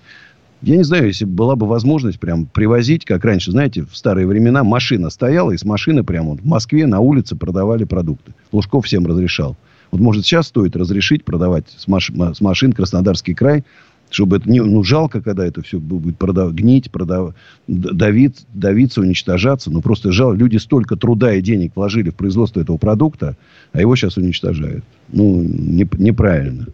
Я 0.62 0.78
не 0.78 0.84
знаю, 0.84 1.08
если 1.08 1.26
была 1.26 1.56
бы 1.56 1.68
возможность 1.68 2.20
прям 2.20 2.46
привозить, 2.46 3.04
как 3.04 3.26
раньше, 3.26 3.52
знаете, 3.52 3.84
в 3.84 3.98
старые 3.98 4.28
времена 4.28 4.64
машина 4.64 5.10
стояла, 5.10 5.52
и 5.52 5.58
с 5.58 5.66
машины 5.66 6.04
прямо 6.04 6.38
в 6.38 6.46
Москве 6.46 6.86
на 6.86 7.00
улице 7.00 7.36
продавали 7.36 7.84
продукты. 7.84 8.34
Лужков 8.52 8.86
всем 8.86 9.06
разрешал. 9.08 9.58
Вот, 9.90 10.00
может, 10.00 10.26
сейчас 10.26 10.48
стоит 10.48 10.76
разрешить 10.76 11.26
продавать 11.26 11.66
с, 11.76 11.88
маш... 11.88 12.12
с 12.16 12.42
машин 12.42 12.74
Краснодарский 12.74 13.34
край, 13.34 13.64
чтобы 14.12 14.38
это 14.38 14.50
не... 14.50 14.60
Ну, 14.60 14.84
жалко, 14.84 15.22
когда 15.22 15.46
это 15.46 15.62
все 15.62 15.80
будет 15.80 16.18
продав... 16.18 16.54
гнить, 16.54 16.92
продав... 16.92 17.34
давить, 17.68 18.46
давиться, 18.54 19.02
уничтожаться. 19.02 19.72
Ну, 19.72 19.82
просто 19.82 20.12
жалко. 20.12 20.38
Люди 20.38 20.58
столько 20.58 20.96
труда 20.96 21.34
и 21.34 21.42
денег 21.42 21.72
вложили 21.76 22.10
в 22.10 22.16
производство 22.16 22.60
этого 22.60 22.78
продукта, 22.78 23.36
а 23.74 23.80
его 23.80 23.96
сейчас 23.96 24.18
уничтожают. 24.18 24.84
Ну, 25.10 25.42
не... 25.42 25.88
неправильно. 25.98 26.68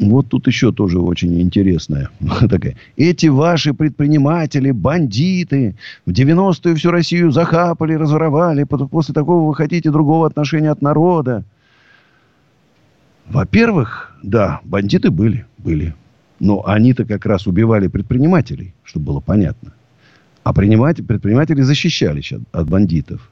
Вот 0.00 0.28
тут 0.28 0.46
еще 0.46 0.72
тоже 0.72 0.98
очень 0.98 1.40
интересная 1.40 2.10
такая. 2.50 2.76
Эти 2.96 3.26
ваши 3.28 3.72
предприниматели, 3.74 4.72
бандиты, 4.72 5.76
в 6.04 6.10
90-е 6.10 6.74
всю 6.74 6.90
Россию 6.90 7.30
захапали, 7.30 7.94
разворовали. 7.94 8.64
После 8.64 9.14
такого 9.14 9.48
вы 9.48 9.54
хотите 9.54 9.90
другого 9.90 10.26
отношения 10.26 10.70
от 10.70 10.82
народа. 10.82 11.44
Во-первых, 13.26 14.14
да, 14.22 14.60
бандиты 14.64 15.10
были, 15.10 15.46
были. 15.58 15.94
Но 16.40 16.66
они-то 16.66 17.04
как 17.04 17.26
раз 17.26 17.46
убивали 17.46 17.88
предпринимателей, 17.88 18.74
чтобы 18.84 19.06
было 19.06 19.20
понятно. 19.20 19.72
А 20.42 20.52
предприниматели 20.52 21.62
защищались 21.62 22.32
от, 22.52 22.68
бандитов. 22.68 23.30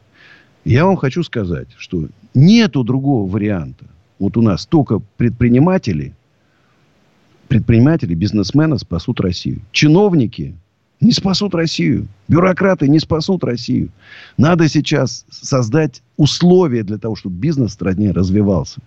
Я 0.64 0.86
вам 0.86 0.97
хочу 0.97 1.22
сказать, 1.22 1.68
что 1.76 2.07
нету 2.34 2.84
другого 2.84 3.30
варианта. 3.30 3.84
Вот 4.18 4.36
у 4.36 4.43
нас 4.43 4.64
только 4.64 5.01
предприниматели, 5.16 6.14
предприниматели, 7.49 8.14
бизнесмены 8.14 8.78
спасут 8.78 9.20
Россию. 9.20 9.61
Чиновники 9.72 10.55
не 11.01 11.12
спасут 11.12 11.55
Россию. 11.55 12.07
Бюрократы 12.28 12.88
не 12.88 13.01
спасут 13.01 13.45
Россию. 13.45 13.90
Надо 14.38 14.68
сейчас 14.68 15.26
создать 15.28 16.01
условия 16.16 16.84
для 16.84 16.97
того, 16.97 17.16
чтобы 17.16 17.36
бизнес 17.36 17.72
в 17.72 17.74
стране 17.74 18.12
развивался 18.12 18.80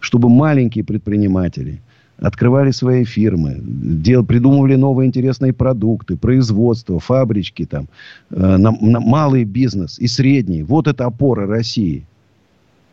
чтобы 0.00 0.28
маленькие 0.28 0.84
предприниматели 0.84 1.80
открывали 2.18 2.70
свои 2.70 3.04
фирмы, 3.04 3.60
дел, 3.60 4.24
придумывали 4.24 4.74
новые 4.76 5.06
интересные 5.06 5.52
продукты, 5.52 6.16
производство, 6.16 6.98
фабрички, 6.98 7.66
там, 7.66 7.88
э, 8.30 8.56
на, 8.56 8.70
на 8.72 9.00
малый 9.00 9.44
бизнес 9.44 9.98
и 9.98 10.06
средний. 10.06 10.62
Вот 10.62 10.86
это 10.86 11.04
опора 11.04 11.46
России. 11.46 12.06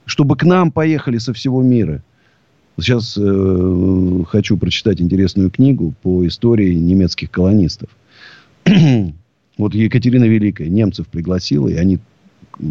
Чтобы 0.05 0.35
к 0.35 0.43
нам 0.43 0.71
поехали 0.71 1.17
со 1.17 1.33
всего 1.33 1.61
мира. 1.61 2.03
Сейчас 2.77 3.17
э, 3.17 4.23
хочу 4.27 4.57
прочитать 4.57 4.99
интересную 4.99 5.49
книгу 5.49 5.93
по 6.01 6.25
истории 6.27 6.73
немецких 6.73 7.31
колонистов. 7.31 7.89
вот 9.57 9.73
Екатерина 9.73 10.25
Великая 10.25 10.67
немцев 10.67 11.07
пригласила, 11.07 11.69
и 11.69 11.75
они 11.75 11.99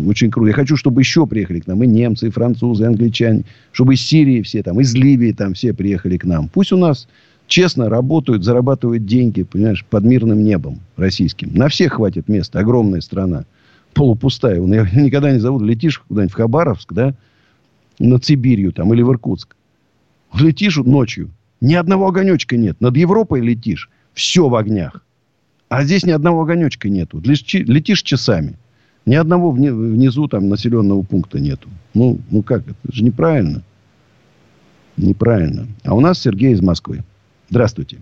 очень 0.06 0.30
круто. 0.30 0.48
Я 0.48 0.54
хочу, 0.54 0.76
чтобы 0.76 1.00
еще 1.00 1.26
приехали 1.26 1.60
к 1.60 1.66
нам 1.66 1.82
и 1.82 1.86
немцы, 1.86 2.28
и 2.28 2.30
французы, 2.30 2.84
и 2.84 2.86
англичане. 2.86 3.44
Чтобы 3.72 3.94
из 3.94 4.02
Сирии 4.02 4.42
все 4.42 4.62
там, 4.62 4.80
из 4.80 4.94
Ливии 4.94 5.32
там 5.32 5.54
все 5.54 5.72
приехали 5.72 6.16
к 6.16 6.24
нам. 6.24 6.48
Пусть 6.48 6.72
у 6.72 6.76
нас 6.76 7.08
честно 7.46 7.88
работают, 7.88 8.44
зарабатывают 8.44 9.06
деньги, 9.06 9.42
понимаешь, 9.42 9.84
под 9.84 10.04
мирным 10.04 10.42
небом 10.42 10.80
российским. 10.96 11.50
На 11.54 11.68
всех 11.68 11.94
хватит 11.94 12.28
места. 12.28 12.60
Огромная 12.60 13.00
страна. 13.00 13.44
Полупустая. 13.94 14.60
Я 14.60 14.88
никогда 14.94 15.32
не 15.32 15.38
забуду. 15.38 15.64
Летишь 15.64 15.98
куда-нибудь 16.00 16.32
в 16.32 16.36
Хабаровск, 16.36 16.92
да, 16.92 17.14
над 17.98 18.24
Сибирью 18.24 18.72
там, 18.72 18.92
или 18.94 19.02
в 19.02 19.10
Иркутск. 19.10 19.56
Летишь 20.34 20.76
ночью. 20.76 21.30
Ни 21.60 21.74
одного 21.74 22.08
огонечка 22.08 22.56
нет. 22.56 22.80
Над 22.80 22.96
Европой 22.96 23.40
летишь. 23.40 23.90
Все 24.14 24.48
в 24.48 24.54
огнях. 24.54 25.04
А 25.68 25.84
здесь 25.84 26.04
ни 26.04 26.10
одного 26.10 26.42
огонечка 26.42 26.88
нету. 26.88 27.22
Летишь 27.24 28.02
часами. 28.02 28.56
Ни 29.04 29.14
одного 29.14 29.50
внизу 29.50 30.28
там 30.28 30.48
населенного 30.48 31.02
пункта 31.02 31.40
нету. 31.40 31.68
Ну, 31.94 32.18
ну 32.30 32.42
как, 32.42 32.62
это 32.62 32.92
же 32.92 33.02
неправильно. 33.02 33.62
Неправильно. 34.96 35.66
А 35.84 35.94
у 35.94 36.00
нас 36.00 36.20
Сергей 36.20 36.52
из 36.52 36.60
Москвы. 36.60 37.02
Здравствуйте. 37.50 37.98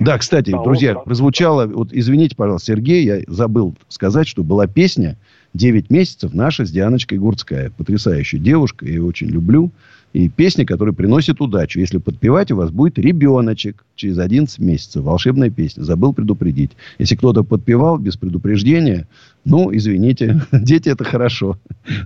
Да, 0.00 0.18
кстати, 0.18 0.50
друзья, 0.50 0.94
прозвучало, 0.94 1.66
вот 1.66 1.88
извините, 1.92 2.36
пожалуйста, 2.36 2.72
Сергей, 2.72 3.04
я 3.04 3.20
забыл 3.28 3.74
сказать, 3.88 4.26
что 4.26 4.42
была 4.42 4.66
песня 4.66 5.16
«Девять 5.54 5.90
месяцев» 5.90 6.34
наша 6.34 6.66
с 6.66 6.70
Дианочкой 6.70 7.18
Гурцкая. 7.18 7.70
Потрясающая 7.70 8.38
девушка, 8.38 8.84
я 8.84 8.92
ее 8.92 9.04
очень 9.04 9.28
люблю. 9.28 9.70
И 10.12 10.28
песня, 10.30 10.64
которая 10.64 10.94
приносит 10.94 11.40
удачу. 11.40 11.78
Если 11.78 11.98
подпевать, 11.98 12.50
у 12.50 12.56
вас 12.56 12.70
будет 12.70 12.98
ребеночек 12.98 13.84
через 13.96 14.18
11 14.18 14.58
месяцев. 14.60 15.02
Волшебная 15.02 15.50
песня. 15.50 15.82
Забыл 15.82 16.14
предупредить. 16.14 16.72
Если 16.98 17.16
кто-то 17.16 17.44
подпевал 17.44 17.98
без 17.98 18.16
предупреждения, 18.16 19.06
ну, 19.44 19.74
извините. 19.74 20.40
Дети 20.52 20.88
это 20.88 21.04
хорошо. 21.04 21.56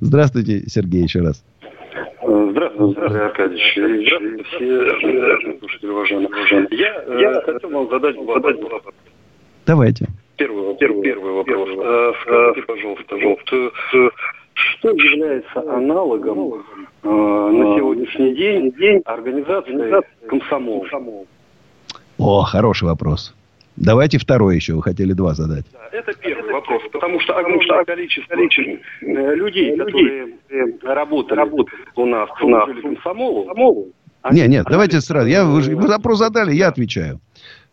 Здравствуйте, 0.01 0.65
Сергей, 0.67 1.03
еще 1.03 1.21
раз. 1.21 1.45
Здравствуйте, 2.23 3.01
Андрей 3.01 3.23
Аркадьевич. 3.23 3.73
Здравствуйте, 3.77 4.45
все 4.45 5.59
слушатели 5.59 5.91
уважаемые. 5.91 6.69
Я, 6.73 7.21
я 7.21 7.41
хотел 7.43 7.71
вам 7.71 7.91
задать 7.91 8.17
вопрос. 8.17 8.57
Давайте. 9.67 10.07
Первый, 10.37 10.75
первый, 10.77 11.03
первый 11.03 11.33
вопрос. 11.33 11.69
Э, 11.69 12.13
скажите, 12.23 12.63
пожалуйста, 12.67 13.05
пожалуйста, 13.09 13.71
что 14.55 14.91
является 14.91 15.61
аналогом 15.61 16.55
э, 17.03 17.09
на 17.09 17.77
сегодняшний 17.77 18.35
день, 18.35 18.73
день 18.73 19.01
организации 19.05 19.73
комсомол? 20.29 20.87
О, 22.19 22.43
хороший 22.43 22.85
вопрос. 22.85 23.35
Давайте 23.77 24.19
второй 24.19 24.57
еще. 24.57 24.75
Вы 24.75 24.83
хотели 24.83 25.13
два 25.13 25.35
задать. 25.35 25.65
Это 25.93 26.13
первый 26.21 26.53
вопрос, 26.53 26.83
потому 26.93 27.19
что 27.21 27.37
огромное 27.37 27.85
количество 27.85 28.35
э, 28.35 29.35
людей, 29.35 29.77
которые 29.77 30.35
работали, 30.83 31.39
работали 31.39 31.81
у 31.97 32.07
нас, 32.07 32.29
служили 32.39 32.81
комсомолу. 32.83 33.89
Нет, 34.31 34.49
нет, 34.49 34.67
давайте 34.69 35.01
сразу. 35.01 35.29
Я, 35.29 35.45
вы, 35.47 35.63
вы 35.63 35.89
вопрос 35.89 36.19
задали, 36.19 36.53
я 36.53 36.69
отвечаю. 36.69 37.21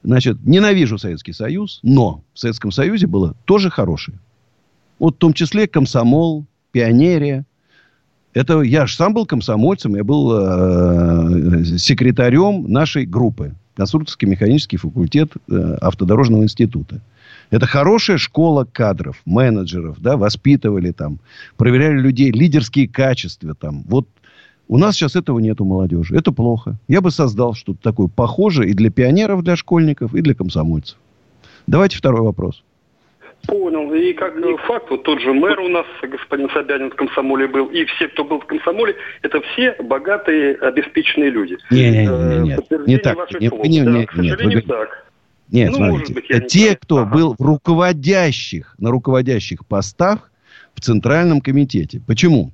Значит, 0.04 0.38
ненавижу 0.46 0.98
Советский 0.98 1.34
Союз, 1.34 1.80
но 1.84 2.24
в 2.34 2.40
Советском 2.40 2.72
Союзе 2.72 3.08
было 3.08 3.36
тоже 3.46 3.70
хорошее. 3.70 4.20
Вот 5.00 5.16
в 5.16 5.18
том 5.18 5.34
числе 5.34 5.68
комсомол, 5.68 6.46
пионерия. 6.78 7.44
Это 8.34 8.62
я 8.62 8.86
же 8.86 8.96
сам 8.96 9.16
был 9.16 9.26
комсомольцем, 9.26 9.96
я 9.96 10.04
был 10.04 10.32
э, 10.32 11.64
секретарем 11.80 12.72
нашей 12.72 13.08
группы. 13.08 13.56
Конструкторский 13.76 14.28
механический 14.28 14.78
факультет 14.78 15.32
э, 15.50 15.78
автодорожного 15.82 16.44
института. 16.44 17.02
Это 17.50 17.66
хорошая 17.66 18.18
школа 18.18 18.68
кадров, 18.72 19.22
менеджеров, 19.26 19.98
да, 20.00 20.18
воспитывали 20.18 20.92
там, 20.92 21.18
проверяли 21.56 22.00
людей, 22.00 22.32
лидерские 22.32 22.88
качества 22.88 23.56
там. 23.56 23.84
Вот 23.88 24.08
у 24.68 24.78
нас 24.78 24.96
сейчас 24.96 25.16
этого 25.16 25.40
нет 25.40 25.60
у 25.62 25.66
молодежи. 25.66 26.16
Это 26.16 26.32
плохо. 26.32 26.78
Я 26.88 27.02
бы 27.02 27.10
создал 27.10 27.56
что-то 27.56 27.80
такое 27.82 28.08
похожее 28.08 28.70
и 28.70 28.74
для 28.74 28.92
пионеров, 28.92 29.44
для 29.44 29.56
школьников, 29.56 30.14
и 30.14 30.22
для 30.22 30.36
комсомольцев. 30.36 30.98
Давайте 31.66 31.98
второй 31.98 32.22
вопрос. 32.22 32.64
Понял. 33.46 33.94
И 33.94 34.14
как 34.14 34.34
факт, 34.66 34.90
вот 34.90 35.04
тот 35.04 35.22
же 35.22 35.34
мэр 35.34 35.60
у 35.60 35.70
нас, 35.70 35.86
господин 36.02 36.50
Собянин, 36.50 36.92
в 36.92 36.96
комсомоле 36.96 37.48
был, 37.48 37.68
и 37.68 37.86
все, 37.86 38.08
кто 38.10 38.24
был 38.24 38.40
в 38.40 38.46
комсомоле, 38.46 38.96
это 39.22 39.40
все 39.42 39.76
богатые, 39.82 40.56
обеспеченные 40.56 41.30
люди. 41.30 41.58
Не, 41.72 41.90
не, 41.90 42.06
не, 42.08 42.40
нет, 42.50 42.88
не 42.88 42.98
так. 42.98 43.18
Не, 43.40 43.48
не, 43.48 43.80
не, 43.80 43.90
нет, 43.90 44.10
нет, 44.16 44.42
вы... 44.42 44.62
так. 44.62 45.06
Нет, 45.50 45.72
ну, 45.72 45.78
смотрите, 45.78 46.14
быть, 46.14 46.26
это 46.30 46.46
те, 46.46 46.76
кто 46.76 46.98
ага. 46.98 47.14
был 47.14 47.36
в 47.38 47.42
руководящих, 47.42 48.76
на 48.80 48.92
руководящих 48.92 49.66
постах 49.66 50.32
в 50.76 50.82
Центральном 50.82 51.40
комитете. 51.40 52.02
Почему? 52.06 52.52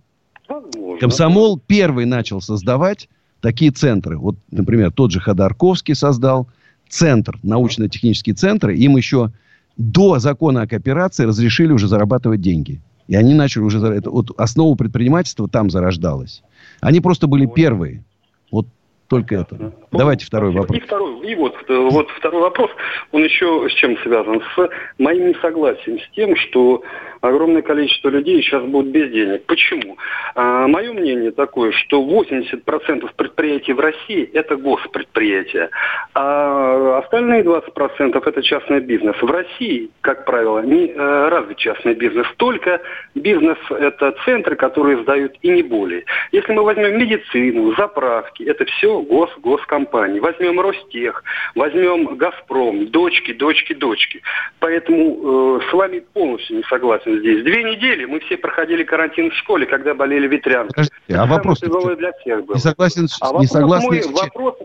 Возможно. 0.48 1.00
Комсомол 1.00 1.60
первый 1.60 2.06
начал 2.06 2.40
создавать 2.40 3.10
такие 3.42 3.72
центры. 3.72 4.18
Вот, 4.18 4.36
например, 4.52 4.92
тот 4.92 5.12
же 5.12 5.20
Ходорковский 5.20 5.96
создал 5.96 6.48
центр, 6.88 7.40
научно-технический 7.42 8.34
центр. 8.34 8.70
Им 8.70 8.96
еще 8.96 9.32
до 9.78 10.20
закона 10.20 10.62
о 10.62 10.68
кооперации 10.68 11.26
разрешили 11.26 11.72
уже 11.72 11.88
зарабатывать 11.88 12.42
деньги. 12.42 12.82
И 13.08 13.16
они 13.16 13.34
начали 13.34 13.64
уже... 13.64 13.80
Это, 13.80 14.10
вот 14.10 14.28
основа 14.38 14.76
предпринимательства 14.76 15.48
там 15.50 15.70
зарождалась. 15.70 16.44
Они 16.82 17.02
просто 17.02 17.28
были 17.28 17.46
первые. 17.46 18.04
Вот 18.52 18.68
только 19.08 19.36
это. 19.36 19.74
Давайте 19.92 20.26
второй 20.26 20.52
вопрос. 20.52 20.78
И, 20.78 20.82
второй, 20.82 21.30
и 21.30 21.36
вот, 21.36 21.54
вот 21.68 22.08
второй 22.18 22.42
вопрос, 22.42 22.72
он 23.12 23.24
еще 23.24 23.68
с 23.70 23.74
чем 23.74 23.98
связан? 24.04 24.42
С 24.56 24.70
моим 24.98 25.30
несогласием 25.30 26.00
с 26.00 26.16
тем, 26.16 26.36
что 26.36 26.82
огромное 27.24 27.62
количество 27.62 28.10
людей 28.10 28.42
сейчас 28.44 28.64
будут 28.64 28.92
без 28.92 29.10
денег. 29.10 29.46
Почему? 29.46 29.98
А, 30.36 30.68
мое 30.68 30.92
мнение 30.92 31.32
такое, 31.32 31.72
что 31.72 32.04
80% 32.04 33.10
предприятий 33.16 33.74
в 33.74 33.80
России– 33.80 34.30
это 34.34 34.58
госпредприятия, 34.58 35.70
а 36.14 37.00
остальные 37.00 37.44
20%– 37.44 38.22
это 38.26 38.44
частный 38.44 38.82
бизнес. 38.82 39.16
В 39.22 39.32
России, 39.32 39.90
как 40.02 40.26
правило, 40.26 40.60
не 40.60 40.88
э, 40.88 41.28
развит 41.30 41.58
частный 41.58 41.94
бизнес. 41.94 42.28
Только 42.38 42.82
бизнес– 43.16 43.58
это 43.70 44.14
центры, 44.26 44.58
которые 44.58 45.02
сдают 45.04 45.36
и 45.42 45.50
не 45.50 45.64
более. 45.64 46.04
Если 46.34 46.52
мы 46.52 46.64
возьмем 46.64 47.00
медицину, 47.00 47.74
заправки, 47.76 48.44
это 48.44 48.66
все 48.66 49.02
гос, 49.02 49.32
госкомпании. 49.38 50.20
Возьмем 50.20 50.60
Ростех, 50.60 51.24
возьмем 51.56 52.18
Газпром, 52.18 52.88
дочки, 52.88 53.32
дочки, 53.32 53.74
дочки. 53.74 54.22
Поэтому 54.60 55.60
э, 55.60 55.70
с 55.70 55.74
вами 55.74 56.04
полностью 56.14 56.58
не 56.58 56.64
согласен 56.64 57.13
здесь. 57.20 57.44
Две 57.44 57.64
недели 57.64 58.06
мы 58.06 58.20
все 58.22 58.38
проходили 58.38 58.84
карантин 58.84 59.32
в 59.32 59.36
школе, 59.36 59.66
когда 59.66 59.94
болели 59.94 60.28
ветрянкой. 60.28 60.86
а 61.14 61.26
вопрос 61.26 61.60
для 61.60 62.12
всех 62.14 62.46
был. 62.46 62.56
Не 62.56 62.62
согласен, 62.62 63.08
а 63.22 63.40
не 63.40 63.48
согласен 63.48 63.88
мой, 63.88 64.02
вопрос 64.14 64.56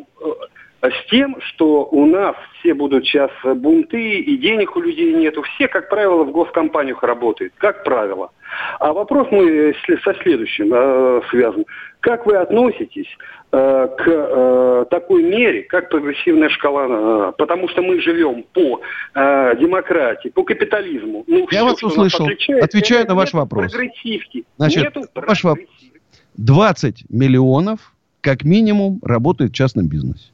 э, 0.82 0.90
с 0.90 1.10
тем, 1.10 1.36
что 1.40 1.84
у 1.86 2.06
нас 2.06 2.36
все 2.58 2.74
будут 2.74 3.04
сейчас 3.04 3.30
бунты, 3.42 4.18
и 4.20 4.36
денег 4.36 4.76
у 4.76 4.80
людей 4.80 5.12
нету. 5.14 5.42
Все, 5.42 5.68
как 5.68 5.88
правило, 5.88 6.24
в 6.24 6.30
госкомпаниях 6.30 7.02
работают. 7.02 7.52
Как 7.58 7.84
правило. 7.84 8.30
А 8.78 8.92
вопрос 8.92 9.30
мой 9.30 9.76
со 10.04 10.14
следующим 10.22 10.72
э, 10.72 11.20
связан. 11.30 11.64
Как 12.00 12.26
вы 12.26 12.36
относитесь 12.36 13.08
э, 13.08 13.37
к 13.50 14.02
э, 14.06 14.84
такой 14.90 15.22
мере, 15.22 15.62
как 15.62 15.88
прогрессивная 15.88 16.50
шкала? 16.50 17.30
Э, 17.30 17.32
потому 17.38 17.68
что 17.68 17.82
мы 17.82 18.00
живем 18.00 18.44
по 18.52 18.82
э, 19.14 19.56
демократии, 19.58 20.28
по 20.28 20.44
капитализму. 20.44 21.24
Ну, 21.26 21.40
Я 21.40 21.46
все, 21.46 21.64
вас 21.64 21.82
услышал. 21.82 22.28
Отвечаю 22.60 23.06
на 23.06 23.14
ваш 23.14 23.32
вопрос. 23.32 23.72
Прогрессивки. 23.72 24.44
Значит, 24.58 24.84
нету 24.84 25.04
ваш 25.14 25.44
вопрос. 25.44 25.66
20 26.36 27.04
миллионов, 27.08 27.94
как 28.20 28.44
минимум, 28.44 29.00
работает 29.02 29.52
в 29.52 29.54
частном 29.54 29.88
бизнесе. 29.88 30.26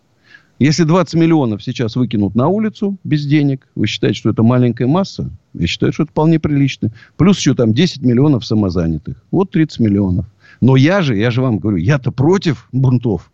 Если 0.58 0.84
20 0.84 1.14
миллионов 1.14 1.62
сейчас 1.62 1.96
выкинут 1.96 2.34
на 2.34 2.48
улицу 2.48 2.96
без 3.04 3.26
денег, 3.26 3.66
вы 3.74 3.86
считаете, 3.86 4.18
что 4.18 4.30
это 4.30 4.42
маленькая 4.42 4.86
масса? 4.86 5.30
Я 5.52 5.66
считаю, 5.66 5.92
что 5.92 6.04
это 6.04 6.12
вполне 6.12 6.38
прилично. 6.38 6.90
Плюс 7.16 7.38
еще 7.38 7.54
там 7.54 7.74
10 7.74 8.02
миллионов 8.02 8.44
самозанятых. 8.44 9.16
Вот 9.30 9.50
30 9.50 9.80
миллионов. 9.80 10.26
Но 10.64 10.76
я 10.76 11.02
же, 11.02 11.14
я 11.14 11.30
же 11.30 11.42
вам 11.42 11.58
говорю, 11.58 11.76
я-то 11.76 12.10
против 12.10 12.68
бунтов. 12.72 13.30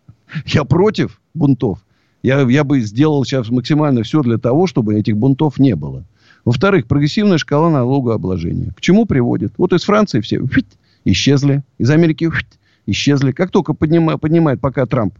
Я 0.47 0.65
против 0.65 1.21
бунтов. 1.33 1.79
Я, 2.23 2.41
я 2.41 2.65
бы 2.65 2.81
сделал 2.81 3.23
сейчас 3.23 3.49
максимально 3.49 4.03
все 4.03 4.21
для 4.21 4.37
того, 4.37 4.67
чтобы 4.67 4.99
этих 4.99 5.15
бунтов 5.15 5.57
не 5.57 5.77
было. 5.77 6.03
Во-вторых, 6.43 6.87
прогрессивная 6.87 7.37
шкала 7.37 7.69
налогообложения. 7.69 8.73
К 8.75 8.81
чему 8.81 9.05
приводит? 9.05 9.53
Вот 9.57 9.71
из 9.71 9.83
Франции 9.83 10.19
все 10.19 10.45
фить, 10.45 10.67
исчезли. 11.05 11.63
Из 11.77 11.89
Америки 11.89 12.29
фить, 12.29 12.59
исчезли. 12.85 13.31
Как 13.31 13.49
только 13.49 13.73
поднимает, 13.73 14.19
поднимает 14.19 14.59
пока 14.59 14.85
Трамп, 14.85 15.13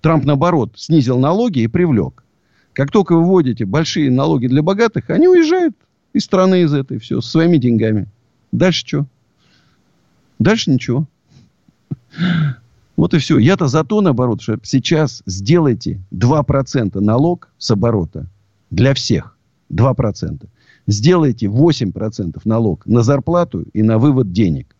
Трамп, 0.00 0.24
наоборот, 0.24 0.72
снизил 0.74 1.20
налоги 1.20 1.60
и 1.60 1.68
привлек. 1.68 2.24
Как 2.72 2.90
только 2.90 3.14
вы 3.14 3.22
вводите 3.22 3.66
большие 3.66 4.10
налоги 4.10 4.48
для 4.48 4.64
богатых, 4.64 5.10
они 5.10 5.28
уезжают 5.28 5.76
из 6.12 6.24
страны 6.24 6.62
из 6.62 6.74
этой, 6.74 6.98
все, 6.98 7.20
со 7.20 7.30
своими 7.30 7.58
деньгами. 7.58 8.08
Дальше 8.50 8.84
что? 8.84 9.06
Дальше 10.40 10.72
ничего. 10.72 11.06
Вот 12.96 13.14
и 13.14 13.18
все. 13.18 13.38
Я-то 13.38 13.68
за 13.68 13.84
то, 13.84 14.00
наоборот, 14.00 14.42
что 14.42 14.58
сейчас 14.62 15.22
сделайте 15.26 16.00
2% 16.12 17.00
налог 17.00 17.48
с 17.58 17.70
оборота 17.70 18.26
для 18.70 18.94
всех. 18.94 19.36
2%. 19.72 20.46
Сделайте 20.86 21.46
8% 21.46 22.40
налог 22.44 22.86
на 22.86 23.02
зарплату 23.02 23.64
и 23.72 23.82
на 23.82 23.98
вывод 23.98 24.32
денег. 24.32 24.76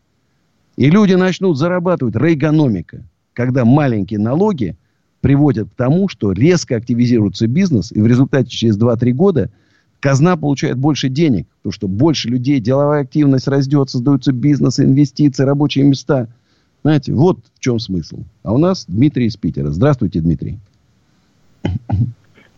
И 0.76 0.90
люди 0.90 1.14
начнут 1.14 1.56
зарабатывать. 1.56 2.16
Рейгономика. 2.16 3.02
Когда 3.32 3.64
маленькие 3.64 4.18
налоги 4.18 4.76
приводят 5.22 5.70
к 5.70 5.74
тому, 5.74 6.08
что 6.08 6.32
резко 6.32 6.76
активизируется 6.76 7.46
бизнес, 7.46 7.92
и 7.92 8.00
в 8.00 8.06
результате 8.06 8.50
через 8.50 8.78
2-3 8.78 9.12
года 9.12 9.50
казна 10.00 10.36
получает 10.36 10.76
больше 10.76 11.08
денег, 11.08 11.46
потому 11.62 11.72
что 11.72 11.88
больше 11.88 12.28
людей, 12.28 12.60
деловая 12.60 13.02
активность 13.02 13.48
растет, 13.48 13.88
создаются 13.88 14.32
бизнесы, 14.32 14.84
инвестиции, 14.84 15.44
рабочие 15.44 15.84
места– 15.86 16.28
знаете, 16.82 17.12
вот 17.12 17.38
в 17.54 17.60
чем 17.60 17.78
смысл. 17.78 18.18
А 18.42 18.52
у 18.52 18.58
нас 18.58 18.86
Дмитрий 18.86 19.26
из 19.26 19.36
Питера. 19.36 19.68
Здравствуйте, 19.68 20.20
Дмитрий. 20.20 20.58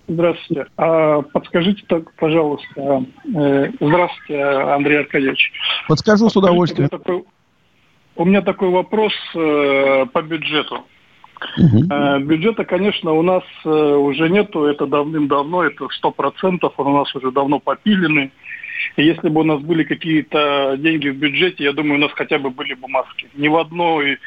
Здравствуйте. 0.09 0.67
А 0.77 1.23
подскажите 1.23 1.83
так, 1.87 2.13
пожалуйста. 2.15 3.05
Э, 3.35 3.71
здравствуйте, 3.81 4.43
Андрей 4.43 5.01
Аркадьевич. 5.01 5.53
Подскажу 5.89 6.29
с 6.29 6.37
удовольствием. 6.37 6.89
У 6.91 6.95
меня 6.95 6.99
такой, 6.99 7.25
у 8.17 8.25
меня 8.25 8.43
такой 8.43 8.69
вопрос 8.71 9.13
э, 9.35 10.07
по 10.13 10.23
бюджету. 10.23 10.85
Угу. 11.59 12.25
Бюджета, 12.27 12.65
конечно, 12.65 13.13
у 13.13 13.23
нас 13.23 13.43
уже 13.65 14.31
нету, 14.31 14.65
это 14.65 14.87
давным-давно, 14.87 15.65
это 15.65 15.89
сто 15.91 16.11
процентов, 16.11 16.73
он 16.79 16.87
у 16.87 16.99
нас 16.99 17.15
уже 17.15 17.33
давно 17.33 17.59
попиленный. 17.59 18.33
И 18.97 19.05
если 19.05 19.29
бы 19.29 19.41
у 19.41 19.45
нас 19.45 19.61
были 19.61 19.85
какие-то 19.85 20.77
деньги 20.79 21.09
в 21.09 21.17
бюджете, 21.17 21.65
я 21.65 21.73
думаю, 21.73 21.97
у 21.97 22.03
нас 22.03 22.13
хотя 22.15 22.39
бы 22.39 22.51
были 22.51 22.75
бы 22.75 22.89
маски. 22.89 23.29
Ни 23.35 23.49
в 23.49 23.57
одной 23.57 24.19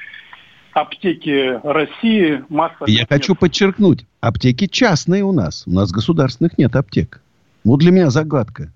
аптеки 0.73 1.59
России, 1.63 2.43
масса... 2.49 2.85
Я 2.87 2.99
нет. 2.99 3.09
хочу 3.09 3.35
подчеркнуть, 3.35 4.05
аптеки 4.21 4.67
частные 4.67 5.23
у 5.23 5.31
нас. 5.31 5.63
У 5.65 5.71
нас 5.71 5.91
государственных 5.91 6.57
нет 6.57 6.75
аптек. 6.75 7.21
Вот 7.63 7.79
для 7.79 7.91
меня 7.91 8.09
загадка. 8.09 8.71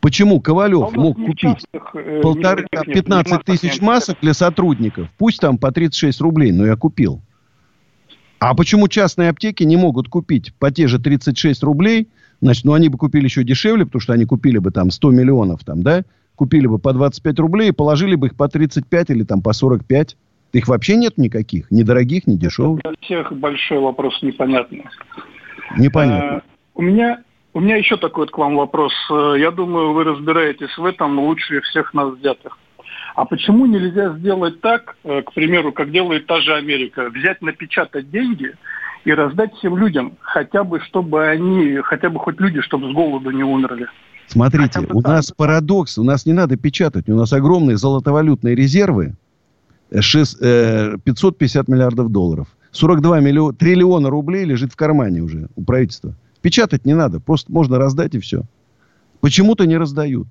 Почему 0.00 0.40
Ковалев 0.40 0.94
А 0.94 0.96
мог 0.96 1.16
купить 1.16 1.38
частных, 1.40 1.94
э, 1.94 2.20
полторы, 2.22 2.66
нет, 2.72 2.86
ни 2.86 2.92
15 2.92 3.30
масок, 3.32 3.44
тысяч 3.44 3.80
масок 3.80 4.18
для 4.22 4.34
сотрудников? 4.34 5.08
Пусть 5.18 5.40
там 5.40 5.58
по 5.58 5.72
36 5.72 6.20
рублей, 6.20 6.52
но 6.52 6.64
я 6.64 6.76
купил. 6.76 7.20
А 8.48 8.54
почему 8.54 8.86
частные 8.86 9.30
аптеки 9.30 9.64
не 9.64 9.76
могут 9.76 10.08
купить 10.08 10.54
по 10.60 10.70
те 10.70 10.86
же 10.86 11.00
36 11.00 11.64
рублей? 11.64 12.08
Значит, 12.40 12.64
ну 12.64 12.74
они 12.74 12.88
бы 12.88 12.96
купили 12.96 13.24
еще 13.24 13.42
дешевле, 13.42 13.86
потому 13.86 14.00
что 14.00 14.12
они 14.12 14.24
купили 14.24 14.58
бы 14.58 14.70
там 14.70 14.92
100 14.92 15.10
миллионов, 15.10 15.64
там, 15.64 15.82
да? 15.82 16.04
Купили 16.36 16.68
бы 16.68 16.78
по 16.78 16.92
25 16.92 17.40
рублей 17.40 17.70
и 17.70 17.72
положили 17.72 18.14
бы 18.14 18.28
их 18.28 18.36
по 18.36 18.46
35 18.46 19.10
или 19.10 19.24
там 19.24 19.42
по 19.42 19.52
45. 19.52 20.16
Их 20.52 20.68
вообще 20.68 20.94
нет 20.94 21.18
никаких, 21.18 21.72
ни 21.72 21.82
дорогих, 21.82 22.28
ни 22.28 22.36
дешевых. 22.36 22.82
Для 22.82 22.92
всех 23.00 23.32
большой 23.32 23.80
вопрос 23.80 24.16
непонятный. 24.22 24.84
Непонятно. 25.76 26.36
Э, 26.36 26.40
У 26.76 26.82
меня, 26.82 27.18
у 27.52 27.58
меня 27.58 27.76
еще 27.76 27.96
такой 27.96 28.26
вот 28.26 28.30
к 28.30 28.38
вам 28.38 28.54
вопрос. 28.54 28.92
Э, 29.10 29.34
Я 29.40 29.50
думаю, 29.50 29.92
вы 29.92 30.04
разбираетесь 30.04 30.78
в 30.78 30.84
этом 30.84 31.18
лучше 31.18 31.62
всех 31.62 31.92
нас 31.94 32.14
взятых. 32.14 32.56
А 33.16 33.24
почему 33.24 33.64
нельзя 33.64 34.14
сделать 34.18 34.60
так, 34.60 34.96
э, 35.02 35.22
к 35.22 35.32
примеру, 35.32 35.72
как 35.72 35.90
делает 35.90 36.26
та 36.26 36.42
же 36.42 36.54
Америка, 36.54 37.08
взять, 37.08 37.40
напечатать 37.40 38.10
деньги 38.10 38.52
и 39.06 39.12
раздать 39.12 39.54
всем 39.54 39.78
людям, 39.78 40.18
хотя 40.20 40.64
бы, 40.64 40.80
чтобы 40.80 41.26
они, 41.26 41.78
хотя 41.82 42.10
бы 42.10 42.18
хоть 42.18 42.38
люди, 42.38 42.60
чтобы 42.60 42.90
с 42.90 42.94
голоду 42.94 43.30
не 43.30 43.42
умерли? 43.42 43.86
Смотрите, 44.26 44.80
у 44.90 45.00
нас 45.00 45.32
парадокс, 45.32 45.96
у 45.96 46.04
нас 46.04 46.26
не 46.26 46.34
надо 46.34 46.56
печатать, 46.56 47.08
у 47.08 47.14
нас 47.14 47.32
огромные 47.32 47.78
золотовалютные 47.78 48.54
резервы, 48.54 49.14
э, 49.90 50.00
шест- 50.02 50.36
э, 50.42 50.98
550 51.02 51.68
миллиардов 51.68 52.12
долларов. 52.12 52.48
42 52.70 53.20
миллиона, 53.20 53.54
триллиона 53.54 54.10
рублей 54.10 54.44
лежит 54.44 54.74
в 54.74 54.76
кармане 54.76 55.22
уже 55.22 55.48
у 55.56 55.64
правительства. 55.64 56.12
Печатать 56.42 56.84
не 56.84 56.94
надо, 56.94 57.18
просто 57.20 57.50
можно 57.50 57.78
раздать 57.78 58.14
и 58.14 58.18
все. 58.18 58.42
Почему-то 59.22 59.66
не 59.66 59.78
раздают. 59.78 60.26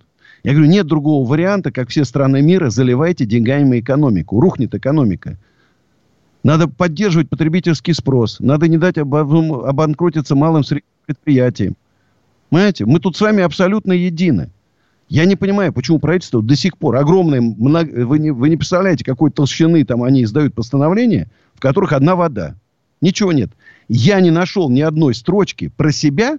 Я 0.46 0.52
говорю, 0.52 0.70
нет 0.70 0.86
другого 0.86 1.28
варианта, 1.28 1.72
как 1.72 1.90
все 1.90 2.06
страны 2.06 2.40
мира, 2.44 2.70
заливайте 2.70 3.26
деньгами 3.26 3.80
экономику. 3.80 4.40
Рухнет 4.40 4.76
экономика. 4.76 5.40
Надо 6.44 6.68
поддерживать 6.68 7.30
потребительский 7.30 7.94
спрос. 7.94 8.40
Надо 8.40 8.68
не 8.68 8.78
дать 8.78 9.00
обо- 9.00 9.68
обанкротиться 9.68 10.36
малым 10.36 10.62
предприятиям. 11.08 11.76
Понимаете, 12.52 12.86
мы 12.86 13.00
тут 13.00 13.18
с 13.18 13.22
вами 13.22 13.42
абсолютно 13.42 13.94
едины. 13.94 14.52
Я 15.10 15.26
не 15.26 15.36
понимаю, 15.36 15.74
почему 15.74 15.98
правительство 15.98 16.44
до 16.44 16.56
сих 16.56 16.78
пор 16.78 16.98
огромное, 16.98 17.42
много- 17.42 18.06
вы, 18.06 18.20
не, 18.20 18.30
вы 18.30 18.50
не 18.50 18.56
представляете, 18.56 19.04
какой 19.04 19.32
толщины 19.32 19.84
там 19.84 20.04
они 20.04 20.26
издают 20.26 20.54
постановления, 20.54 21.28
в 21.56 21.60
которых 21.60 21.92
одна 21.92 22.16
вода. 22.16 22.54
Ничего 23.02 23.32
нет. 23.32 23.50
Я 23.90 24.22
не 24.22 24.30
нашел 24.30 24.70
ни 24.70 24.82
одной 24.82 25.16
строчки 25.16 25.72
про 25.76 25.92
себя, 25.92 26.38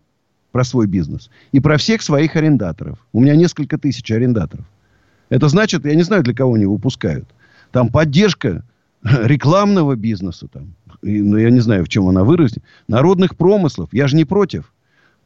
про 0.56 0.64
свой 0.64 0.86
бизнес, 0.86 1.28
и 1.52 1.60
про 1.60 1.76
всех 1.76 2.00
своих 2.00 2.34
арендаторов. 2.34 2.98
У 3.12 3.20
меня 3.20 3.36
несколько 3.36 3.76
тысяч 3.76 4.10
арендаторов. 4.10 4.64
Это 5.28 5.48
значит, 5.50 5.84
я 5.84 5.94
не 5.94 6.02
знаю, 6.02 6.22
для 6.22 6.32
кого 6.32 6.54
они 6.54 6.64
выпускают. 6.64 7.28
Там 7.72 7.90
поддержка 7.90 8.64
рекламного 9.02 9.96
бизнеса, 9.96 10.48
там, 10.50 10.72
и, 11.02 11.20
ну, 11.20 11.36
я 11.36 11.50
не 11.50 11.60
знаю, 11.60 11.84
в 11.84 11.90
чем 11.90 12.08
она 12.08 12.24
вырастет, 12.24 12.62
народных 12.88 13.36
промыслов. 13.36 13.90
Я 13.92 14.08
же 14.08 14.16
не 14.16 14.24
против. 14.24 14.72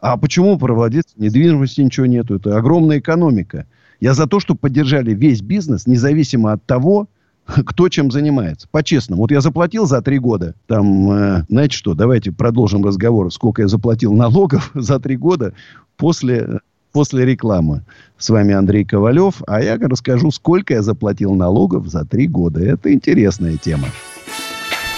А 0.01 0.16
почему 0.16 0.59
про 0.59 0.74
владельцев 0.74 1.16
недвижимости 1.16 1.81
ничего 1.81 2.07
нету? 2.07 2.35
Это 2.35 2.57
огромная 2.57 2.99
экономика. 2.99 3.66
Я 4.01 4.14
за 4.14 4.26
то, 4.26 4.41
чтобы 4.41 4.59
поддержали 4.59 5.14
весь 5.14 5.43
бизнес, 5.43 5.87
независимо 5.87 6.51
от 6.55 6.64
того, 6.66 7.09
кто 7.66 7.88
чем 7.88 8.11
занимается. 8.11 8.68
По-честному. 8.70 9.22
Вот 9.22 9.30
я 9.30 9.41
заплатил 9.41 9.86
за 9.86 10.03
три 10.03 10.18
года. 10.18 10.55
Там, 10.66 11.11
э, 11.11 11.45
знаете 11.49 11.76
что, 11.76 11.95
давайте 11.95 12.32
продолжим 12.32 12.84
разговор. 12.84 13.32
Сколько 13.32 13.62
я 13.62 13.68
заплатил 13.68 14.12
налогов 14.12 14.70
за 14.74 14.99
три 14.99 15.16
года 15.16 15.53
после, 15.97 16.61
после 16.93 17.24
рекламы. 17.24 17.82
С 18.18 18.28
вами 18.30 18.55
Андрей 18.55 18.84
Ковалев. 18.84 19.43
А 19.47 19.61
я 19.61 19.76
расскажу, 19.76 20.30
сколько 20.30 20.74
я 20.74 20.82
заплатил 20.82 21.34
налогов 21.34 21.86
за 21.86 22.05
три 22.05 22.26
года. 22.28 22.61
Это 22.61 22.93
интересная 22.93 23.57
тема. 23.57 23.88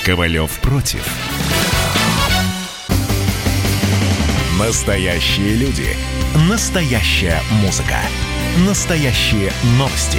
Ковалев 0.05 0.59
против. 0.61 1.07
Настоящие 4.59 5.57
люди. 5.57 5.87
Настоящая 6.49 7.41
музыка. 7.63 7.99
Настоящие 8.67 9.51
новости. 9.79 10.19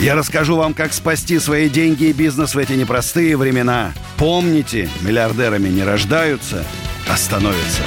Я 0.00 0.14
расскажу 0.14 0.54
вам, 0.54 0.74
как 0.74 0.92
спасти 0.92 1.40
свои 1.40 1.68
деньги 1.68 2.04
и 2.04 2.12
бизнес 2.12 2.54
в 2.54 2.58
эти 2.58 2.74
непростые 2.74 3.36
времена. 3.36 3.92
Помните, 4.16 4.88
миллиардерами 5.04 5.68
не 5.68 5.82
рождаются, 5.82 6.64
а 7.10 7.16
становятся. 7.16 7.82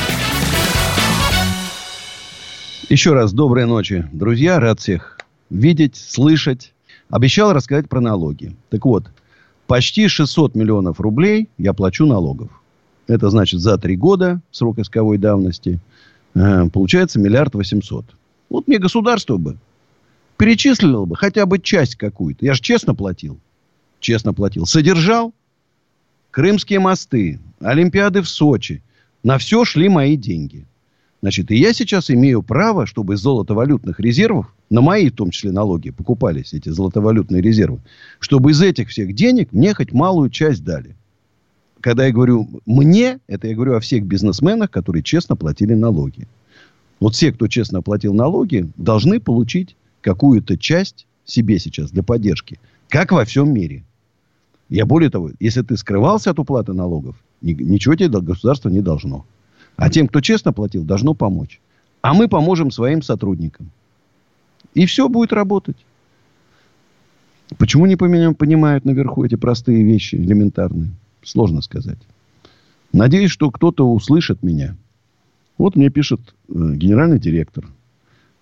Еще 2.89 3.13
раз 3.13 3.31
доброй 3.31 3.65
ночи, 3.65 4.09
друзья. 4.11 4.59
Рад 4.59 4.81
всех 4.81 5.19
видеть, 5.49 5.95
слышать. 5.95 6.73
Обещал 7.09 7.53
рассказать 7.53 7.87
про 7.87 8.01
налоги. 8.01 8.57
Так 8.69 8.83
вот, 8.83 9.05
почти 9.65 10.09
600 10.09 10.53
миллионов 10.53 10.99
рублей 10.99 11.47
я 11.57 11.71
плачу 11.71 12.05
налогов. 12.05 12.49
Это 13.07 13.29
значит 13.29 13.61
за 13.61 13.77
три 13.77 13.95
года 13.95 14.41
срок 14.51 14.79
исковой 14.79 15.17
давности. 15.17 15.79
э, 16.35 16.67
получается 16.73 17.19
миллиард 17.19 17.55
восемьсот. 17.55 18.05
Вот 18.49 18.67
мне 18.67 18.79
государство 18.79 19.37
бы 19.37 19.57
перечислило 20.41 21.05
бы 21.05 21.15
хотя 21.15 21.45
бы 21.45 21.59
часть 21.59 21.97
какую-то. 21.97 22.43
Я 22.43 22.55
же 22.55 22.61
честно 22.61 22.95
платил. 22.95 23.39
Честно 23.99 24.33
платил. 24.33 24.65
Содержал 24.65 25.35
крымские 26.31 26.79
мосты, 26.79 27.39
Олимпиады 27.59 28.23
в 28.23 28.27
Сочи. 28.27 28.81
На 29.21 29.37
все 29.37 29.63
шли 29.65 29.87
мои 29.87 30.17
деньги. 30.17 30.65
Значит, 31.21 31.51
и 31.51 31.57
я 31.57 31.73
сейчас 31.73 32.09
имею 32.09 32.41
право, 32.41 32.87
чтобы 32.87 33.13
из 33.13 33.19
золотовалютных 33.19 33.99
резервов, 33.99 34.51
на 34.71 34.81
мои 34.81 35.09
в 35.11 35.15
том 35.15 35.29
числе 35.29 35.51
налоги 35.51 35.91
покупались 35.91 36.53
эти 36.53 36.69
золотовалютные 36.69 37.43
резервы, 37.43 37.79
чтобы 38.17 38.49
из 38.49 38.63
этих 38.63 38.89
всех 38.89 39.13
денег 39.13 39.49
мне 39.51 39.75
хоть 39.75 39.91
малую 39.91 40.31
часть 40.31 40.63
дали. 40.63 40.95
Когда 41.81 42.07
я 42.07 42.11
говорю 42.11 42.49
«мне», 42.65 43.19
это 43.27 43.47
я 43.47 43.53
говорю 43.53 43.75
о 43.75 43.79
всех 43.79 44.05
бизнесменах, 44.05 44.71
которые 44.71 45.03
честно 45.03 45.35
платили 45.35 45.75
налоги. 45.75 46.27
Вот 46.99 47.13
все, 47.13 47.31
кто 47.31 47.47
честно 47.47 47.83
платил 47.83 48.15
налоги, 48.15 48.67
должны 48.75 49.19
получить 49.19 49.75
какую-то 50.01 50.57
часть 50.57 51.07
себе 51.25 51.59
сейчас 51.59 51.91
для 51.91 52.03
поддержки. 52.03 52.59
Как 52.89 53.11
во 53.11 53.23
всем 53.25 53.53
мире. 53.53 53.83
Я 54.69 54.85
более 54.85 55.09
того, 55.09 55.31
если 55.39 55.61
ты 55.61 55.77
скрывался 55.77 56.31
от 56.31 56.39
уплаты 56.39 56.73
налогов, 56.73 57.15
ни- 57.41 57.53
ничего 57.53 57.95
тебе 57.95 58.09
государство 58.09 58.69
не 58.69 58.81
должно. 58.81 59.25
А 59.75 59.89
тем, 59.89 60.07
кто 60.07 60.21
честно 60.21 60.53
платил, 60.53 60.83
должно 60.83 61.13
помочь. 61.13 61.59
А 62.01 62.13
мы 62.13 62.27
поможем 62.27 62.71
своим 62.71 63.01
сотрудникам. 63.01 63.71
И 64.73 64.85
все 64.85 65.09
будет 65.09 65.33
работать. 65.33 65.77
Почему 67.57 67.85
не 67.85 67.95
понимают 67.97 68.85
наверху 68.85 69.25
эти 69.25 69.35
простые 69.35 69.83
вещи, 69.83 70.15
элементарные? 70.15 70.91
Сложно 71.21 71.61
сказать. 71.61 71.99
Надеюсь, 72.93 73.31
что 73.31 73.51
кто-то 73.51 73.91
услышит 73.91 74.41
меня. 74.41 74.75
Вот 75.57 75.75
мне 75.75 75.89
пишет 75.89 76.21
э, 76.49 76.53
генеральный 76.75 77.19
директор. 77.19 77.67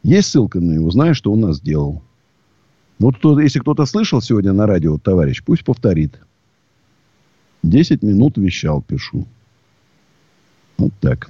Есть 0.04 0.30
ссылка 0.30 0.60
на 0.60 0.74
него, 0.74 0.90
знаю, 0.92 1.14
что 1.14 1.32
он 1.32 1.42
нас 1.42 1.58
сделал. 1.58 2.02
Вот 3.00 3.18
кто, 3.18 3.40
если 3.40 3.60
кто-то 3.60 3.86
слышал 3.86 4.22
сегодня 4.22 4.54
на 4.54 4.68
радио, 4.68 4.98
товарищ, 4.98 5.44
пусть 5.44 5.64
повторит. 5.64 6.20
Десять 7.64 8.04
минут 8.04 8.38
вещал, 8.38 8.82
пишу. 8.82 9.26
Вот 10.78 10.92
так. 11.02 11.30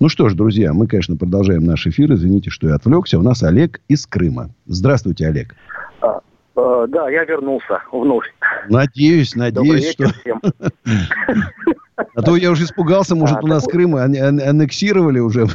Ну 0.00 0.08
что 0.08 0.28
ж, 0.28 0.34
друзья, 0.34 0.72
мы, 0.72 0.86
конечно, 0.86 1.16
продолжаем 1.16 1.64
наш 1.64 1.86
эфир. 1.86 2.12
Извините, 2.12 2.50
что 2.50 2.68
я 2.68 2.74
отвлекся. 2.74 3.18
У 3.18 3.22
нас 3.22 3.42
Олег 3.42 3.80
из 3.88 4.06
Крыма. 4.06 4.50
Здравствуйте, 4.66 5.28
Олег. 5.28 5.54
А, 6.00 6.20
э, 6.56 6.86
да, 6.88 7.08
я 7.08 7.24
вернулся 7.24 7.80
вновь. 7.92 8.26
Надеюсь, 8.68 9.32
Добрый 9.32 9.52
надеюсь, 9.52 9.92
что... 9.92 10.04
вечер 10.04 10.20
всем. 10.20 10.40
А 11.96 12.22
то 12.22 12.36
я 12.36 12.50
уже 12.50 12.64
испугался, 12.64 13.14
может, 13.14 13.42
у 13.42 13.46
нас 13.46 13.64
Крым 13.66 13.94
ан- 13.96 14.16
ан- 14.16 14.40
аннексировали 14.40 15.20
уже. 15.20 15.46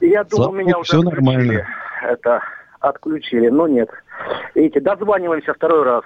Я 0.00 0.24
думал, 0.24 0.52
меня 0.52 0.78
уже 0.78 0.96
отключили. 0.96 1.14
нормально. 1.14 1.66
Это 2.02 2.42
отключили, 2.80 3.48
но 3.48 3.66
нет. 3.66 3.88
Видите, 4.54 4.80
дозваниваемся 4.80 5.54
второй 5.54 5.84
раз. 5.84 6.02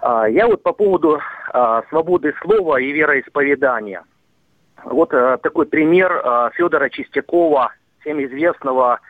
А, 0.00 0.28
я 0.28 0.46
вот 0.46 0.62
по 0.62 0.72
поводу 0.72 1.20
а, 1.52 1.82
свободы 1.88 2.34
слова 2.42 2.80
и 2.80 2.90
вероисповедания. 2.92 4.02
Вот 4.84 5.14
а, 5.14 5.38
такой 5.38 5.66
пример 5.66 6.20
а, 6.24 6.50
Федора 6.50 6.88
Чистякова, 6.88 7.72
всем 8.00 8.24
известного 8.24 9.00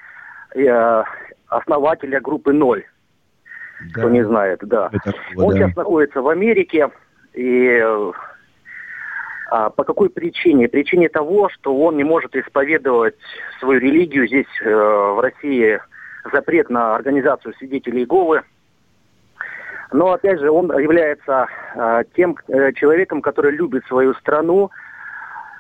э, 0.55 1.03
основателя 1.49 2.21
группы 2.21 2.53
«Ноль». 2.53 2.85
Да. 3.95 4.01
Кто 4.01 4.11
не 4.11 4.25
знает, 4.25 4.61
да. 4.63 4.91
Это, 4.93 5.15
Он 5.37 5.51
да. 5.55 5.57
сейчас 5.57 5.77
находится 5.77 6.21
в 6.21 6.29
Америке. 6.29 6.91
И 7.35 7.85
по 9.51 9.85
какой 9.85 10.11
причине? 10.11 10.69
Причине 10.69 11.09
того, 11.09 11.49
что 11.49 11.77
он 11.77 11.97
не 11.97 12.05
может 12.05 12.35
исповедовать 12.37 13.15
свою 13.61 13.81
религию. 13.81 14.27
Здесь 14.27 14.47
э, 14.63 14.69
в 14.69 15.21
России 15.21 15.81
запрет 16.33 16.71
на 16.71 16.97
организацию 16.97 17.55
свидетелей 17.55 18.01
Иеговы. 18.01 18.43
Но 19.91 20.13
опять 20.13 20.41
же, 20.41 20.51
он 20.51 20.71
является 20.79 21.47
э, 21.75 22.05
тем 22.15 22.37
э, 22.49 22.73
человеком, 22.75 23.23
который 23.23 23.53
любит 23.53 23.87
свою 23.87 24.15
страну. 24.15 24.71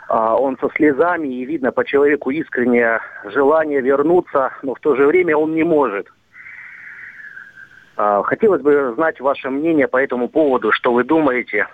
А, 0.08 0.36
он 0.36 0.56
со 0.58 0.70
слезами, 0.74 1.28
и 1.28 1.44
видно 1.44 1.70
по 1.70 1.84
человеку 1.84 2.30
искреннее 2.30 3.00
желание 3.24 3.82
вернуться, 3.82 4.52
но 4.62 4.74
в 4.74 4.80
то 4.80 4.96
же 4.96 5.06
время 5.06 5.36
он 5.36 5.54
не 5.54 5.64
может. 5.64 6.08
А, 7.96 8.22
Хотелось 8.22 8.62
бы 8.62 8.94
знать 8.94 9.20
ваше 9.20 9.50
мнение 9.50 9.86
по 9.86 9.98
этому 9.98 10.28
поводу, 10.28 10.72
что 10.72 10.94
вы 10.94 11.04
думаете. 11.04 11.66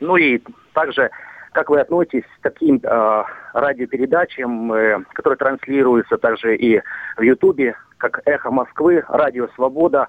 Ну 0.00 0.16
и 0.16 0.42
также, 0.72 1.10
как 1.52 1.70
вы 1.70 1.80
относитесь 1.80 2.24
к 2.38 2.42
таким 2.42 2.80
э, 2.82 3.24
радиопередачам, 3.52 4.72
э, 4.72 5.04
которые 5.12 5.36
транслируются 5.36 6.16
также 6.18 6.56
и 6.56 6.80
в 7.16 7.22
Ютубе, 7.22 7.76
как 7.98 8.22
«Эхо 8.24 8.50
Москвы», 8.50 9.04
«Радио 9.08 9.48
Свобода», 9.54 10.08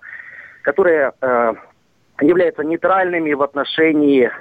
которые 0.64 1.12
э, 1.22 1.54
являются 2.22 2.64
нейтральными 2.64 3.34
в 3.34 3.42
отношении 3.42 4.32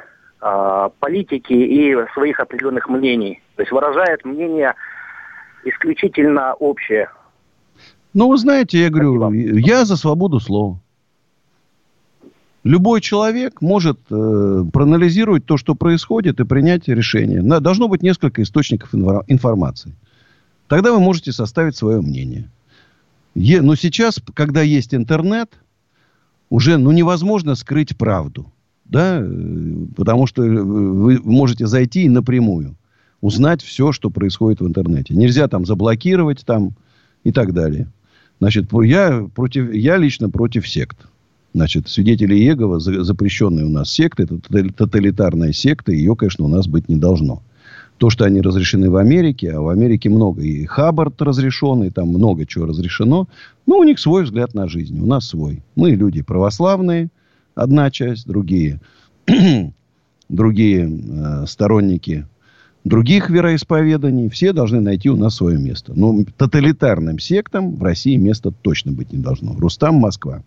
э, 0.40 0.90
политики 1.00 1.52
и 1.52 1.96
своих 2.14 2.38
определенных 2.40 2.88
мнений. 2.88 3.42
То 3.56 3.62
есть 3.62 3.72
выражают 3.72 4.24
мнение 4.24 4.74
исключительно 5.64 6.54
общее. 6.54 7.10
Ну, 8.14 8.28
вы 8.28 8.36
знаете, 8.36 8.78
я 8.78 8.90
говорю, 8.90 9.30
я 9.32 9.84
за 9.84 9.96
свободу 9.96 10.38
слова. 10.38 10.78
Любой 12.64 13.00
человек 13.00 13.60
может 13.60 13.98
э, 14.10 14.64
проанализировать 14.72 15.44
то, 15.44 15.56
что 15.56 15.74
происходит, 15.74 16.38
и 16.38 16.44
принять 16.44 16.86
решение. 16.86 17.42
На- 17.42 17.60
должно 17.60 17.88
быть 17.88 18.02
несколько 18.02 18.42
источников 18.42 18.94
инва- 18.94 19.24
информации. 19.26 19.92
Тогда 20.68 20.92
вы 20.92 21.00
можете 21.00 21.32
составить 21.32 21.76
свое 21.76 22.00
мнение. 22.00 22.48
Е- 23.34 23.62
но 23.62 23.74
сейчас, 23.74 24.20
когда 24.34 24.62
есть 24.62 24.94
интернет, 24.94 25.50
уже 26.50 26.76
ну, 26.78 26.92
невозможно 26.92 27.56
скрыть 27.56 27.96
правду. 27.96 28.46
Да? 28.84 29.18
э, 29.20 29.86
Потому 29.96 30.28
что 30.28 30.44
э, 30.44 30.48
вы 30.48 31.18
можете 31.24 31.66
зайти 31.66 32.04
и 32.04 32.08
напрямую 32.08 32.76
узнать 33.20 33.62
все, 33.62 33.92
что 33.92 34.10
происходит 34.10 34.60
в 34.60 34.66
интернете. 34.68 35.14
Нельзя 35.14 35.48
там 35.48 35.64
заблокировать 35.66 36.44
там 36.44 36.72
и 37.24 37.32
так 37.32 37.54
далее. 37.54 37.88
Значит, 38.38 38.68
я, 38.72 39.28
против, 39.34 39.72
я 39.72 39.96
лично 39.96 40.28
против 40.28 40.68
сект. 40.68 40.98
Значит, 41.54 41.88
свидетели 41.88 42.34
Иеговы, 42.34 42.80
за- 42.80 43.04
запрещенная 43.04 43.64
у 43.66 43.68
нас 43.68 43.90
секта, 43.90 44.22
это 44.22 44.38
тотали- 44.38 44.72
тоталитарная 44.72 45.52
секта, 45.52 45.92
ее, 45.92 46.16
конечно, 46.16 46.44
у 46.44 46.48
нас 46.48 46.66
быть 46.66 46.88
не 46.88 46.96
должно. 46.96 47.42
То, 47.98 48.10
что 48.10 48.24
они 48.24 48.40
разрешены 48.40 48.90
в 48.90 48.96
Америке, 48.96 49.52
а 49.52 49.60
в 49.60 49.68
Америке 49.68 50.08
много, 50.08 50.42
и 50.42 50.64
Хаббард 50.64 51.20
разрешен, 51.20 51.84
и 51.84 51.90
там 51.90 52.08
много 52.08 52.46
чего 52.46 52.66
разрешено, 52.66 53.28
ну, 53.66 53.76
у 53.76 53.84
них 53.84 53.98
свой 53.98 54.24
взгляд 54.24 54.54
на 54.54 54.66
жизнь, 54.66 54.98
у 54.98 55.06
нас 55.06 55.28
свой. 55.28 55.62
Мы 55.76 55.90
люди 55.90 56.22
православные, 56.22 57.10
одна 57.54 57.90
часть, 57.90 58.26
другие, 58.26 58.80
другие 60.28 60.90
э, 60.90 61.46
сторонники 61.46 62.26
других 62.84 63.30
вероисповеданий, 63.30 64.28
все 64.28 64.52
должны 64.52 64.80
найти 64.80 65.08
у 65.08 65.16
нас 65.16 65.36
свое 65.36 65.58
место. 65.58 65.92
Но 65.94 66.24
тоталитарным 66.36 67.18
сектам 67.18 67.76
в 67.76 67.82
России 67.82 68.16
места 68.16 68.50
точно 68.50 68.92
быть 68.92 69.12
не 69.12 69.18
должно. 69.18 69.54
Рустам, 69.54 69.96
Москва. 69.96 70.42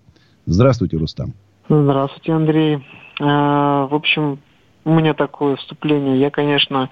Здравствуйте, 0.45 0.97
Рустам. 0.97 1.33
Здравствуйте, 1.67 2.33
Андрей. 2.33 2.85
А, 3.19 3.87
В 3.87 3.95
общем, 3.95 4.39
у 4.85 4.93
меня 4.93 5.15
такое 5.15 5.55
вступление. 5.55 6.19
Я, 6.19 6.29
конечно, 6.29 6.91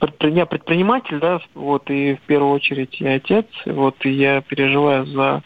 предпри- 0.00 0.32
я 0.32 0.46
предприниматель, 0.46 1.18
да, 1.20 1.40
вот, 1.54 1.90
и 1.90 2.14
в 2.14 2.20
первую 2.22 2.52
очередь 2.52 2.98
я 3.00 3.14
отец, 3.14 3.46
вот, 3.66 3.96
и 4.06 4.10
я 4.10 4.40
переживаю 4.40 5.04
за 5.06 5.42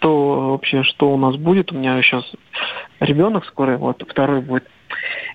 то 0.00 0.50
вообще, 0.50 0.82
что 0.82 1.12
у 1.12 1.16
нас 1.16 1.36
будет. 1.36 1.70
У 1.70 1.76
меня 1.76 2.02
сейчас 2.02 2.24
ребенок 2.98 3.44
скоро, 3.46 3.78
вот, 3.78 4.02
второй 4.08 4.40
будет. 4.40 4.64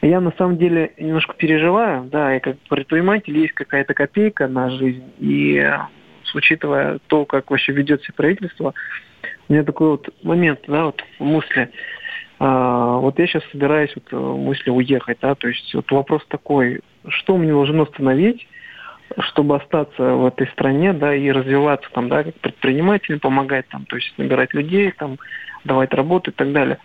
Я 0.01 0.19
на 0.19 0.33
самом 0.37 0.57
деле 0.57 0.93
немножко 0.97 1.33
переживаю, 1.35 2.03
да, 2.03 2.35
и 2.35 2.41
как 2.41 2.57
предприниматель 2.69 3.37
есть 3.37 3.53
какая-то 3.53 3.93
копейка 3.93 4.49
на 4.49 4.69
жизнь, 4.71 5.05
и 5.19 5.55
э, 5.55 5.77
учитывая 6.35 6.99
то, 7.07 7.23
как 7.25 7.49
вообще 7.49 7.71
ведет 7.71 8.03
себя 8.03 8.13
правительство, 8.17 8.73
у 9.49 9.53
меня 9.53 9.63
такой 9.63 9.91
вот 9.91 10.09
момент, 10.23 10.61
да, 10.67 10.85
вот 10.85 11.03
мысли. 11.19 11.71
А, 12.39 12.97
вот 12.97 13.19
я 13.19 13.27
сейчас 13.27 13.43
собираюсь 13.51 13.93
вот 13.95 14.05
э, 14.11 14.15
мысли 14.15 14.69
уехать, 14.69 15.17
да, 15.21 15.35
то 15.35 15.47
есть 15.47 15.73
вот 15.73 15.89
вопрос 15.91 16.23
такой, 16.27 16.81
что 17.07 17.37
мне 17.37 17.51
должно 17.51 17.83
остановить, 17.83 18.47
чтобы 19.19 19.55
остаться 19.55 20.15
в 20.15 20.25
этой 20.25 20.47
стране, 20.47 20.93
да, 20.93 21.15
и 21.15 21.29
развиваться 21.29 21.89
там, 21.93 22.09
да, 22.09 22.23
как 22.23 22.35
предприниматель, 22.35 23.19
помогать 23.19 23.67
там, 23.67 23.85
то 23.85 23.95
есть 23.95 24.13
набирать 24.17 24.53
людей, 24.53 24.91
там, 24.91 25.17
давать 25.63 25.93
работу 25.93 26.31
и 26.31 26.33
так 26.33 26.51
далее. 26.51 26.79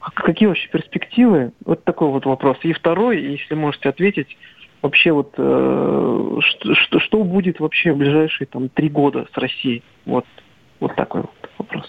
А 0.00 0.10
Какие 0.10 0.48
вообще 0.48 0.68
перспективы? 0.68 1.52
Вот 1.64 1.82
такой 1.84 2.08
вот 2.08 2.26
вопрос. 2.26 2.58
И 2.62 2.72
второй, 2.74 3.22
если 3.22 3.54
можете 3.54 3.88
ответить, 3.88 4.36
вообще 4.82 5.12
вот 5.12 5.32
э, 5.38 6.38
что, 6.40 7.00
что, 7.00 7.24
будет 7.24 7.58
вообще 7.58 7.92
в 7.92 7.96
ближайшие 7.96 8.46
там 8.46 8.68
три 8.68 8.90
года 8.90 9.26
с 9.32 9.38
Россией? 9.38 9.82
Вот, 10.04 10.26
вот 10.78 10.94
такой 10.94 11.22
вот 11.22 11.43
вопрос. 11.58 11.86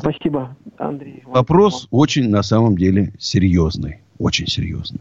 Спасибо, 0.00 0.56
Андрей. 0.78 1.22
Вопрос 1.26 1.88
очень, 1.90 2.28
на 2.28 2.42
самом 2.42 2.76
деле, 2.76 3.12
серьезный. 3.18 3.98
Очень 4.18 4.46
серьезный. 4.46 5.00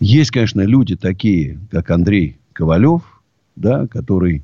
Есть, 0.00 0.30
конечно, 0.30 0.62
люди 0.62 0.96
такие, 0.96 1.58
как 1.70 1.90
Андрей 1.90 2.38
Ковалев, 2.52 3.02
да, 3.56 3.86
который 3.86 4.42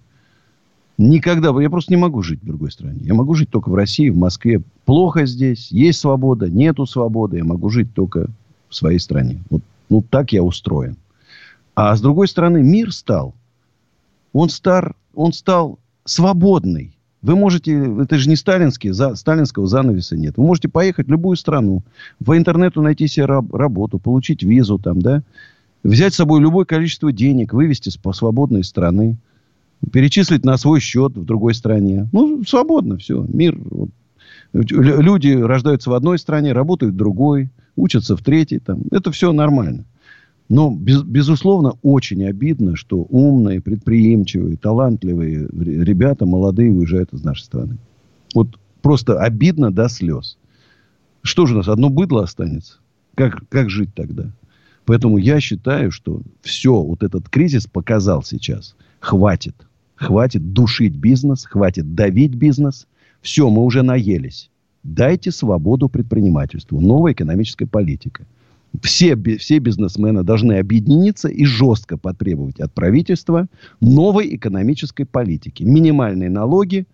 никогда... 0.99 1.49
Я 1.61 1.70
просто 1.70 1.92
не 1.92 1.97
могу 1.97 2.22
жить 2.22 2.42
в 2.42 2.47
другой 2.47 2.70
стране. 2.70 3.01
Я 3.03 3.14
могу 3.14 3.34
жить 3.34 3.51
только 3.51 3.70
в 3.70 3.74
России, 3.74 4.11
в 4.11 4.16
Москве. 4.16 4.62
Плохо 4.84 5.26
здесь, 5.26 5.70
есть 5.70 5.99
свобода, 6.01 6.51
нету 6.51 6.86
свободы. 6.86 7.38
Я 7.38 7.44
могу 7.44 7.70
жить 7.70 7.92
только 7.94 8.28
в 8.68 8.74
своей 8.74 8.99
стране. 8.99 9.42
Вот 9.51 9.62
ну, 9.88 10.03
так 10.03 10.32
я 10.32 10.42
устроен. 10.42 10.97
А 11.74 11.94
с 11.94 12.01
другой 12.01 12.28
стороны, 12.28 12.62
мир 12.62 12.92
стал. 12.92 13.34
Он 14.32 14.49
стар, 14.49 14.94
он 15.14 15.32
стал 15.32 15.78
свободный. 16.05 16.95
Вы 17.23 17.35
можете, 17.35 17.73
это 18.03 18.19
же 18.19 18.29
не 18.29 18.37
сталинский, 18.37 18.91
за, 18.91 19.14
сталинского 19.14 19.67
занавеса 19.67 20.17
нет. 20.17 20.35
Вы 20.37 20.45
можете 20.45 20.69
поехать 20.69 21.09
в 21.09 21.11
любую 21.11 21.37
страну, 21.37 21.83
по 22.25 22.37
интернету 22.37 22.83
найти 22.83 23.09
себе 23.09 23.27
раб- 23.27 23.53
работу, 23.55 23.99
получить 23.99 24.43
визу 24.43 24.79
там, 24.79 25.01
да, 25.01 25.23
взять 25.83 26.12
с 26.14 26.17
собой 26.17 26.41
любое 26.41 26.64
количество 26.64 27.12
денег, 27.12 27.53
вывести 27.53 27.89
с 27.89 27.97
по 27.97 28.12
свободной 28.12 28.64
страны, 28.64 29.17
перечислить 29.93 30.45
на 30.45 30.57
свой 30.57 30.81
счет 30.81 31.17
в 31.17 31.25
другой 31.25 31.55
стране. 31.55 32.09
Ну, 32.12 32.45
свободно 32.45 32.97
все. 32.99 33.25
Мир. 33.29 33.59
вот. 33.71 33.91
Лю- 34.53 35.01
Люди 35.01 35.29
рождаются 35.31 35.91
в 35.91 35.95
одной 35.95 36.19
стране, 36.19 36.53
работают 36.53 36.95
в 36.95 36.97
другой, 36.97 37.51
учатся 37.77 38.17
в 38.17 38.23
третьей. 38.23 38.59
Там. 38.59 38.83
Это 38.91 39.11
все 39.11 39.33
нормально. 39.33 39.85
Но, 40.49 40.70
без- 40.70 41.03
безусловно, 41.03 41.74
очень 41.82 42.24
обидно, 42.24 42.76
что 42.76 43.03
умные, 43.09 43.61
предприимчивые, 43.61 44.57
талантливые 44.57 45.49
ребята, 45.51 46.24
молодые, 46.24 46.72
уезжают 46.72 47.12
из 47.12 47.24
нашей 47.24 47.42
страны. 47.44 47.78
Вот 48.34 48.59
просто 48.80 49.20
обидно 49.20 49.72
до 49.72 49.88
слез. 49.88 50.38
Что 51.22 51.47
же 51.47 51.55
у 51.55 51.57
нас, 51.59 51.68
одно 51.68 51.88
быдло 51.90 52.22
останется? 52.22 52.78
Как, 53.16 53.49
как 53.49 53.70
жить 53.70 53.94
тогда? 53.94 54.30
Поэтому 54.84 55.18
я 55.18 55.40
считаю, 55.40 55.90
что 55.90 56.22
все, 56.42 56.80
вот 56.80 57.03
этот 57.03 57.28
кризис 57.28 57.66
показал 57.66 58.22
сейчас. 58.22 58.76
Хватит. 59.01 59.57
Хватит 59.97 60.53
душить 60.53 60.94
бизнес, 60.94 61.44
хватит 61.44 61.97
давить 61.97 62.34
бизнес. 62.34 62.86
Все, 63.20 63.51
мы 63.51 63.64
уже 63.64 63.82
наелись. 63.82 64.51
Дайте 64.84 65.32
свободу 65.32 65.88
предпринимательству. 65.88 66.80
Новая 66.80 67.12
экономическая 67.12 67.66
политика. 67.66 68.24
Все, 68.83 69.16
все 69.39 69.59
бизнесмены 69.59 70.22
должны 70.22 70.55
объединиться 70.55 71.29
и 71.29 71.45
жестко 71.45 71.97
потребовать 71.97 72.61
от 72.61 72.72
правительства 72.72 73.47
новой 73.81 74.35
экономической 74.35 75.05
политики. 75.05 75.62
Минимальные 75.62 76.31
налоги. 76.31 76.87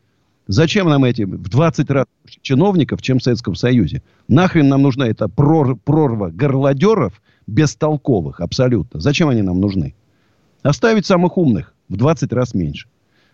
Зачем 0.49 0.89
нам 0.89 1.05
эти 1.05 1.22
в 1.22 1.49
20 1.49 1.91
раз 1.91 2.07
чиновников, 2.43 3.01
чем 3.01 3.18
в 3.18 3.22
Советском 3.22 3.55
Союзе? 3.55 4.03
Нахрен 4.28 4.68
нам 4.68 4.83
нужна 4.83 5.07
эта 5.07 5.26
прор- 5.26 5.78
прорва 5.83 6.30
горлодеров 6.30 7.22
бестолковых 7.47 8.41
абсолютно. 8.41 9.01
Зачем 9.01 9.28
они 9.28 9.43
нам 9.43 9.61
нужны? 9.61 9.95
Оставить 10.62 11.07
самых 11.07 11.39
умных 11.39 11.74
в 11.89 11.97
20 11.97 12.33
раз 12.33 12.55
меньше. 12.55 12.89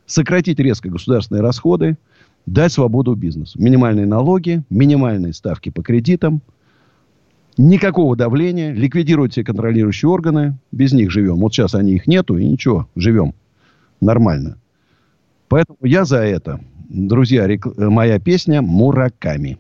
Сократить 0.07 0.59
резко 0.59 0.88
государственные 0.88 1.42
расходы, 1.42 1.99
дать 2.46 2.72
свободу 2.72 3.14
бизнесу. 3.14 3.61
Минимальные 3.61 4.07
налоги, 4.07 4.62
минимальные 4.70 5.34
ставки 5.34 5.70
по 5.70 5.82
кредитам. 5.82 6.40
Никакого 7.59 8.14
давления. 8.14 8.72
Ликвидируйте 8.72 9.42
контролирующие 9.42 10.09
органы. 10.09 10.56
Без 10.70 10.92
них 10.92 11.11
живем. 11.11 11.36
Вот 11.36 11.52
сейчас 11.52 11.74
они 11.74 11.94
их 11.94 12.06
нету, 12.06 12.38
и 12.38 12.46
ничего, 12.46 12.88
живем. 12.94 13.34
Нормально. 14.00 14.59
Поэтому 15.48 15.78
я 15.82 16.04
за 16.04 16.18
это. 16.18 16.61
Друзья, 16.88 17.48
рек... 17.48 17.66
моя 17.76 18.20
песня 18.20 18.62
«Мураками». 18.62 19.59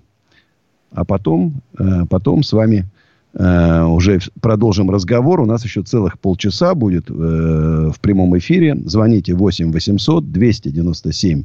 А 0.92 1.04
потом, 1.04 1.60
э, 1.76 2.06
потом 2.08 2.44
с 2.44 2.52
вами 2.52 2.86
э, 3.34 3.82
уже 3.82 4.20
продолжим 4.40 4.90
разговор. 4.90 5.40
У 5.40 5.44
нас 5.44 5.64
еще 5.64 5.82
целых 5.82 6.20
полчаса 6.20 6.74
будет 6.74 7.10
э, 7.10 7.12
в 7.12 8.00
прямом 8.00 8.38
эфире. 8.38 8.76
Звоните 8.86 9.34
8 9.34 9.72
800 9.72 10.30
297 10.30 11.42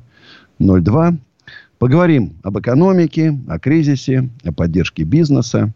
02. 0.60 1.18
Поговорим 1.80 2.34
об 2.43 2.60
экономике, 2.60 3.38
о 3.47 3.60
кризисе, 3.60 4.30
о 4.45 4.54
поддержке 4.54 5.04
бизнеса. 5.04 5.74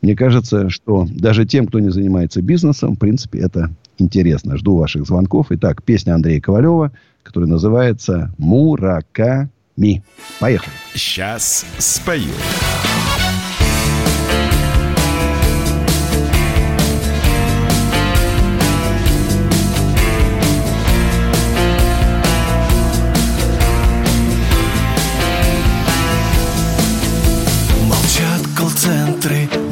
Мне 0.00 0.14
кажется, 0.14 0.70
что 0.70 1.06
даже 1.10 1.44
тем, 1.44 1.66
кто 1.66 1.80
не 1.80 1.90
занимается 1.90 2.40
бизнесом, 2.40 2.94
в 2.94 2.98
принципе, 2.98 3.40
это 3.40 3.70
интересно. 3.98 4.56
Жду 4.56 4.76
ваших 4.76 5.06
звонков. 5.06 5.46
Итак, 5.50 5.82
песня 5.82 6.14
Андрея 6.14 6.40
Ковалева, 6.40 6.92
которая 7.22 7.50
называется 7.50 8.32
«Мураками». 8.38 10.02
Поехали. 10.40 10.72
Сейчас 10.94 11.64
спою. 11.78 12.32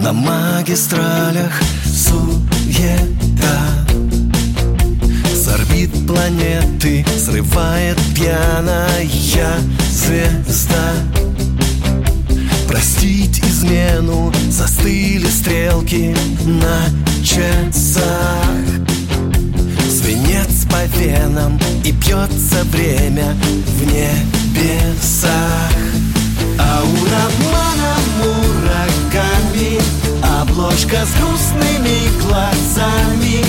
На 0.07 0.13
магистралях 0.13 1.61
Суета. 1.85 3.59
С 5.35 5.49
орбит 5.49 5.91
планеты 6.07 7.05
срывает 7.19 7.99
пьяная 8.15 9.09
звезда. 9.91 10.93
Простить 12.69 13.41
измену 13.41 14.33
застыли 14.49 15.27
стрелки 15.27 16.15
на 16.45 16.85
часах. 17.25 18.47
Свинец 19.91 20.67
по 20.71 20.85
венам 20.99 21.59
и 21.85 21.91
бьется 21.91 22.63
время 22.71 23.35
в 23.77 23.83
небесах. 23.93 25.33
Аура 26.61 27.27
обмана 27.27 27.96
мураками 29.17 29.81
Обложка 30.41 31.05
с 31.05 31.21
грустными 31.21 32.21
глазами 32.23 33.45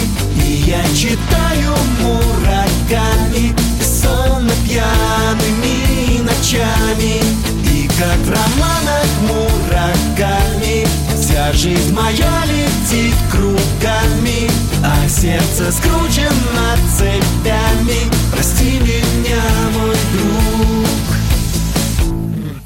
И 0.46 0.64
я 0.68 0.84
читаю 0.96 1.76
мураками 2.02 3.56
Сонно 3.82 4.52
пьяными 4.66 6.22
ночами. 6.22 7.22
И 7.72 7.88
как 7.88 8.18
в 8.18 8.30
романах 8.30 9.08
мураками 9.22 10.88
Вся 11.16 11.52
жизнь 11.54 11.94
моя 11.94 12.44
летит 12.46 13.16
кругами 13.32 14.50
А 14.84 15.08
сердце 15.10 15.72
скручено 15.72 16.78
цепями. 16.98 18.12
Прости 18.32 18.80
меня, 18.80 19.42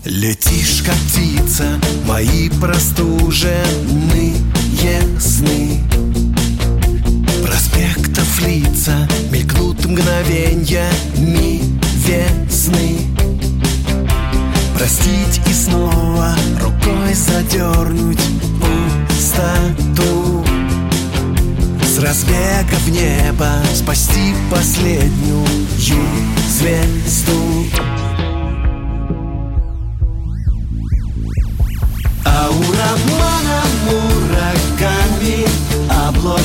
Летишь, 0.04 0.82
как 0.84 0.96
птица, 0.96 1.80
мои 2.08 2.50
простуженные 2.50 4.34
сны. 5.20 5.84
Проспектов 7.46 8.42
лица 8.42 9.08
мелькнут 9.30 9.86
мгновеньями 9.86 11.62
весны 12.08 12.98
Простить 14.76 15.40
и 15.48 15.54
снова 15.54 16.36
рукой 16.60 17.14
задернуть 17.14 18.24
пустоту. 19.08 20.44
С 21.86 22.00
разбега 22.00 22.76
в 22.86 22.90
небо 22.90 23.52
спасти 23.76 24.34
последнюю 24.50 25.46
звезду 26.50 27.41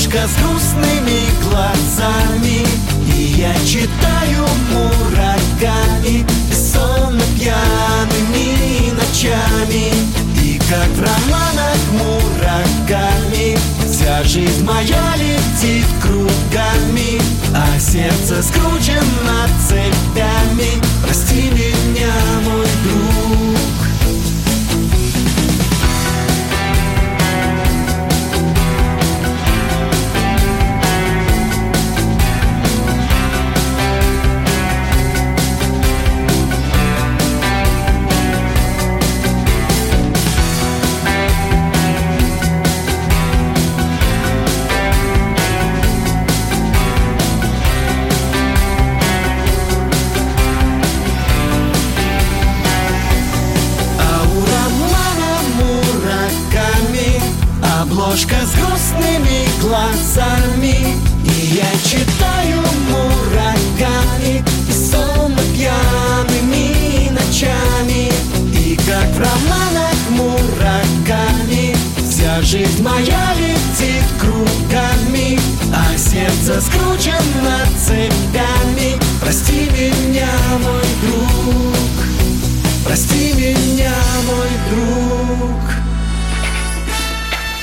Обложка 0.06 0.28
с 0.28 0.42
грустными 0.42 1.20
глазами 1.42 2.64
И 3.16 3.34
я 3.38 3.54
читаю 3.64 4.46
мураками 4.70 6.24
Сонно 6.52 7.22
пьяными 7.36 8.90
ночами. 8.92 9.92
И 10.42 10.58
как 10.68 10.88
в 10.88 11.00
романах 11.00 11.78
мураками 11.92 13.58
Вся 13.90 14.22
жизнь 14.22 14.64
моя 14.64 15.16
летит 15.16 15.86
кругами 16.00 17.20
А 17.54 17.78
сердце 17.78 18.42
скручено 18.42 19.48
цепями. 19.68 20.82
Прости 21.02 21.50
меня, 21.50 22.12
мой 22.44 22.66
друг 22.84 23.45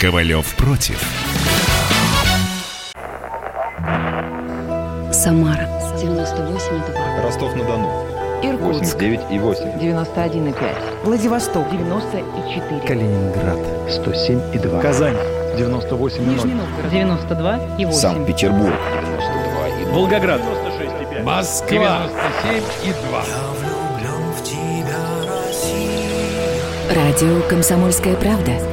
Ковалев 0.03 0.53
против. 0.55 1.01
Самара 5.13 5.69
98,2. 5.95 7.23
Ростов-на-Дону. 7.23 7.87
Иркутск 8.43 8.95
89 8.95 9.21
и 9.31 9.39
8. 9.39 9.79
91,5. 9.79 11.05
Владивосток 11.05 11.69
94. 11.71 12.81
Калининград 12.85 13.59
107 13.89 14.41
и 14.53 14.59
2. 14.59 14.81
Казань 14.81 15.15
98 15.55 16.29
Нижний 16.29 16.55
Новгород 16.55 16.91
92 16.91 17.59
и 17.77 17.85
8. 17.85 17.97
Санкт-Петербург 17.97 18.73
92 19.05 19.67
и 19.69 19.85
2. 19.85 19.93
Волгоград 19.93 20.41
96,5. 20.41 21.23
Москва 21.23 22.09
97 22.43 22.63
и 22.83 22.93
2. 23.07 23.23
Радио 26.93 27.41
«Комсомольская 27.47 28.15
правда». 28.17 28.72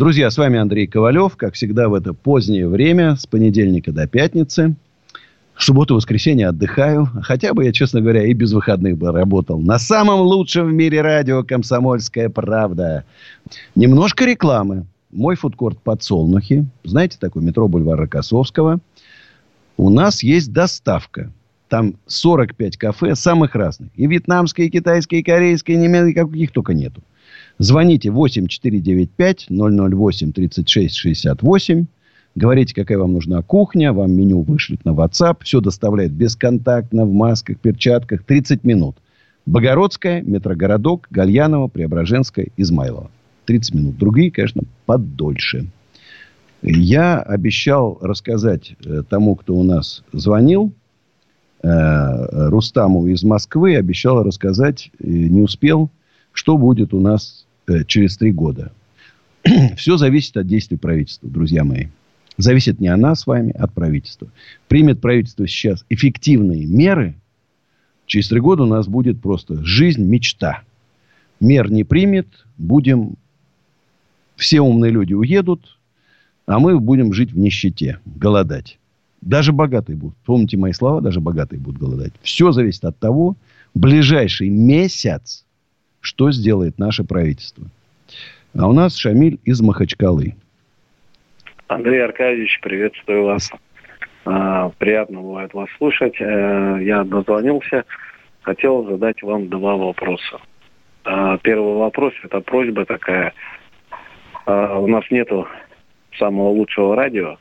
Друзья, 0.00 0.30
с 0.30 0.38
вами 0.38 0.58
Андрей 0.58 0.86
Ковалев. 0.86 1.36
Как 1.36 1.52
всегда 1.52 1.90
в 1.90 1.92
это 1.92 2.14
позднее 2.14 2.66
время, 2.66 3.16
с 3.16 3.26
понедельника 3.26 3.92
до 3.92 4.06
пятницы. 4.06 4.74
В 5.52 5.62
субботу 5.62 5.92
и 5.92 5.96
воскресенье 5.96 6.48
отдыхаю. 6.48 7.06
Хотя 7.20 7.52
бы 7.52 7.66
я, 7.66 7.72
честно 7.74 8.00
говоря, 8.00 8.24
и 8.24 8.32
без 8.32 8.54
выходных 8.54 8.96
бы 8.96 9.12
работал. 9.12 9.60
На 9.60 9.78
самом 9.78 10.20
лучшем 10.20 10.68
в 10.68 10.72
мире 10.72 11.02
радио 11.02 11.42
«Комсомольская 11.42 12.30
правда». 12.30 13.04
Немножко 13.74 14.24
рекламы. 14.24 14.86
Мой 15.10 15.36
фудкорт 15.36 15.78
«Подсолнухи». 15.82 16.64
Знаете, 16.82 17.18
такой 17.20 17.42
метро 17.42 17.68
бульвар 17.68 18.00
Рокоссовского. 18.00 18.80
У 19.76 19.90
нас 19.90 20.22
есть 20.22 20.50
доставка. 20.50 21.30
Там 21.68 21.96
45 22.06 22.78
кафе 22.78 23.14
самых 23.14 23.54
разных. 23.54 23.90
И 23.96 24.06
вьетнамские, 24.06 24.68
и 24.68 24.70
китайские, 24.70 25.20
и 25.20 25.24
корейские, 25.24 25.76
и 25.76 25.80
немецкие, 25.80 26.24
каких 26.24 26.52
только 26.52 26.72
нету. 26.72 27.02
Звоните 27.60 28.10
8495 28.10 29.48
008 29.50 30.32
36 30.32 30.96
68. 30.96 31.86
Говорите, 32.34 32.74
какая 32.74 32.96
вам 32.96 33.12
нужна 33.12 33.42
кухня. 33.42 33.92
Вам 33.92 34.12
меню 34.12 34.40
вышлют 34.40 34.86
на 34.86 34.92
WhatsApp. 34.92 35.40
Все 35.42 35.60
доставляет 35.60 36.10
бесконтактно, 36.10 37.04
в 37.04 37.12
масках, 37.12 37.58
перчатках. 37.58 38.24
30 38.24 38.64
минут. 38.64 38.96
Богородская, 39.44 40.22
метрогородок, 40.22 41.06
Гальянова, 41.10 41.68
Преображенская, 41.68 42.46
Измайлова. 42.56 43.10
30 43.44 43.74
минут. 43.74 43.98
Другие, 43.98 44.30
конечно, 44.30 44.62
подольше. 44.86 45.66
Я 46.62 47.20
обещал 47.20 47.98
рассказать 48.00 48.74
э, 48.86 49.02
тому, 49.06 49.34
кто 49.34 49.54
у 49.54 49.64
нас 49.64 50.02
звонил, 50.14 50.72
э, 51.62 52.48
Рустаму 52.48 53.06
из 53.06 53.22
Москвы, 53.22 53.76
обещал 53.76 54.22
рассказать, 54.22 54.90
не 54.98 55.42
успел, 55.42 55.90
что 56.32 56.56
будет 56.56 56.94
у 56.94 57.00
нас 57.00 57.46
э, 57.66 57.84
через 57.84 58.16
три 58.16 58.32
года. 58.32 58.72
Все 59.76 59.96
зависит 59.96 60.36
от 60.36 60.46
действий 60.46 60.76
правительства, 60.76 61.28
друзья 61.28 61.64
мои. 61.64 61.86
Зависит 62.36 62.80
не 62.80 62.88
от 62.88 62.98
нас 62.98 63.20
с 63.20 63.26
вами, 63.26 63.52
а 63.56 63.64
от 63.64 63.72
правительства. 63.74 64.28
Примет 64.68 65.00
правительство 65.00 65.46
сейчас 65.46 65.84
эффективные 65.90 66.66
меры, 66.66 67.14
через 68.06 68.28
три 68.28 68.40
года 68.40 68.62
у 68.62 68.66
нас 68.66 68.88
будет 68.88 69.20
просто 69.20 69.62
жизнь 69.64 70.02
мечта. 70.02 70.62
Мер 71.40 71.70
не 71.70 71.84
примет, 71.84 72.28
будем... 72.58 73.14
Все 74.36 74.62
умные 74.62 74.90
люди 74.90 75.12
уедут, 75.12 75.78
а 76.46 76.58
мы 76.58 76.80
будем 76.80 77.12
жить 77.12 77.32
в 77.32 77.38
нищете, 77.38 78.00
голодать. 78.06 78.78
Даже 79.20 79.52
богатые 79.52 79.96
будут. 79.96 80.16
Помните 80.24 80.56
мои 80.56 80.72
слова, 80.72 81.02
даже 81.02 81.20
богатые 81.20 81.60
будут 81.60 81.78
голодать. 81.78 82.14
Все 82.22 82.52
зависит 82.52 82.84
от 82.86 82.98
того, 82.98 83.36
ближайший 83.74 84.48
месяц, 84.48 85.44
что 86.00 86.30
сделает 86.30 86.78
наше 86.78 87.04
правительство. 87.04 87.66
А 88.58 88.68
у 88.68 88.72
нас 88.72 88.96
Шамиль 88.96 89.38
из 89.44 89.60
Махачкалы. 89.60 90.34
Андрей 91.68 92.04
Аркадьевич, 92.04 92.58
приветствую 92.62 93.24
вас. 93.26 93.50
А, 94.24 94.70
приятно 94.78 95.20
бывает 95.20 95.54
вас 95.54 95.68
слушать. 95.78 96.14
Э, 96.20 96.78
я 96.82 97.04
дозвонился. 97.04 97.84
Хотел 98.42 98.84
задать 98.84 99.22
вам 99.22 99.48
два 99.48 99.76
вопроса. 99.76 100.40
А, 101.04 101.38
первый 101.38 101.76
вопрос– 101.76 102.12
это 102.24 102.40
просьба 102.40 102.84
такая. 102.84 103.32
А, 104.46 104.78
у 104.78 104.86
нас 104.88 105.04
нету 105.10 105.46
самого 106.18 106.48
лучшего 106.48 106.96
радио 106.96 107.38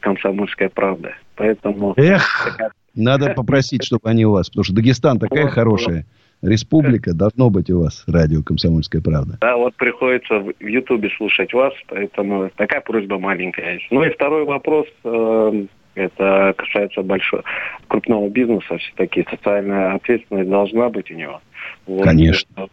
«Комсомольская 0.00 0.70
правда». 0.70 1.14
Поэтому... 1.36 1.94
Эх, 1.96 2.58
надо 2.94 3.34
попросить, 3.34 3.84
чтобы 3.84 4.08
они 4.08 4.24
у 4.24 4.32
вас. 4.32 4.48
Потому 4.48 4.64
что 4.64 4.74
Дагестан 4.74 5.18
такая 5.18 5.48
хорошая 5.48 6.06
республика, 6.42 7.14
должно 7.14 7.50
быть 7.50 7.70
у 7.70 7.80
вас 7.80 8.04
радио 8.06 8.42
«Комсомольская 8.42 9.00
правда». 9.00 9.38
Да, 9.40 9.56
вот 9.56 9.74
приходится 9.76 10.40
в 10.40 10.52
Ютубе 10.60 11.10
слушать 11.16 11.52
вас, 11.52 11.72
поэтому 11.88 12.50
такая 12.56 12.80
просьба 12.80 13.18
маленькая. 13.18 13.80
Ну 13.90 14.02
и 14.02 14.10
второй 14.10 14.44
вопрос, 14.44 14.86
э, 15.04 15.66
это 15.94 16.54
касается 16.56 17.02
большого, 17.02 17.44
крупного 17.88 18.28
бизнеса. 18.28 18.76
Все-таки 18.78 19.24
социальная 19.30 19.94
ответственность 19.94 20.50
должна 20.50 20.88
быть 20.90 21.10
у 21.10 21.14
него. 21.14 21.40
Вот, 21.86 22.04
Конечно. 22.04 22.68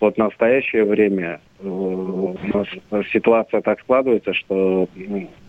Вот 0.00 0.14
в 0.14 0.18
настоящее 0.18 0.84
время 0.84 1.40
э, 1.60 1.66
у 1.68 2.36
нас 2.52 2.66
ситуация 3.12 3.60
так 3.60 3.80
складывается, 3.80 4.32
что 4.32 4.88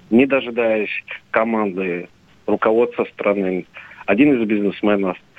не 0.09 0.25
дожидаясь 0.25 1.03
команды 1.31 2.09
руководства 2.47 3.05
страны, 3.05 3.65
один 4.05 4.39
из 4.39 4.47
бизнесменов 4.47 5.17
Э, 5.17 5.34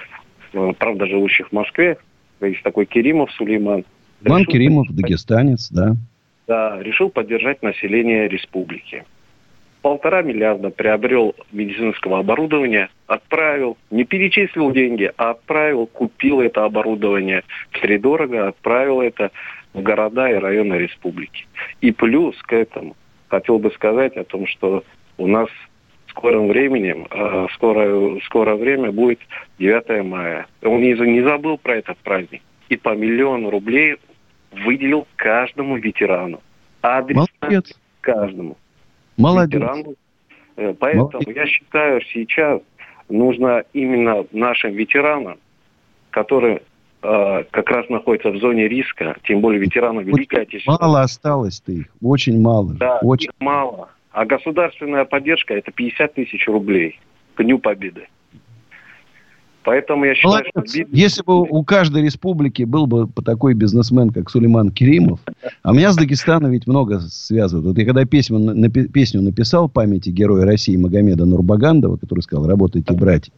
правда, 0.79 1.07
живущих 1.07 1.49
в 1.49 1.53
Москве, 1.53 1.99
есть 2.41 2.63
такой 2.63 2.87
Керимов 2.87 3.31
Сулейман. 3.33 3.85
Ман 4.23 4.45
Керимов, 4.45 4.89
дагестанец, 4.91 5.71
да. 5.71 5.97
Да, 6.47 6.81
решил 6.81 7.11
поддержать 7.11 7.63
население 7.63 8.29
республики. 8.29 9.05
Полтора 9.83 10.23
миллиарда 10.23 10.71
приобрел 10.71 11.35
медицинского 11.53 12.19
оборудования, 12.21 12.89
отправил, 13.07 13.77
не 13.91 14.05
перечислил 14.05 14.73
деньги, 14.73 15.13
а 15.17 15.31
отправил, 15.31 15.87
купил 15.87 16.41
это 16.41 16.65
оборудование 16.65 17.43
втридорого, 17.71 18.49
отправил 18.49 19.01
это 19.01 19.31
в 19.75 19.83
города 19.83 20.29
и 20.29 20.35
районы 20.35 20.75
республики. 20.75 21.47
И 21.81 21.93
плюс 21.93 22.37
к 22.43 22.53
этому 22.53 22.97
хотел 23.29 23.59
бы 23.59 23.71
сказать 23.73 24.17
о 24.17 24.25
том, 24.25 24.47
что 24.47 24.83
у 25.19 25.27
нас 25.27 25.49
скором 26.17 26.49
времени, 26.49 27.07
э, 27.11 27.47
скоро, 27.55 28.19
скоро 28.25 28.57
время 28.57 28.91
будет 28.91 29.21
9 29.59 30.05
мая. 30.05 30.47
Он 30.63 30.81
не, 30.81 30.95
не 30.95 31.23
забыл 31.23 31.59
про 31.59 31.77
этот 31.77 31.99
праздник. 31.99 32.43
И 32.69 32.77
по 32.77 32.95
миллиону 32.95 33.51
рублей 33.51 33.97
выделил 34.53 35.07
каждому 35.17 35.77
ветерану. 35.77 36.41
Адрес 36.83 37.27
Молодец. 37.41 37.79
каждому. 38.01 38.57
Молодец. 39.17 39.61
Ветерану. 39.61 39.95
Э, 40.57 40.75
поэтому 40.79 41.11
Молодец. 41.13 41.37
я 41.37 41.47
считаю, 41.47 42.01
сейчас 42.13 42.61
нужно 43.09 43.65
именно 43.73 44.25
нашим 44.33 44.73
ветеранам, 44.73 45.39
которые 46.11 46.63
э, 47.03 47.45
как 47.51 47.71
раз 47.71 47.89
находятся 47.89 48.31
в 48.31 48.39
зоне 48.39 48.69
риска, 48.69 49.17
тем 49.25 49.41
более 49.41 49.61
ветеранам 49.61 50.05
Великой 50.05 50.43
Отечественной. 50.43 50.79
Мало 50.81 51.03
осталось-то 51.03 51.73
их, 51.73 51.87
очень 52.03 52.41
мало. 52.41 52.75
Да, 52.75 52.99
очень 53.03 53.31
мало. 53.39 53.91
А 54.17 54.25
государственная 54.25 55.05
поддержка 55.05 55.53
это 55.53 55.71
50 55.71 56.15
тысяч 56.15 56.49
рублей 56.49 56.99
к 57.35 57.43
Дню 57.45 57.59
Победы. 57.59 58.09
Поэтому 59.63 60.07
я 60.07 60.15
считаю, 60.15 60.43
Молодец. 60.55 60.71
что... 60.71 60.85
Если 60.91 61.23
бы 61.23 61.43
у 61.43 61.63
каждой 61.65 62.03
республики 62.03 62.63
был 62.63 62.87
бы 62.87 63.11
такой 63.23 63.53
бизнесмен, 63.53 64.09
как 64.09 64.31
Сулейман 64.31 64.71
Керимов, 64.71 65.21
а 65.63 65.75
меня 65.75 65.93
с 65.93 65.97
Дагестана 65.97 66.47
ведь 66.47 66.67
много 66.67 67.01
связывают. 67.01 67.67
Вот 67.67 67.79
я 67.79 67.85
когда 67.85 68.07
песню, 68.07 68.39
напи, 68.39 68.89
песню 68.89 69.21
написал 69.21 69.69
памяти 69.69 70.09
героя 70.09 70.47
России 70.47 70.79
Магомеда 70.79 71.27
Нурбагандова, 71.27 71.99
который 71.99 72.21
сказал 72.21 72.49
«Работайте, 72.49 72.95
братья». 72.95 73.35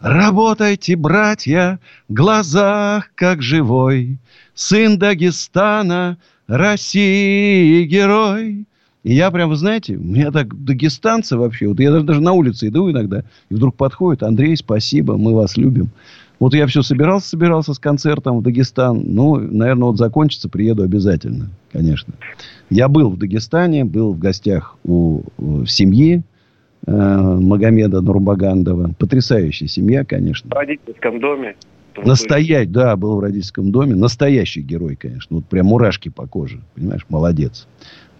Работайте, 0.00 0.96
братья, 0.96 1.78
в 2.08 2.14
глазах 2.14 3.10
как 3.16 3.42
живой, 3.42 4.16
Сын 4.54 4.98
Дагестана, 4.98 6.16
России 6.46 7.84
герой. 7.84 8.64
И 9.06 9.14
я 9.14 9.30
прям, 9.30 9.50
вы 9.50 9.54
знаете, 9.54 9.94
у 9.94 10.02
меня 10.02 10.32
так 10.32 10.52
дагестанцы 10.64 11.36
вообще, 11.36 11.68
вот 11.68 11.78
я 11.78 11.92
даже, 11.92 12.04
даже 12.04 12.20
на 12.20 12.32
улице 12.32 12.66
иду 12.66 12.90
иногда, 12.90 13.22
и 13.48 13.54
вдруг 13.54 13.76
подходит, 13.76 14.24
Андрей, 14.24 14.56
спасибо, 14.56 15.16
мы 15.16 15.32
вас 15.32 15.56
любим. 15.56 15.90
Вот 16.40 16.54
я 16.54 16.66
все 16.66 16.82
собирался, 16.82 17.28
собирался 17.28 17.72
с 17.72 17.78
концертом 17.78 18.40
в 18.40 18.42
Дагестан. 18.42 19.00
Ну, 19.04 19.36
наверное, 19.36 19.84
вот 19.84 19.96
закончится, 19.96 20.48
приеду 20.48 20.82
обязательно, 20.82 21.50
конечно. 21.70 22.14
Я 22.68 22.88
был 22.88 23.10
в 23.10 23.16
Дагестане, 23.16 23.84
был 23.84 24.12
в 24.12 24.18
гостях 24.18 24.76
у, 24.82 25.22
у 25.38 25.64
семьи 25.66 26.22
э, 26.84 26.92
Магомеда 26.92 28.00
Нурбагандова. 28.00 28.90
Потрясающая 28.98 29.68
семья, 29.68 30.04
конечно. 30.04 30.50
В 30.50 30.54
родительском 30.54 31.20
доме. 31.20 31.54
Настоять, 32.04 32.72
да, 32.72 32.96
был 32.96 33.16
в 33.16 33.20
родительском 33.20 33.70
доме. 33.70 33.94
Настоящий 33.94 34.62
герой, 34.62 34.96
конечно. 34.96 35.36
Вот 35.36 35.46
прям 35.46 35.66
мурашки 35.66 36.08
по 36.08 36.26
коже. 36.26 36.60
Понимаешь, 36.74 37.06
молодец. 37.08 37.66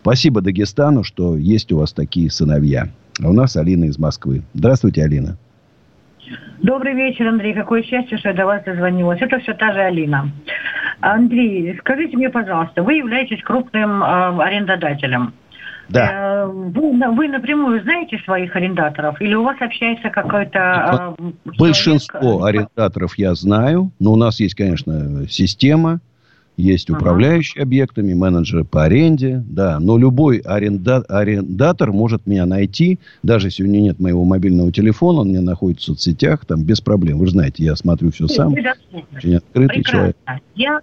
Спасибо 0.07 0.41
Дагестану, 0.41 1.03
что 1.03 1.37
есть 1.37 1.73
у 1.73 1.79
вас 1.79 1.93
такие 1.93 2.31
сыновья. 2.31 2.87
А 3.21 3.29
у 3.29 3.33
нас 3.33 3.57
Алина 3.57 3.87
из 3.87 3.99
Москвы. 3.99 4.45
Здравствуйте, 4.55 5.03
Алина. 5.03 5.37
Добрый 6.63 6.95
вечер, 6.95 7.27
Андрей. 7.27 7.55
Какое 7.55 7.83
счастье, 7.83 8.17
что 8.17 8.29
я 8.29 8.35
до 8.37 8.47
вас 8.47 8.63
дозвонилась. 8.63 9.21
Это 9.21 9.41
все 9.41 9.53
та 9.55 9.73
же 9.73 9.81
Алина. 9.81 10.31
Андрей, 11.01 11.77
скажите 11.81 12.17
мне, 12.17 12.31
пожалуйста, 12.31 12.85
вы 12.85 12.95
являетесь 12.95 13.43
крупным 13.43 14.01
э, 14.01 14.07
арендодателем. 14.45 15.35
Да. 15.89 16.45
Э, 16.45 16.47
вы, 16.47 16.93
вы 16.93 17.27
напрямую 17.27 17.83
знаете 17.83 18.21
своих 18.25 18.55
арендаторов? 18.55 19.21
Или 19.21 19.35
у 19.35 19.43
вас 19.43 19.57
общается 19.59 20.11
какой-то... 20.11 21.17
Э, 21.19 21.51
Большинство 21.59 22.21
человек? 22.21 22.69
арендаторов 22.77 23.19
я 23.19 23.35
знаю. 23.35 23.91
Но 23.99 24.13
у 24.13 24.17
нас 24.17 24.39
есть, 24.39 24.55
конечно, 24.55 25.27
система 25.29 25.99
есть 26.57 26.91
управляющие 26.91 27.63
ага. 27.63 27.69
объектами, 27.69 28.15
менеджеры 28.15 28.65
по 28.65 28.85
аренде, 28.85 29.45
да. 29.47 29.79
Но 29.81 29.99
любой 29.99 30.39
аренда, 30.39 30.99
арендатор 31.09 31.93
может 31.93 32.27
меня 32.27 32.47
найти, 32.47 32.99
даже 33.23 33.49
если 33.49 33.63
у 33.63 33.67
него 33.67 33.85
нет 33.85 34.01
моего 34.01 34.25
мобильного 34.25 34.73
телефона, 34.73 35.21
он 35.21 35.29
меня 35.29 35.43
находится 35.43 35.93
в 35.93 35.95
соцсетях, 35.95 36.47
там 36.47 36.65
без 36.65 36.81
проблем. 36.81 37.19
Вы 37.19 37.27
же 37.27 37.33
знаете, 37.33 37.65
я 37.65 37.77
смотрю 37.77 38.11
все 38.11 38.27
сам. 38.29 38.53
Очень 38.53 39.37
открытый 39.37 39.83
Прекрасно. 39.83 39.93
человек. 39.93 40.17
Я 40.55 40.81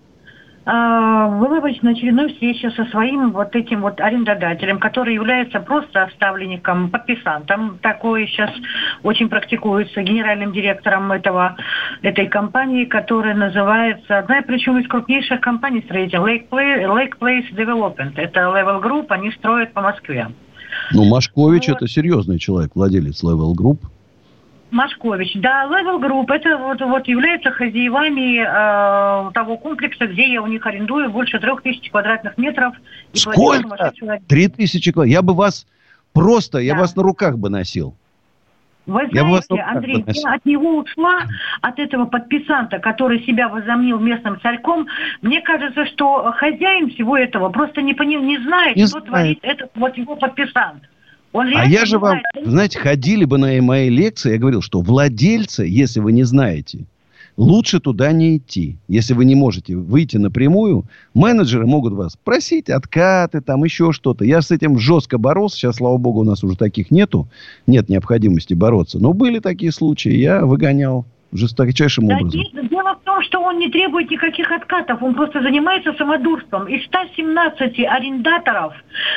была 0.65 1.60
на 1.81 1.91
очередной 1.91 2.30
встрече 2.30 2.72
со 2.72 2.85
своим 2.85 3.31
вот 3.31 3.56
этим 3.56 3.81
вот 3.81 3.99
арендодателем, 3.99 4.80
который 4.80 5.14
является 5.14 5.60
просто 5.60 6.10
ставленником, 6.15 6.90
подписантом. 6.90 7.80
Такое 7.81 8.27
сейчас 8.27 8.52
очень 9.03 9.30
практикуется 9.30 10.02
генеральным 10.02 10.53
директором 10.53 11.11
этого, 11.11 11.57
этой 12.02 12.27
компании, 12.27 12.85
которая 12.85 13.35
называется, 13.35 14.19
одна 14.19 14.41
причем 14.41 14.77
из 14.80 14.88
крупнейших 14.88 15.41
компаний 15.41 15.81
строителей, 15.85 16.19
Lake, 16.19 16.49
Play, 16.49 16.85
Lake 16.85 17.18
Place 17.19 17.53
Development. 17.53 18.14
Это 18.15 18.41
Level 18.41 18.81
Group, 18.81 19.07
они 19.10 19.31
строят 19.31 19.73
по 19.73 19.81
Москве. 19.81 20.30
Ну, 20.91 21.06
Машкович 21.06 21.68
вот. 21.68 21.77
это 21.77 21.88
серьезный 21.88 22.40
человек, 22.40 22.72
владелец 22.76 23.23
Level 23.23 23.53
Group. 23.53 23.80
Машкович. 24.74 25.34
Да, 25.36 25.66
Level 25.66 26.02
Group 26.02 26.34
это 26.34 26.58
вот, 26.58 26.82
вот 26.82 27.08
является 27.08 27.52
хозяевами 27.52 28.40
э, 28.40 29.32
того 29.34 29.58
комплекса, 29.58 30.08
где 30.08 30.34
я 30.34 30.41
у 30.41 30.48
них 30.48 30.66
арендую 30.66 31.10
больше 31.12 31.40
трех 31.40 31.62
тысяч 31.62 31.90
квадратных 31.90 32.38
метров. 32.38 32.76
И 33.14 33.18
Сколько? 33.18 33.94
Три 34.28 34.48
тысячи 34.48 34.91
квадратных. 34.91 35.14
Я 35.14 35.22
бы 35.22 35.34
вас 35.34 35.66
просто, 36.14 36.58
да. 36.58 36.64
я 36.64 36.76
вас 36.76 36.95
на 36.95 37.04
руках 37.04 37.38
бы 37.38 37.50
носил. 37.50 37.95
Вы 38.86 39.08
знаете, 39.12 39.45
я 39.52 39.70
Андрей, 39.70 40.04
я 40.08 40.34
от 40.34 40.45
него 40.45 40.78
ушла, 40.80 41.22
от 41.62 41.80
этого 41.80 42.06
подписанта, 42.06 42.80
который 42.80 43.24
себя 43.24 43.48
возомнил 43.48 43.98
местным 43.98 44.40
царьком. 44.41 44.88
Мне 45.22 45.41
кажется, 45.41 45.86
что 45.86 46.34
хозяин 46.34 46.90
всего 46.90 47.18
этого 47.18 47.50
просто 47.50 47.82
не, 47.82 47.94
пони, 47.94 48.18
не 48.18 48.40
знает, 48.40 48.76
не 48.76 48.88
что 48.88 49.00
знает. 49.00 49.08
творит 49.08 49.40
этот 49.44 49.72
вот 49.76 49.98
его 49.98 50.16
подписант. 50.18 50.84
Он 51.34 51.48
а 51.56 51.66
я 51.66 51.86
же 51.86 51.98
вам, 51.98 52.20
знает. 52.34 52.50
знаете, 52.50 52.80
ходили 52.80 53.26
бы 53.26 53.38
на 53.38 53.62
мои 53.62 53.90
лекции, 53.90 54.34
я 54.34 54.38
говорил, 54.38 54.62
что 54.62 54.82
владельцы, 54.82 55.64
если 55.64 56.00
вы 56.00 56.12
не 56.12 56.24
знаете, 56.24 56.86
лучше 57.38 57.80
туда 57.80 58.12
не 58.12 58.38
идти. 58.38 58.78
Если 58.88 59.16
вы 59.16 59.26
не 59.26 59.34
можете 59.34 59.76
выйти 59.76 60.18
напрямую, 60.18 60.86
менеджеры 61.16 61.66
могут 61.66 61.94
вас 61.94 62.16
просить 62.24 62.70
откаты, 62.70 63.42
там 63.42 63.64
еще 63.64 63.92
что-то. 63.92 64.24
Я 64.26 64.42
с 64.44 64.52
этим 64.52 64.78
жестко 64.78 65.18
боролся. 65.18 65.58
Сейчас, 65.58 65.78
слава 65.78 65.98
богу, 65.98 66.22
у 66.22 66.24
нас 66.24 66.44
уже 66.44 66.56
таких 66.56 66.92
нету. 66.92 67.28
Нет 67.66 67.90
необходимости 67.90 68.54
бороться. 68.54 69.00
Но 69.00 69.14
были 69.14 69.40
такие 69.40 69.72
случаи. 69.72 70.14
Я 70.14 70.46
выгонял 70.46 71.06
жесточайшим 71.34 72.08
да, 72.08 72.18
образом. 72.18 72.42
Дело 72.70 72.96
в 72.96 73.06
том, 73.06 73.22
что 73.24 73.40
он 73.42 73.60
не 73.60 73.70
требует 73.70 74.10
никаких 74.10 74.52
откатов, 74.52 75.02
он 75.02 75.16
просто 75.16 75.42
занимается 75.42 75.94
самодурством. 75.94 76.68
Из 76.68 76.86
117 76.86 77.80
арендаторов 77.80 78.74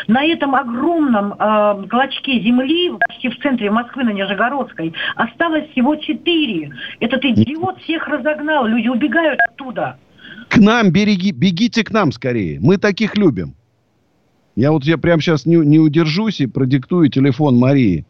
на 0.07 0.25
этом 0.25 0.55
огромном 0.55 1.33
э, 1.33 1.87
клочке 1.89 2.41
земли, 2.41 2.93
почти 3.07 3.29
в 3.29 3.39
центре 3.41 3.71
Москвы, 3.71 4.05
на 4.05 4.11
Нижегородской, 4.11 4.95
осталось 5.17 5.69
всего 5.71 5.97
4. 5.97 6.73
Этот 7.01 7.25
идиот 7.25 7.81
всех 7.83 8.09
разогнал, 8.09 8.67
люди 8.67 8.89
убегают 8.89 9.39
оттуда. 9.49 9.99
К 10.49 10.59
нам 10.59 10.91
береги, 10.91 11.33
бегите 11.33 11.85
к 11.85 11.91
нам 11.91 12.13
скорее, 12.13 12.61
мы 12.61 12.79
таких 12.79 13.17
любим. 13.17 13.55
Я 14.55 14.73
вот 14.73 14.85
я 14.85 14.97
прямо 14.97 15.21
сейчас 15.21 15.45
не, 15.45 15.57
не 15.57 15.79
удержусь 15.79 16.41
и 16.41 16.47
продиктую 16.47 17.11
телефон 17.11 17.59
Марии. 17.59 18.07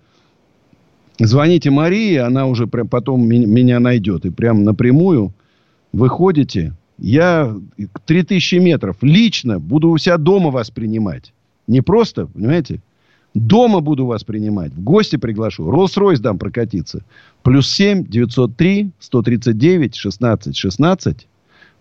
Звоните 1.19 1.71
Марии, 1.71 2.17
она 2.17 2.47
уже 2.47 2.67
прям 2.67 2.89
потом 2.89 3.27
меня 3.27 3.81
найдет. 3.81 4.27
И 4.27 4.31
прям 4.31 4.65
напрямую 4.65 5.33
выходите. 5.93 6.75
Я 6.99 7.57
3000 8.07 8.57
метров 8.57 8.97
лично 9.03 9.59
буду 9.59 9.91
у 9.91 9.99
себя 9.99 10.19
дома 10.19 10.51
вас 10.51 10.71
принимать. 10.71 11.33
Не 11.67 11.81
просто, 11.81 12.27
понимаете? 12.27 12.81
Дома 13.35 13.81
буду 13.81 14.07
вас 14.07 14.25
принимать. 14.25 14.73
В 14.73 14.83
гости 14.83 15.17
приглашу. 15.17 15.71
Роллс-Ройс 15.71 16.21
дам 16.21 16.39
прокатиться. 16.39 17.05
Плюс 17.43 17.71
7 17.71 18.07
903 18.07 18.93
139 18.99 19.95
16 19.95 20.57
16. 20.57 21.27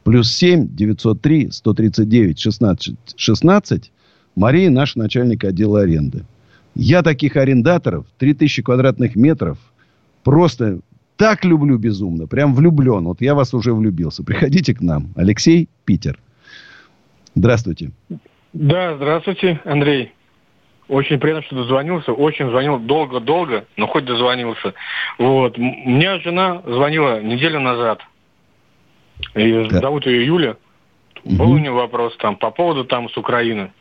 Плюс 0.04 0.34
7 0.34 0.76
903 0.76 1.52
139 1.52 2.40
16 2.40 2.96
16. 3.16 3.92
Мария 4.36 4.70
наш 4.70 4.96
начальник 4.96 5.46
отдела 5.46 5.82
аренды. 5.82 6.26
Я 6.76 7.04
таких 7.04 7.38
арендаторов, 7.38 8.06
3000 8.18 8.62
квадратных 8.64 9.16
метров, 9.16 9.58
просто 10.24 10.80
так 11.18 11.46
люблю 11.46 11.78
безумно. 11.78 12.28
Прям 12.28 12.54
влюблен. 12.54 13.06
Вот 13.06 13.22
я 13.22 13.34
вас 13.34 13.54
уже 13.54 13.74
влюбился. 13.74 14.24
Приходите 14.24 14.74
к 14.76 14.82
нам. 14.82 15.14
Алексей, 15.16 15.70
Питер. 15.86 16.20
Здравствуйте. 17.36 17.92
Да, 18.54 18.96
здравствуйте, 18.96 19.60
Андрей. 19.66 20.12
Очень 20.88 21.20
приятно, 21.20 21.44
что 21.44 21.56
дозвонился. 21.56 22.12
Очень 22.12 22.50
звонил 22.50 22.80
долго-долго, 22.80 23.66
но 23.76 23.88
хоть 23.88 24.06
дозвонился. 24.06 24.74
Вот. 25.18 25.58
Мне 25.58 26.20
жена 26.20 26.62
звонила 26.66 27.22
неделю 27.22 27.60
назад. 27.60 28.02
И 29.34 29.68
да. 29.70 29.80
Зовут 29.80 30.06
ее 30.06 30.26
Юля. 30.26 30.58
Угу. 31.24 31.36
Был 31.36 31.52
у 31.52 31.58
нее 31.58 31.72
вопрос 31.72 32.16
там 32.18 32.36
по 32.36 32.52
поводу 32.52 32.86
там 32.86 33.10
с 33.10 33.18
Украины. 33.18 33.72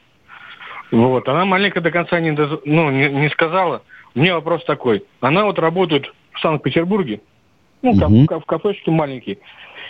Вот. 0.95 1.29
Она 1.29 1.45
маленько 1.45 1.81
до 1.81 1.91
конца 1.91 2.21
не, 2.21 2.31
доз... 2.31 2.61
ну, 2.65 2.89
не, 2.91 3.09
не 3.09 3.29
сказала. 3.31 3.83
У 4.15 4.21
меня 4.21 4.35
вопрос 4.35 4.65
такой. 4.65 5.05
Она 5.21 5.45
вот 5.45 5.59
работает 5.59 6.13
в 6.33 6.41
Санкт-Петербурге. 6.41 7.21
Ну, 7.83 7.91
угу. 7.91 8.27
в, 8.29 8.41
в 8.41 8.45
кафешке 8.45 8.93
маленький. 8.93 9.39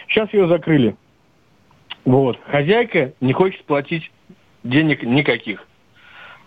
Сейчас 0.08 0.32
ее 0.32 0.48
закрыли. 0.48 0.96
Вот. 2.06 2.38
Хозяйка 2.46 3.12
не 3.20 3.34
хочет 3.34 3.64
платить 3.64 4.10
денег 4.62 5.02
никаких. 5.02 5.66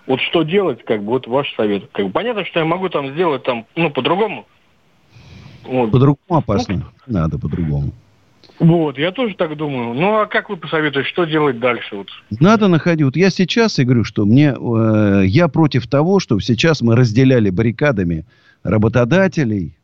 Вот 0.07 0.21
что 0.21 0.41
делать, 0.41 0.83
как 0.83 1.03
бы, 1.03 1.11
вот 1.11 1.27
ваш 1.27 1.53
совет. 1.55 1.89
Как 1.91 2.07
бы, 2.07 2.11
понятно, 2.11 2.43
что 2.45 2.59
я 2.59 2.65
могу 2.65 2.89
там 2.89 3.09
сделать 3.11 3.43
там, 3.43 3.65
ну, 3.75 3.91
по-другому. 3.91 4.47
Вот. 5.65 5.91
По-другому 5.91 6.17
опасно. 6.29 6.75
Ну, 7.05 7.19
Надо 7.19 7.37
по-другому. 7.37 7.91
Вот, 8.59 8.97
я 8.97 9.11
тоже 9.11 9.35
так 9.35 9.55
думаю. 9.55 9.93
Ну, 9.93 10.19
а 10.19 10.25
как 10.25 10.49
вы 10.49 10.57
посоветуете, 10.57 11.07
что 11.09 11.25
делать 11.25 11.59
дальше? 11.59 11.95
Вот? 11.95 12.07
Надо 12.39 12.67
находить. 12.67 13.05
Вот 13.05 13.15
я 13.15 13.29
сейчас 13.29 13.77
и 13.77 13.83
говорю, 13.83 14.03
что 14.03 14.25
мне, 14.25 14.55
э, 14.57 15.23
я 15.25 15.47
против 15.47 15.87
того, 15.87 16.19
что 16.19 16.39
сейчас 16.39 16.81
мы 16.81 16.95
разделяли 16.95 17.51
баррикадами 17.51 18.25
работодателей, 18.63 19.75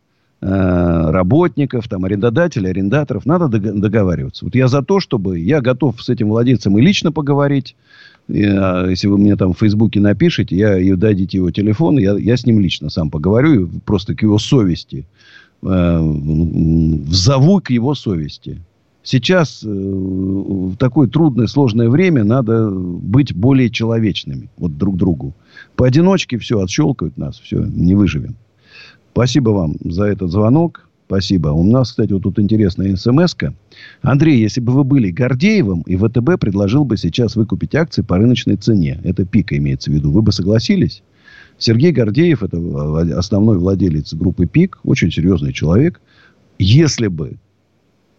э, 0.42 1.12
работников, 1.12 1.88
там, 1.88 2.06
арендодателей, 2.06 2.72
арендаторов. 2.72 3.28
Надо 3.28 3.48
договариваться. 3.48 4.46
Вот 4.46 4.56
я 4.56 4.68
за 4.68 4.82
то, 4.82 5.00
чтобы 5.00 5.40
я 5.40 5.62
готов 5.62 6.02
с 6.02 6.10
этим 6.10 6.30
владельцем 6.30 6.78
и 6.78 6.82
лично 6.82 7.12
поговорить. 7.12 7.76
Я, 8.28 8.88
если 8.90 9.08
вы 9.08 9.18
мне 9.18 9.36
там 9.36 9.54
в 9.54 9.60
Фейсбуке 9.60 10.00
напишите, 10.00 10.56
я, 10.56 10.80
и 10.80 10.94
дадите 10.94 11.38
его 11.38 11.52
телефон, 11.52 12.00
я, 12.00 12.18
я 12.18 12.38
с 12.38 12.46
ним 12.46 12.60
лично 12.60 12.90
сам 12.90 13.10
поговорю, 13.10 13.70
просто 13.86 14.16
к 14.16 14.24
его 14.24 14.40
совести 14.40 15.00
э, 15.00 15.04
взову 15.64 17.62
к 17.62 17.70
его 17.70 17.96
совести. 17.96 18.62
Сейчас 19.04 19.64
э, 19.64 19.68
в 19.68 20.78
такое 20.78 21.10
трудное, 21.10 21.48
сложное 21.48 21.90
время 21.90 22.24
надо 22.24 22.70
быть 22.70 23.36
более 23.36 23.70
человечными 23.70 24.50
вот 24.58 24.78
друг 24.78 24.96
другу. 24.96 25.34
Поодиночке 25.76 26.38
все, 26.38 26.62
отщелкают 26.62 27.18
нас, 27.18 27.38
все, 27.38 27.66
не 27.66 27.96
выживем. 27.96 28.36
Спасибо 29.12 29.50
вам 29.50 29.76
за 29.84 30.06
этот 30.06 30.32
звонок. 30.32 30.88
Спасибо. 31.06 31.50
У 31.50 31.64
нас, 31.64 31.90
кстати, 31.90 32.14
вот 32.14 32.24
тут 32.24 32.40
интересная 32.40 32.96
смс 32.96 33.36
-ка. 33.36 33.54
Андрей, 34.02 34.40
если 34.40 34.62
бы 34.62 34.72
вы 34.72 34.86
были 34.86 35.12
Гордеевым, 35.12 35.82
и 35.82 35.98
ВТБ 35.98 36.40
предложил 36.40 36.86
бы 36.86 36.98
сейчас 36.98 37.36
выкупить 37.36 37.76
акции 37.76 38.02
по 38.02 38.18
рыночной 38.18 38.56
цене, 38.56 39.00
это 39.04 39.26
пика 39.26 39.58
имеется 39.58 39.92
в 39.92 39.94
виду, 39.94 40.12
вы 40.12 40.22
бы 40.22 40.32
согласились? 40.32 41.04
Сергей 41.64 41.94
Гордеев, 41.94 42.44
это 42.44 42.58
основной 43.18 43.58
владелец 43.58 44.14
группы 44.14 44.46
ПИК, 44.46 44.80
очень 44.84 45.12
серьезный 45.12 45.54
человек. 45.54 46.02
Если 46.60 47.08
бы 47.08 47.38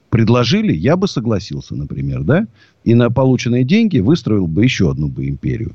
предложили, 0.09 0.73
я 0.73 0.97
бы 0.97 1.07
согласился, 1.07 1.75
например, 1.75 2.23
да? 2.23 2.47
И 2.85 2.95
на 2.95 3.11
полученные 3.11 3.65
деньги 3.65 3.99
выстроил 3.99 4.47
бы 4.47 4.65
еще 4.65 4.91
одну 4.91 5.09
бы 5.09 5.29
империю. 5.29 5.73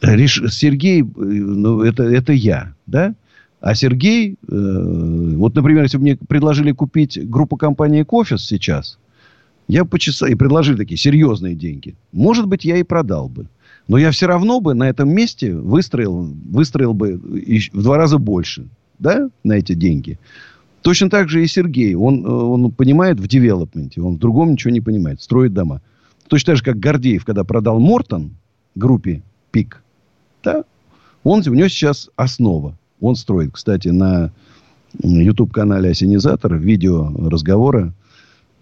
Реш... 0.00 0.40
Сергей, 0.50 1.02
э, 1.02 1.04
ну, 1.04 1.82
это, 1.82 2.04
это 2.04 2.32
я, 2.32 2.74
да? 2.86 3.16
А 3.60 3.74
Сергей, 3.74 4.36
э, 4.48 5.34
вот, 5.36 5.56
например, 5.56 5.82
если 5.82 5.96
бы 5.96 6.04
мне 6.04 6.16
предложили 6.16 6.70
купить 6.70 7.18
группу 7.28 7.56
компании 7.56 8.04
Кофис 8.04 8.46
сейчас, 8.46 8.98
я 9.66 9.82
бы 9.82 9.90
почесал, 9.90 10.28
и 10.28 10.36
предложили 10.36 10.76
такие 10.76 10.96
серьезные 10.96 11.56
деньги, 11.56 11.96
может 12.12 12.46
быть, 12.46 12.64
я 12.64 12.76
и 12.76 12.84
продал 12.84 13.28
бы. 13.28 13.46
Но 13.88 13.98
я 13.98 14.10
все 14.10 14.26
равно 14.26 14.60
бы 14.60 14.74
на 14.74 14.88
этом 14.88 15.08
месте 15.08 15.54
выстроил, 15.54 16.32
выстроил 16.44 16.94
бы 16.94 17.16
в 17.16 17.82
два 17.82 17.96
раза 17.96 18.18
больше, 18.18 18.68
да, 18.98 19.28
на 19.42 19.54
эти 19.54 19.74
деньги. 19.74 20.18
Точно 20.82 21.10
так 21.10 21.28
же 21.28 21.44
и 21.44 21.46
Сергей. 21.46 21.94
Он, 21.94 22.24
он 22.24 22.70
понимает 22.70 23.20
в 23.20 23.26
девелопменте, 23.26 24.00
он 24.00 24.16
в 24.16 24.18
другом 24.18 24.52
ничего 24.52 24.72
не 24.72 24.80
понимает, 24.80 25.20
строит 25.20 25.52
дома. 25.52 25.82
Точно 26.28 26.52
так 26.52 26.58
же, 26.58 26.62
как 26.62 26.78
Гордеев, 26.78 27.24
когда 27.24 27.44
продал 27.44 27.80
Мортон 27.80 28.36
группе 28.76 29.22
ПИК, 29.50 29.82
да, 30.44 30.64
он, 31.24 31.42
у 31.46 31.54
него 31.54 31.68
сейчас 31.68 32.08
основа. 32.16 32.78
Он 33.00 33.16
строит, 33.16 33.50
кстати, 33.52 33.88
на 33.88 34.30
YouTube-канале 35.02 35.90
Осенизатор 35.90 36.54
видео 36.54 37.12
разговора 37.28 37.92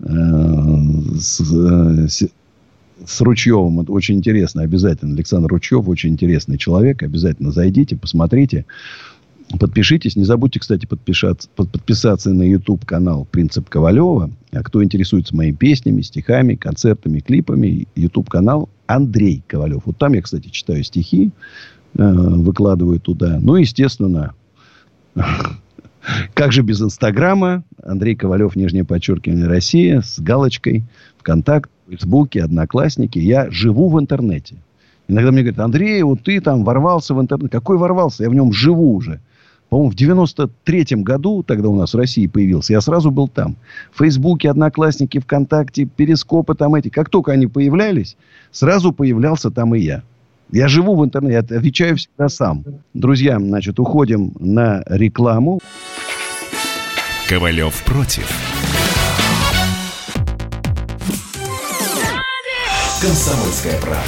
э, 0.01 0.05
с, 1.19 1.41
э, 1.41 2.09
с 3.07 3.21
Ручевым. 3.21 3.81
Это 3.81 3.93
очень 3.93 4.17
интересно. 4.17 4.63
Обязательно. 4.63 5.15
Александр 5.15 5.49
Ручев 5.49 5.89
очень 5.89 6.11
интересный 6.11 6.59
человек. 6.59 7.03
Обязательно 7.03 7.53
зайдите, 7.53 7.97
посмотрите. 7.97 8.67
Подпишитесь. 9.59 10.15
Не 10.17 10.25
забудьте, 10.25 10.61
кстати, 10.61 10.85
подписаться, 10.85 11.49
подписаться 11.57 12.31
на 12.31 12.43
YouTube 12.43 12.85
канал 12.85 13.27
Принцип 13.31 13.69
Ковалева. 13.69 14.31
А 14.53 14.63
кто 14.63 14.85
интересуется 14.85 15.35
моими 15.35 15.55
песнями, 15.55 16.03
стихами, 16.03 16.55
концертами, 16.55 17.21
клипами, 17.21 17.89
YouTube-канал 17.95 18.69
Андрей 18.87 19.43
Ковалев. 19.47 19.83
Вот 19.87 19.97
там 19.97 20.13
я, 20.13 20.23
кстати, 20.23 20.49
читаю 20.49 20.85
стихи, 20.85 21.31
э, 21.97 22.13
выкладываю 22.13 23.01
туда. 23.01 23.39
Ну, 23.41 23.57
естественно, 23.57 24.35
как 26.35 26.53
же 26.53 26.63
без 26.63 26.83
Инстаграма? 26.83 27.65
Андрей 27.83 28.17
Ковалев, 28.17 28.55
нижнее 28.55 28.85
подчеркивание, 28.85 29.47
Россия, 29.47 30.03
с 30.03 30.21
галочкой, 30.21 30.85
ВКонтакт, 31.19 31.71
Фейсбуке, 31.89 32.43
Одноклассники. 32.43 33.19
Я 33.19 33.51
живу 33.51 33.89
в 33.89 33.99
интернете. 33.99 34.57
Иногда 35.09 35.33
мне 35.33 35.43
говорят, 35.43 35.61
Андрей, 35.61 36.03
вот 36.03 36.23
ты 36.23 36.41
там 36.41 36.65
ворвался 36.65 37.15
в 37.15 37.21
интернет. 37.21 37.51
Какой 37.51 37.79
ворвался? 37.79 38.25
Я 38.25 38.31
в 38.31 38.35
нем 38.35 38.53
живу 38.53 38.95
уже. 38.95 39.21
По-моему, 39.71 39.91
в 39.91 39.95
93-м 39.95 41.03
году, 41.03 41.43
тогда 41.43 41.69
у 41.69 41.77
нас 41.77 41.93
в 41.93 41.97
России 41.97 42.27
появился, 42.27 42.73
я 42.73 42.81
сразу 42.81 43.11
был 43.11 43.29
там. 43.29 43.57
В 43.93 43.99
Фейсбуке, 43.99 44.51
Одноклассники, 44.51 45.19
ВКонтакте, 45.19 45.85
Перископы 45.85 46.55
там 46.55 46.75
эти. 46.75 46.89
Как 46.89 47.11
только 47.11 47.33
они 47.33 47.47
появлялись, 47.47 48.17
сразу 48.51 48.93
появлялся 48.93 49.51
там 49.51 49.75
и 49.75 49.81
я. 49.81 50.03
Я 50.51 50.69
живу 50.69 50.97
в 50.97 51.05
интернете, 51.05 51.35
я 51.35 51.41
отвечаю 51.41 51.97
всегда 51.97 52.31
сам. 52.31 52.65
Друзья, 52.95 53.39
значит, 53.39 53.79
уходим 53.79 54.33
на 54.39 54.83
рекламу. 54.87 55.61
Ковалев 57.29 57.85
против. 57.85 58.58
Комсомольская 63.01 63.81
правда. 63.81 64.03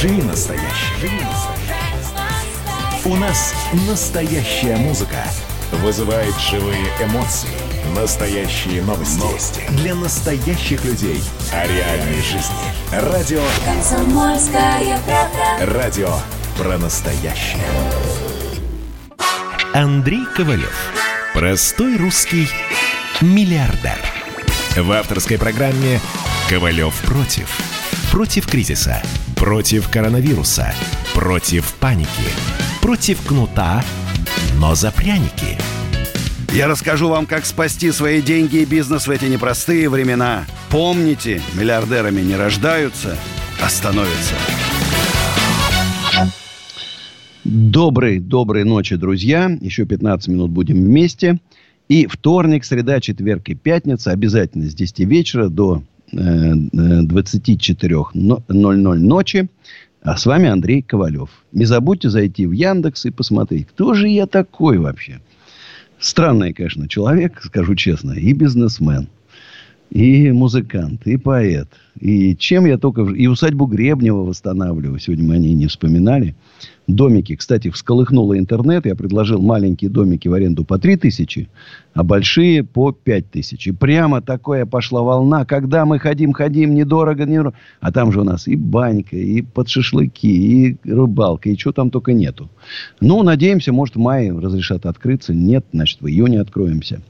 Живи 0.00 0.22
настоящий. 0.22 1.00
Живи 1.00 1.18
настоящий. 1.20 3.08
У 3.08 3.16
нас 3.16 3.52
настоящая 3.88 4.76
музыка. 4.76 5.16
Вызывает 5.82 6.32
живые 6.38 6.86
эмоции. 7.02 7.48
Настоящие 7.96 8.82
новости. 8.82 9.18
Новости. 9.18 9.62
Для 9.70 9.96
настоящих 9.96 10.84
людей. 10.84 11.20
О 11.52 11.66
реальной 11.66 12.22
жизни. 12.22 12.54
Радио. 12.92 13.42
Комсомольская 13.64 15.00
правда. 15.04 15.72
Радио 15.74 16.14
про 16.56 16.78
настоящее. 16.78 17.64
Андрей 19.72 20.24
Ковалев. 20.36 20.92
Простой 21.34 21.96
русский 21.96 22.48
миллиардер. 23.20 23.98
В 24.76 24.92
авторской 24.92 25.36
программе 25.36 26.00
«Ковалев 26.48 26.94
против». 27.00 27.83
Против 28.14 28.46
кризиса. 28.46 29.02
Против 29.34 29.88
коронавируса. 29.88 30.72
Против 31.14 31.74
паники. 31.80 32.08
Против 32.80 33.20
кнута, 33.26 33.84
но 34.60 34.76
за 34.76 34.92
пряники. 34.92 35.58
Я 36.52 36.68
расскажу 36.68 37.08
вам, 37.08 37.26
как 37.26 37.44
спасти 37.44 37.90
свои 37.90 38.22
деньги 38.22 38.58
и 38.58 38.64
бизнес 38.66 39.08
в 39.08 39.10
эти 39.10 39.24
непростые 39.24 39.88
времена. 39.88 40.44
Помните, 40.70 41.42
миллиардерами 41.58 42.20
не 42.20 42.36
рождаются, 42.36 43.16
а 43.60 43.68
становятся. 43.68 44.36
Доброй, 47.42 48.20
доброй 48.20 48.62
ночи, 48.62 48.94
друзья. 48.94 49.58
Еще 49.60 49.86
15 49.86 50.28
минут 50.28 50.52
будем 50.52 50.76
вместе. 50.76 51.40
И 51.88 52.06
вторник, 52.06 52.64
среда, 52.64 53.00
четверг 53.00 53.48
и 53.48 53.56
пятница 53.56 54.12
обязательно 54.12 54.70
с 54.70 54.74
10 54.76 55.00
вечера 55.00 55.48
до 55.48 55.82
24.00 56.14 58.98
ночи. 58.98 59.48
А 60.02 60.16
с 60.18 60.26
вами 60.26 60.50
Андрей 60.50 60.82
Ковалев. 60.82 61.30
Не 61.52 61.64
забудьте 61.64 62.10
зайти 62.10 62.46
в 62.46 62.52
Яндекс 62.52 63.06
и 63.06 63.10
посмотреть, 63.10 63.68
кто 63.68 63.94
же 63.94 64.08
я 64.08 64.26
такой 64.26 64.76
вообще. 64.76 65.22
Странный, 65.98 66.52
конечно, 66.52 66.86
человек, 66.88 67.40
скажу 67.42 67.74
честно, 67.74 68.12
и 68.12 68.34
бизнесмен, 68.34 69.08
и 69.94 70.32
музыкант, 70.32 71.06
и 71.06 71.16
поэт. 71.16 71.68
И 72.00 72.34
чем 72.36 72.66
я 72.66 72.78
только... 72.78 73.02
И 73.02 73.28
усадьбу 73.28 73.66
Гребнева 73.66 74.24
восстанавливаю. 74.24 74.98
Сегодня 74.98 75.24
мы 75.24 75.34
о 75.36 75.38
ней 75.38 75.54
не 75.54 75.68
вспоминали. 75.68 76.34
Домики, 76.88 77.36
кстати, 77.36 77.70
всколыхнуло 77.70 78.36
интернет. 78.36 78.86
Я 78.86 78.96
предложил 78.96 79.40
маленькие 79.40 79.90
домики 79.90 80.26
в 80.26 80.34
аренду 80.34 80.64
по 80.64 80.78
3 80.78 80.96
тысячи, 80.96 81.48
а 81.94 82.02
большие 82.02 82.64
по 82.64 82.90
5 82.90 83.30
тысяч. 83.30 83.68
И 83.68 83.70
прямо 83.70 84.20
такая 84.20 84.66
пошла 84.66 85.02
волна. 85.02 85.44
Когда 85.44 85.84
мы 85.84 86.00
ходим-ходим, 86.00 86.74
недорого, 86.74 87.24
недорого. 87.24 87.54
А 87.80 87.92
там 87.92 88.10
же 88.10 88.20
у 88.20 88.24
нас 88.24 88.48
и 88.48 88.56
банька, 88.56 89.16
и 89.16 89.42
под 89.42 89.68
шашлыки, 89.68 90.26
и 90.26 90.76
рыбалка, 90.82 91.48
и 91.50 91.56
чего 91.56 91.72
там 91.72 91.90
только 91.90 92.12
нету. 92.12 92.50
Ну, 93.00 93.22
надеемся, 93.22 93.72
может, 93.72 93.94
в 93.94 94.00
мае 94.00 94.36
разрешат 94.36 94.86
открыться. 94.86 95.32
Нет, 95.32 95.64
значит, 95.72 96.00
в 96.00 96.08
июне 96.08 96.40
откроемся. 96.40 97.00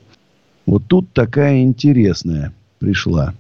Вот 0.66 0.82
тут 0.86 1.14
такая 1.14 1.62
интересная 1.62 2.52
пришла 2.78 3.34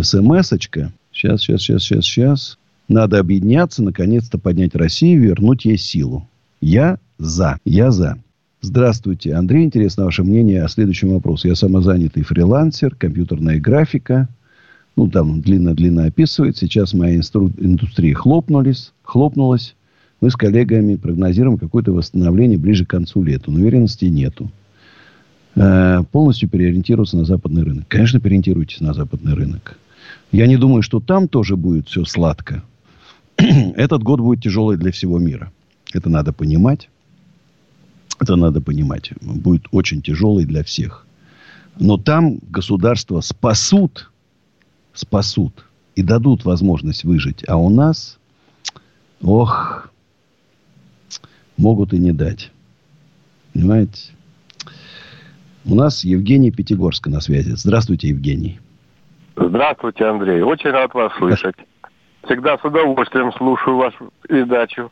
смс-очка. 0.00 0.92
Сейчас, 1.12 1.40
сейчас, 1.42 1.62
сейчас, 1.62 1.82
сейчас, 1.82 2.04
сейчас. 2.04 2.58
Надо 2.88 3.18
объединяться, 3.18 3.82
наконец-то 3.82 4.38
поднять 4.38 4.74
Россию, 4.74 5.22
вернуть 5.22 5.64
ей 5.64 5.76
силу. 5.76 6.28
Я 6.60 6.98
за. 7.18 7.58
Я 7.64 7.90
за. 7.90 8.18
Здравствуйте, 8.62 9.34
Андрей. 9.34 9.64
Интересно 9.64 10.04
ваше 10.04 10.22
мнение 10.22 10.62
о 10.62 10.68
следующем 10.68 11.10
вопросе. 11.10 11.48
Я 11.48 11.54
самозанятый 11.54 12.22
фрилансер, 12.22 12.94
компьютерная 12.94 13.58
графика. 13.58 14.28
Ну, 14.96 15.08
там 15.08 15.40
длинно-длинно 15.40 16.06
описывает. 16.06 16.56
Сейчас 16.58 16.92
моя 16.92 17.16
инстру... 17.16 17.50
индустрия 17.58 18.14
хлопнулись, 18.14 18.92
хлопнулась. 19.02 19.76
Мы 20.20 20.30
с 20.30 20.36
коллегами 20.36 20.96
прогнозируем 20.96 21.56
какое-то 21.56 21.92
восстановление 21.92 22.58
ближе 22.58 22.84
к 22.84 22.90
концу 22.90 23.22
лета. 23.22 23.50
Но 23.50 23.60
уверенности 23.60 24.06
нету. 24.06 24.50
Э, 25.56 26.02
полностью 26.12 26.48
переориентироваться 26.48 27.16
на 27.16 27.24
западный 27.24 27.62
рынок. 27.62 27.86
Конечно, 27.88 28.20
переориентируйтесь 28.20 28.80
на 28.80 28.94
западный 28.94 29.34
рынок. 29.34 29.78
Я 30.32 30.46
не 30.46 30.56
думаю, 30.56 30.82
что 30.82 31.00
там 31.00 31.26
тоже 31.28 31.56
будет 31.56 31.88
все 31.88 32.04
сладко. 32.04 32.62
Этот 33.36 34.02
год 34.02 34.20
будет 34.20 34.42
тяжелый 34.42 34.76
для 34.76 34.92
всего 34.92 35.18
мира. 35.18 35.52
Это 35.92 36.08
надо 36.08 36.32
понимать. 36.32 36.88
Это 38.20 38.36
надо 38.36 38.60
понимать. 38.60 39.10
Будет 39.20 39.64
очень 39.72 40.02
тяжелый 40.02 40.44
для 40.44 40.62
всех. 40.62 41.06
Но 41.78 41.96
там 41.96 42.38
государства 42.48 43.20
спасут, 43.20 44.10
спасут 44.92 45.64
и 45.96 46.02
дадут 46.02 46.44
возможность 46.44 47.04
выжить. 47.04 47.42
А 47.48 47.56
у 47.56 47.70
нас, 47.70 48.18
ох, 49.20 49.90
могут 51.56 51.92
и 51.92 51.98
не 51.98 52.12
дать. 52.12 52.52
Понимаете? 53.52 54.12
У 55.66 55.74
нас 55.74 56.04
Евгений 56.04 56.50
Пятигорска 56.50 57.10
на 57.10 57.20
связи. 57.20 57.52
Здравствуйте, 57.54 58.08
Евгений. 58.08 58.60
Здравствуйте, 59.36 60.04
Андрей. 60.06 60.42
Очень 60.42 60.70
рад 60.70 60.94
вас 60.94 61.12
слышать. 61.18 61.56
Всегда 62.24 62.58
с 62.58 62.64
удовольствием 62.64 63.32
слушаю 63.32 63.76
вашу 63.76 64.12
передачу. 64.28 64.90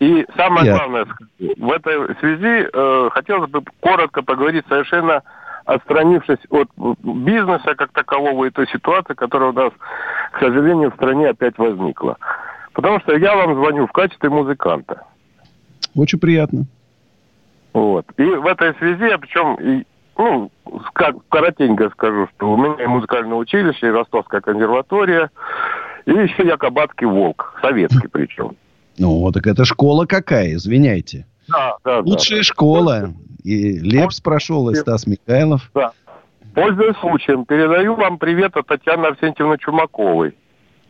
И 0.00 0.24
самое 0.36 0.66
Я... 0.66 0.76
главное, 0.76 1.06
в 1.38 1.70
этой 1.72 2.14
связи 2.20 2.68
э, 2.72 3.10
хотелось 3.12 3.50
бы 3.50 3.62
коротко 3.80 4.22
поговорить 4.22 4.64
совершенно 4.68 5.22
отстранившись 5.64 6.38
от 6.50 6.68
бизнеса 7.02 7.74
как 7.76 7.92
такового 7.92 8.46
и 8.46 8.50
той 8.50 8.66
ситуации, 8.68 9.14
которая 9.14 9.50
у 9.50 9.52
нас, 9.52 9.72
к 10.32 10.38
сожалению, 10.38 10.90
в 10.90 10.94
стране 10.94 11.28
опять 11.28 11.58
возникла. 11.58 12.16
Потому 12.72 13.00
что 13.00 13.16
я 13.16 13.36
вам 13.36 13.54
звоню 13.54 13.86
в 13.86 13.92
качестве 13.92 14.30
музыканта. 14.30 15.02
Очень 15.94 16.20
приятно. 16.20 16.64
Вот. 17.72 18.06
И 18.16 18.22
в 18.22 18.46
этой 18.46 18.74
связи, 18.76 19.14
причем 19.20 19.84
ну, 20.18 20.50
как, 20.92 21.16
коротенько 21.28 21.90
скажу, 21.90 22.28
что 22.34 22.52
у 22.52 22.56
меня 22.56 22.84
и 22.84 22.86
музыкальное 22.86 23.36
училище, 23.36 23.86
и 23.86 23.90
Ростовская 23.90 24.40
консерватория, 24.40 25.30
и 26.06 26.10
еще 26.10 26.44
Якобатский 26.46 27.06
волк, 27.06 27.54
советский 27.62 28.08
причем. 28.08 28.56
Ну, 29.00 29.30
так 29.30 29.46
это 29.46 29.64
школа 29.64 30.06
какая, 30.06 30.54
извиняйте. 30.54 31.24
Да, 31.46 31.76
да, 31.84 32.00
Лучшая 32.00 32.40
да. 32.40 32.42
школа. 32.42 33.14
И 33.44 33.78
Лепс 33.78 34.20
прошел, 34.20 34.68
и 34.70 34.74
Стас 34.74 35.06
Михайлов. 35.06 35.70
Да. 35.72 35.92
Пользуясь 36.52 36.96
случаем, 36.96 37.44
передаю 37.44 37.94
вам 37.94 38.18
привет 38.18 38.56
от 38.56 38.66
Татьяны 38.66 39.06
Арсентьевны 39.06 39.56
Чумаковой. 39.58 40.34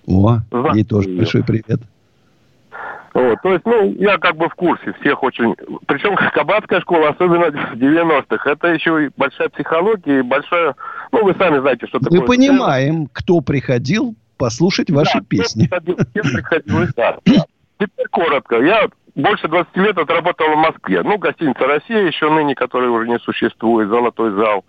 О, 0.07 0.39
Знаете 0.51 0.79
ей 0.79 0.85
тоже 0.85 1.11
ее. 1.11 1.19
большой 1.19 1.45
привет. 1.45 1.83
Вот, 3.19 3.43
то 3.43 3.53
есть, 3.53 3.67
ну, 3.67 3.93
я 3.99 4.17
как 4.19 4.37
бы 4.37 4.49
в 4.49 4.55
курсе 4.55 4.93
всех 5.01 5.23
очень... 5.25 5.57
Причем 5.87 6.15
кабацкая 6.35 6.81
школа, 6.81 7.09
особенно 7.09 7.47
в 7.51 7.75
90-х, 7.75 8.51
это 8.51 8.69
еще 8.69 9.07
и 9.07 9.11
большая 9.17 9.49
психология, 9.49 10.21
и 10.21 10.23
большая... 10.23 10.77
Ну, 11.11 11.25
вы 11.25 11.35
сами 11.35 11.59
знаете, 11.59 11.87
что 11.89 11.99
такое... 11.99 12.21
Мы 12.21 12.27
понимаем, 12.27 13.09
кто 13.13 13.41
приходил 13.41 14.15
послушать 14.37 14.91
ваши 14.91 15.19
да, 15.19 15.25
песни. 15.29 15.67
Кто 15.67 15.81
приходил, 16.13 16.87
да, 16.97 17.19
да. 17.25 17.45
Теперь 17.81 18.07
коротко. 18.11 18.61
Я 18.61 18.89
больше 19.17 19.49
20 19.49 19.77
лет 19.79 19.99
отработал 19.99 20.53
в 20.53 20.59
Москве. 20.59 21.03
Ну, 21.03 21.19
гостиница 21.19 21.67
«Россия» 21.67 22.07
еще 22.07 22.31
ныне, 22.31 22.55
которая 22.55 22.91
уже 22.91 23.09
не 23.09 23.19
существует, 23.19 23.89
«Золотой 23.89 24.31
зал», 24.33 24.65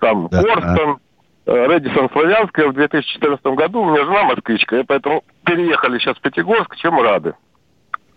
там 0.00 0.28
да, 0.30 0.42
Корстон, 0.42 0.98
а. 1.46 1.66
Редисон 1.66 2.10
Славянская 2.12 2.68
в 2.68 2.74
2014 2.74 3.44
году. 3.46 3.80
У 3.80 3.90
меня 3.90 4.04
жена 4.04 4.24
москвичка, 4.24 4.80
и 4.80 4.82
поэтому 4.82 5.24
переехали 5.44 5.98
сейчас 5.98 6.18
в 6.18 6.20
Пятигорск, 6.20 6.76
чем 6.76 7.00
рады. 7.00 7.34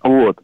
Вот. 0.10 0.38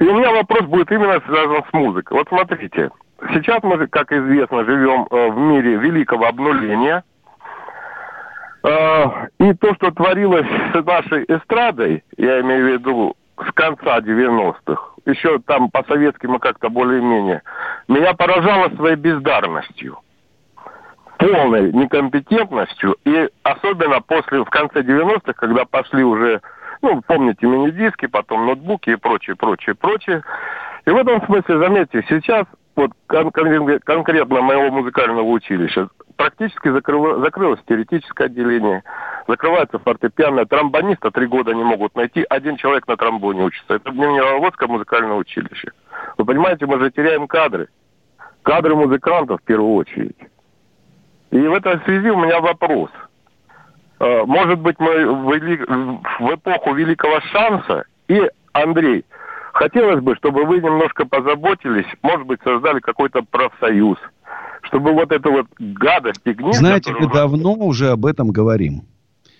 И 0.00 0.04
у 0.04 0.18
меня 0.18 0.32
вопрос 0.32 0.62
будет 0.62 0.90
именно 0.90 1.20
связан 1.26 1.62
с 1.68 1.72
музыкой. 1.74 2.16
Вот 2.16 2.28
смотрите, 2.28 2.90
сейчас 3.34 3.62
мы, 3.62 3.86
как 3.88 4.10
известно, 4.10 4.64
живем 4.64 5.06
э, 5.10 5.30
в 5.30 5.36
мире 5.36 5.76
великого 5.76 6.26
обнуления. 6.26 7.04
Э, 8.62 9.04
и 9.38 9.52
то, 9.52 9.74
что 9.74 9.90
творилось 9.90 10.46
с 10.72 10.82
нашей 10.82 11.24
эстрадой, 11.24 12.02
я 12.16 12.40
имею 12.40 12.64
в 12.64 12.72
виду 12.72 13.16
с 13.46 13.52
конца 13.52 13.98
90-х, 13.98 14.82
еще 15.04 15.38
там 15.40 15.70
по-советски 15.70 16.24
мы 16.24 16.38
как-то 16.38 16.70
более-менее, 16.70 17.42
меня 17.86 18.14
поражало 18.14 18.74
своей 18.76 18.96
бездарностью 18.96 19.98
полной 21.18 21.72
некомпетентностью, 21.72 22.96
и 23.04 23.28
особенно 23.42 24.00
после, 24.00 24.42
в 24.42 24.50
конце 24.50 24.80
90-х, 24.80 25.32
когда 25.34 25.64
пошли 25.64 26.02
уже, 26.02 26.40
ну, 26.84 27.00
помните, 27.00 27.46
мини-диски, 27.46 28.06
потом 28.06 28.44
ноутбуки 28.44 28.90
и 28.90 28.96
прочее, 28.96 29.36
прочее, 29.36 29.74
прочее. 29.74 30.22
И 30.84 30.90
в 30.90 30.96
этом 30.96 31.24
смысле, 31.24 31.58
заметьте, 31.58 32.04
сейчас 32.10 32.44
вот 32.76 32.90
кон- 33.06 33.30
кон- 33.30 33.80
конкретно 33.80 34.42
моего 34.42 34.70
музыкального 34.70 35.22
училища 35.22 35.88
практически 36.16 36.68
закрыло, 36.68 37.20
закрылось 37.20 37.60
теоретическое 37.66 38.24
отделение, 38.26 38.82
закрывается 39.26 39.78
фортепиано, 39.78 40.44
тромбониста 40.44 41.10
три 41.10 41.26
года 41.26 41.54
не 41.54 41.64
могут 41.64 41.94
найти, 41.96 42.26
один 42.28 42.56
человек 42.56 42.86
на 42.86 42.98
тромбоне 42.98 43.44
учится. 43.44 43.74
Это 43.76 43.90
Нижегородское 43.90 44.68
музыкальное 44.68 45.16
училище. 45.16 45.72
Вы 46.18 46.26
понимаете, 46.26 46.66
мы 46.66 46.78
же 46.80 46.90
теряем 46.90 47.26
кадры. 47.26 47.68
Кадры 48.42 48.74
музыкантов 48.74 49.40
в 49.40 49.44
первую 49.44 49.74
очередь. 49.74 50.18
И 51.30 51.38
в 51.38 51.54
этой 51.54 51.80
связи 51.80 52.10
у 52.10 52.18
меня 52.18 52.40
вопрос. 52.40 52.90
Э, 54.04 54.24
может 54.26 54.58
быть, 54.60 54.76
мы 54.78 55.06
в 55.06 56.34
эпоху 56.34 56.74
великого 56.74 57.20
шанса 57.32 57.84
и, 58.06 58.20
Андрей, 58.52 59.06
хотелось 59.54 60.02
бы, 60.02 60.14
чтобы 60.16 60.44
вы 60.44 60.58
немножко 60.58 61.06
позаботились, 61.06 61.86
может 62.02 62.26
быть, 62.26 62.40
создали 62.44 62.80
какой-то 62.80 63.22
профсоюз, 63.22 63.96
чтобы 64.62 64.92
вот 64.92 65.10
эту 65.10 65.32
вот 65.32 65.46
гадость 65.58 66.20
и 66.26 66.32
гниль... 66.32 66.52
Знаете, 66.52 66.92
мы 66.92 67.10
давно 67.10 67.54
уже 67.54 67.92
об 67.92 68.04
этом 68.04 68.30
говорим. 68.30 68.82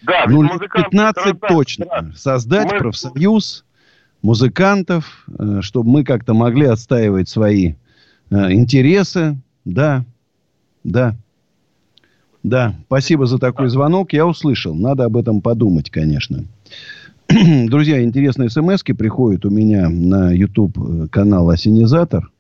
Да, 0.01 0.25
ну, 0.29 0.49
15 0.49 1.41
точно. 1.41 1.85
Да. 1.85 2.05
Создать 2.15 2.73
мы... 2.73 2.79
профсоюз 2.79 3.67
музыкантов, 4.23 5.27
э, 5.39 5.61
чтобы 5.61 5.91
мы 5.91 6.05
как-то 6.05 6.33
могли 6.33 6.67
отстаивать 6.67 7.29
свои 7.29 7.75
э, 8.31 8.53
интересы. 8.53 9.37
Да, 9.67 10.05
да. 10.85 11.17
Да, 12.45 12.75
спасибо 12.87 13.25
за 13.27 13.39
такой 13.39 13.69
звонок. 13.71 14.13
Я 14.13 14.27
услышал. 14.27 14.75
Надо 14.75 15.07
об 15.07 15.17
этом 15.17 15.41
подумать, 15.41 15.91
конечно. 15.91 16.45
Друзья, 17.29 18.05
интересные 18.05 18.51
смс 18.51 18.83
приходят 18.83 19.47
у 19.47 19.51
меня 19.51 19.89
на 19.89 20.31
YouTube 20.31 20.77
э, 20.79 21.09
канал 21.11 21.49
Осенизатор. 21.49 22.31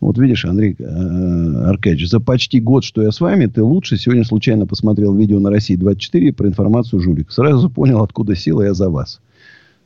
Вот 0.00 0.16
видишь, 0.16 0.46
Андрей 0.46 0.76
э, 0.78 1.62
Аркадьевич, 1.66 2.08
за 2.08 2.20
почти 2.20 2.58
год, 2.58 2.84
что 2.84 3.02
я 3.02 3.12
с 3.12 3.20
вами, 3.20 3.46
ты 3.46 3.62
лучше. 3.62 3.98
Сегодня 3.98 4.24
случайно 4.24 4.66
посмотрел 4.66 5.14
видео 5.14 5.40
на 5.40 5.50
России 5.50 5.76
24 5.76 6.32
про 6.32 6.48
информацию 6.48 7.00
жулик. 7.00 7.30
Сразу 7.30 7.68
понял, 7.68 8.02
откуда 8.02 8.34
сила 8.34 8.62
я 8.62 8.72
за 8.72 8.88
вас. 8.88 9.20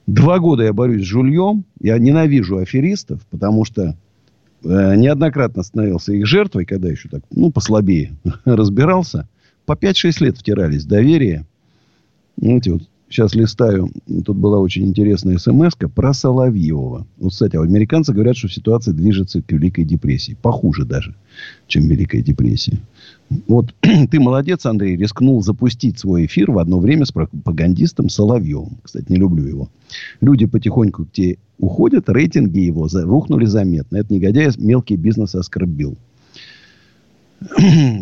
Два 0.06 0.38
года 0.38 0.62
я 0.62 0.72
борюсь 0.72 1.02
с 1.02 1.08
жульем. 1.08 1.64
Я 1.80 1.98
ненавижу 1.98 2.58
аферистов, 2.58 3.22
потому 3.32 3.64
что 3.64 3.96
неоднократно 4.64 5.62
становился 5.62 6.12
их 6.12 6.26
жертвой, 6.26 6.64
когда 6.64 6.88
еще 6.88 7.08
так, 7.08 7.22
ну, 7.30 7.50
послабее 7.50 8.14
разбирался. 8.44 9.28
По 9.66 9.72
5-6 9.72 10.24
лет 10.24 10.38
втирались 10.38 10.84
доверие. 10.84 11.46
Знаете, 12.36 12.72
вот 12.72 12.82
Сейчас 13.14 13.32
листаю. 13.36 13.92
Тут 14.24 14.36
была 14.36 14.58
очень 14.58 14.86
интересная 14.86 15.38
смс 15.38 15.74
про 15.94 16.12
Соловьева. 16.12 17.06
Вот, 17.18 17.30
кстати, 17.30 17.54
американцы 17.54 18.12
говорят, 18.12 18.36
что 18.36 18.48
ситуация 18.48 18.92
движется 18.92 19.40
к 19.40 19.52
Великой 19.52 19.84
депрессии. 19.84 20.36
Похуже 20.42 20.84
даже, 20.84 21.14
чем 21.68 21.86
Великая 21.86 22.22
депрессия. 22.22 22.80
Вот 23.48 23.74
ты 24.10 24.20
молодец, 24.20 24.66
Андрей, 24.66 24.96
рискнул 24.96 25.42
запустить 25.42 25.98
свой 25.98 26.26
эфир 26.26 26.50
в 26.50 26.58
одно 26.58 26.78
время 26.78 27.04
с 27.04 27.12
пропагандистом 27.12 28.08
Соловьевым. 28.08 28.78
Кстати, 28.82 29.06
не 29.08 29.16
люблю 29.16 29.44
его. 29.44 29.68
Люди 30.20 30.46
потихоньку 30.46 31.04
к 31.06 31.12
тебе 31.12 31.38
уходят, 31.58 32.08
рейтинги 32.08 32.60
его 32.60 32.88
рухнули 32.92 33.46
заметно. 33.46 33.96
Этот 33.96 34.10
негодяй 34.10 34.50
мелкий 34.58 34.96
бизнес 34.96 35.34
оскорбил. 35.34 35.96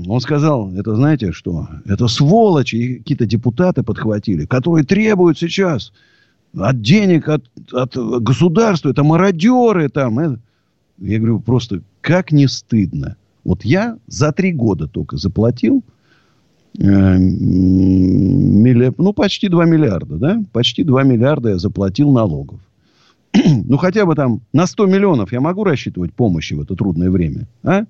Он 0.06 0.20
сказал, 0.20 0.72
это 0.74 0.94
знаете 0.94 1.32
что? 1.32 1.68
Это 1.84 2.08
сволочи, 2.08 2.98
какие-то 2.98 3.26
депутаты 3.26 3.82
подхватили, 3.82 4.46
которые 4.46 4.84
требуют 4.84 5.38
сейчас 5.38 5.92
от 6.56 6.82
денег, 6.82 7.28
от, 7.28 7.44
от 7.72 7.96
государства, 8.22 8.90
это 8.90 9.02
мародеры 9.02 9.88
там. 9.88 10.18
Это. 10.18 10.38
Я 10.98 11.18
говорю, 11.18 11.40
просто 11.40 11.82
как 12.00 12.30
не 12.32 12.46
стыдно. 12.46 13.16
Вот 13.44 13.64
я 13.64 13.98
за 14.06 14.32
три 14.32 14.52
года 14.52 14.86
только 14.86 15.16
заплатил 15.16 15.82
э, 16.78 17.18
милли... 17.18 18.92
ну, 18.96 19.12
почти 19.12 19.48
2 19.48 19.64
миллиарда, 19.64 20.16
да? 20.16 20.42
Почти 20.52 20.84
2 20.84 21.02
миллиарда 21.02 21.50
я 21.50 21.58
заплатил 21.58 22.12
налогов. 22.12 22.60
ну, 23.34 23.76
хотя 23.78 24.06
бы 24.06 24.14
там 24.14 24.42
на 24.52 24.66
100 24.66 24.86
миллионов 24.86 25.32
я 25.32 25.40
могу 25.40 25.64
рассчитывать 25.64 26.12
помощи 26.12 26.54
в 26.54 26.60
это 26.60 26.76
трудное 26.76 27.10
время, 27.10 27.48
а? 27.62 27.84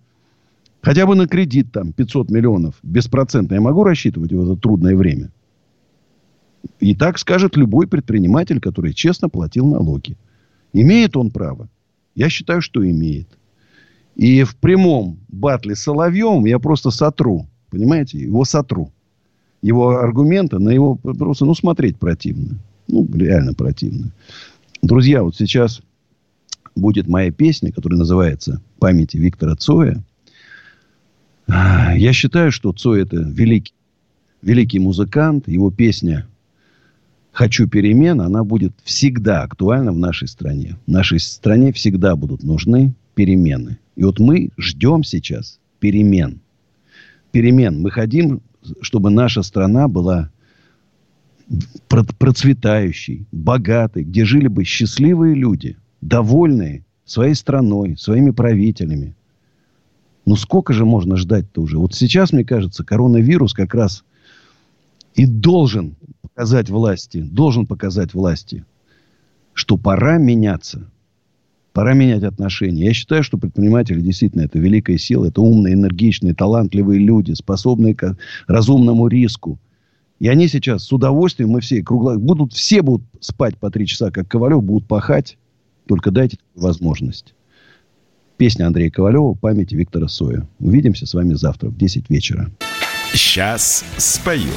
Хотя 0.80 1.06
бы 1.06 1.14
на 1.14 1.28
кредит 1.28 1.70
там 1.70 1.92
500 1.92 2.30
миллионов 2.30 2.74
беспроцентно 2.82 3.54
я 3.54 3.60
могу 3.60 3.84
рассчитывать 3.84 4.32
в 4.32 4.42
это 4.42 4.60
трудное 4.60 4.96
время? 4.96 5.30
И 6.80 6.94
так 6.94 7.18
скажет 7.18 7.56
любой 7.56 7.86
предприниматель, 7.86 8.60
который 8.60 8.92
честно 8.92 9.28
платил 9.28 9.66
налоги. 9.66 10.16
Имеет 10.72 11.16
он 11.16 11.30
право? 11.30 11.68
Я 12.14 12.28
считаю, 12.28 12.62
что 12.62 12.88
имеет. 12.88 13.28
И 14.16 14.44
в 14.44 14.56
прямом 14.56 15.18
батле 15.28 15.74
с 15.74 15.80
Соловьем 15.80 16.44
я 16.44 16.58
просто 16.58 16.90
сотру. 16.90 17.46
Понимаете? 17.70 18.18
Его 18.18 18.44
сотру. 18.44 18.92
Его 19.62 19.98
аргументы 19.98 20.58
на 20.58 20.70
его 20.70 20.96
просто, 20.96 21.44
ну, 21.44 21.54
смотреть 21.54 21.98
противно. 21.98 22.58
Ну, 22.88 23.08
реально 23.14 23.54
противно. 23.54 24.12
Друзья, 24.82 25.22
вот 25.22 25.36
сейчас 25.36 25.80
будет 26.74 27.06
моя 27.06 27.30
песня, 27.30 27.72
которая 27.72 27.98
называется 27.98 28.60
«Памяти 28.78 29.16
Виктора 29.18 29.54
Цоя». 29.54 30.02
Я 31.46 32.12
считаю, 32.12 32.50
что 32.50 32.72
Цой 32.72 33.02
это 33.02 33.16
великий, 33.16 33.74
великий 34.42 34.78
музыкант. 34.78 35.48
Его 35.48 35.70
песня 35.70 36.26
«Хочу 37.30 37.68
перемен», 37.68 38.20
она 38.20 38.42
будет 38.42 38.72
всегда 38.84 39.42
актуальна 39.42 39.92
в 39.92 39.98
нашей 39.98 40.28
стране. 40.28 40.76
В 40.86 40.90
нашей 40.90 41.20
стране 41.20 41.72
всегда 41.72 42.16
будут 42.16 42.42
нужны 42.42 42.94
перемены. 43.14 43.78
И 43.96 44.04
вот 44.04 44.18
мы 44.18 44.50
ждем 44.58 45.04
сейчас 45.04 45.58
перемен. 45.80 46.40
Перемен. 47.30 47.80
Мы 47.80 47.90
хотим, 47.90 48.40
чтобы 48.80 49.10
наша 49.10 49.42
страна 49.42 49.88
была 49.88 50.30
процветающей, 52.18 53.26
богатой, 53.32 54.04
где 54.04 54.24
жили 54.24 54.48
бы 54.48 54.64
счастливые 54.64 55.34
люди, 55.34 55.76
довольные 56.00 56.84
своей 57.04 57.34
страной, 57.34 57.96
своими 57.98 58.30
правителями– 58.30 59.14
ну, 60.24 60.36
сколько 60.36 60.72
же 60.72 60.84
можно 60.84 61.16
ждать-то 61.16 61.62
уже? 61.62 61.78
Вот 61.78 61.94
сейчас, 61.94 62.32
мне 62.32 62.44
кажется, 62.44 62.84
коронавирус 62.84 63.54
как 63.54 63.74
раз 63.74 64.04
и 65.14 65.26
должен 65.26 65.96
показать 66.20 66.70
власти, 66.70 67.18
должен 67.20 67.66
показать 67.66 68.14
власти, 68.14 68.64
что 69.52 69.76
пора 69.76 70.18
меняться. 70.18 70.88
Пора 71.72 71.94
менять 71.94 72.22
отношения. 72.22 72.86
Я 72.86 72.92
считаю, 72.92 73.22
что 73.22 73.38
предприниматели 73.38 74.00
действительно 74.00 74.42
это 74.42 74.58
великая 74.58 74.98
сила. 74.98 75.26
Это 75.26 75.40
умные, 75.40 75.74
энергичные, 75.74 76.34
талантливые 76.34 77.00
люди, 77.00 77.32
способные 77.32 77.94
к 77.94 78.16
разумному 78.46 79.08
риску. 79.08 79.58
И 80.20 80.28
они 80.28 80.48
сейчас 80.48 80.84
с 80.84 80.92
удовольствием, 80.92 81.50
мы 81.50 81.60
все 81.60 81.82
кругло, 81.82 82.14
будут, 82.14 82.52
все 82.52 82.82
будут 82.82 83.06
спать 83.20 83.56
по 83.58 83.70
три 83.70 83.86
часа, 83.86 84.10
как 84.10 84.28
Ковалев, 84.28 84.62
будут 84.62 84.86
пахать. 84.86 85.36
Только 85.88 86.10
дайте 86.10 86.38
возможность. 86.54 87.34
Песня 88.36 88.66
Андрея 88.66 88.90
Ковалева 88.90 89.34
«Память 89.34 89.72
Виктора 89.72 90.08
Соя». 90.08 90.46
Увидимся 90.58 91.06
с 91.06 91.14
вами 91.14 91.34
завтра 91.34 91.70
в 91.70 91.76
10 91.76 92.08
вечера. 92.10 92.50
Сейчас 93.12 93.84
спою. 93.98 94.50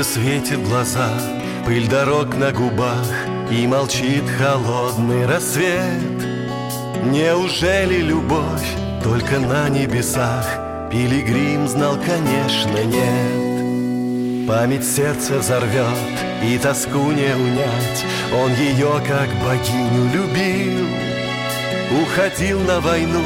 Солнце 0.00 0.14
светит 0.14 0.62
глаза, 0.62 1.10
пыль 1.66 1.86
дорог 1.86 2.34
на 2.36 2.52
губах— 2.52 3.06
и 3.50 3.66
молчит 3.66 4.24
холодный 4.38 5.26
рассвет. 5.26 6.24
Неужели 7.04 8.00
любовь 8.00 8.66
только 9.02 9.38
на 9.38 9.68
небесах? 9.68 10.46
Пилигрим 10.90 11.68
знал, 11.68 11.98
конечно, 11.98 12.82
нет. 12.82 14.48
Память 14.48 14.86
сердце 14.86 15.38
взорвет 15.38 15.98
и 16.42 16.56
тоску 16.58 17.12
не 17.12 17.34
унять. 17.34 18.04
Он 18.32 18.54
ее 18.54 19.02
как 19.06 19.28
богиню 19.44 20.04
любил. 20.14 20.86
Уходил 22.02 22.60
на 22.60 22.80
войну, 22.80 23.24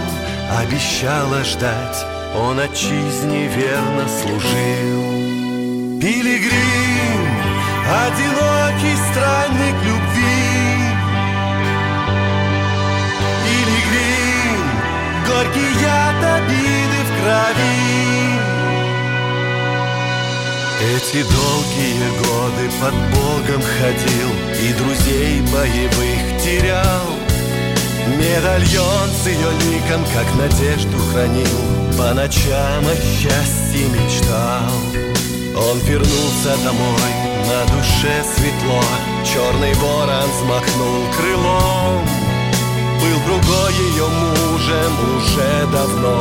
обещала 0.58 1.44
ждать. 1.44 2.04
Он 2.36 2.58
отчизне 2.58 3.46
верно 3.46 4.08
служил 4.08 5.13
Пилигрим, 6.04 7.26
одинокий 7.88 8.94
странник 9.08 9.74
любви. 9.86 10.36
Пилигрим, 13.42 14.60
горький 15.26 15.72
яд 15.80 16.22
обиды 16.36 17.00
в 17.04 17.10
крови. 17.16 17.80
Эти 20.94 21.22
долгие 21.22 22.10
годы 22.18 22.64
под 22.82 22.94
Богом 23.14 23.62
ходил 23.62 24.30
И 24.60 24.74
друзей 24.74 25.40
боевых 25.50 26.42
терял. 26.42 27.06
Медальон 28.18 29.08
с 29.08 29.26
ее 29.26 29.50
ликом, 29.70 30.04
как 30.12 30.26
надежду 30.36 30.98
хранил 31.10 31.96
По 31.96 32.12
ночам 32.12 32.84
о 32.86 32.94
счастье 32.94 33.88
мечтал 33.88 35.13
Он 35.56 35.78
вернулся 35.78 36.56
домой, 36.64 37.12
на 37.46 37.64
душе 37.72 38.24
светло. 38.34 38.82
Черный 39.24 39.72
ворон 39.74 40.28
взмахнул 40.30 41.04
крылом. 41.16 42.04
Был 43.00 43.20
другой 43.24 43.72
ее 43.74 44.08
мужем 44.08 45.16
уже 45.16 45.66
давно. 45.70 46.18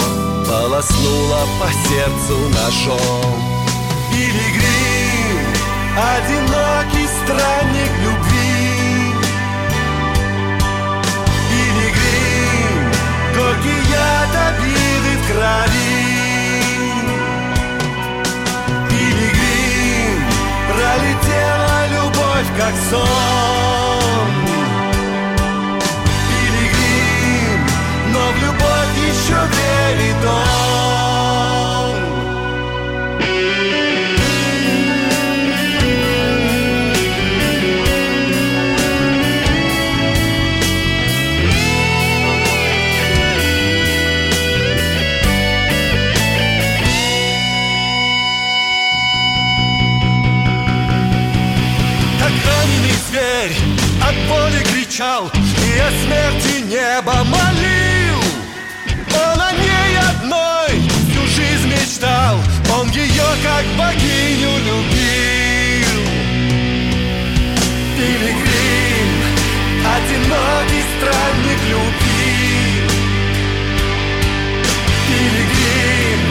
Полоснула 0.47 1.47
по 1.59 1.67
сердцу 1.89 2.37
ножом. 2.49 3.41
Пилигрим, 4.11 5.47
одинокий 5.97 7.07
странник 7.23 7.91
любви. 8.03 9.13
Пилигрим, 11.49 12.91
горький 13.35 13.91
яд 13.91 14.35
обиды 14.47 15.17
в 15.17 15.27
крови 15.27 16.02
пролетела 20.83 21.87
любовь 21.87 22.49
как 22.57 22.73
сон. 22.89 24.31
Пилигрим, 26.27 27.61
но 28.11 28.31
в 28.31 28.37
любовь 28.43 28.95
еще 29.09 29.33
верит 29.33 30.25
он 30.25 30.72
боли 54.29 54.63
кричал 54.63 55.31
И 55.31 55.79
о 55.79 55.89
смерти 56.03 56.61
небо 56.61 57.23
молил. 57.23 58.19
Он 59.13 59.41
о 59.41 59.51
ней 59.53 59.97
одной 60.09 60.69
всю 61.09 61.25
жизнь 61.27 61.67
мечтал 61.67 62.39
Он 62.77 62.89
ее 62.91 63.29
как 63.43 63.65
богиню 63.77 64.57
любил. 64.59 65.99
Пилигрим, 67.95 69.09
одинокий 69.95 70.83
странник 70.97 71.61
любви 71.69 72.83
Пилигрим, 75.07 76.21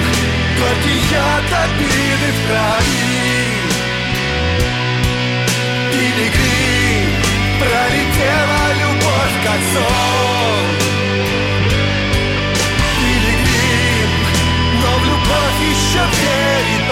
горький 0.59 1.01
яд 1.11 1.65
обиды 1.65 2.33
в 2.33 2.47
крови 2.49 3.42
пролетела 7.83 8.63
любовь 8.81 9.37
как 9.45 9.61
сон 9.73 10.67
Пилигрим, 12.97 14.11
но 14.83 14.99
в 14.99 15.05
любовь 15.05 15.61
еще 15.71 16.03
верит 16.21 16.92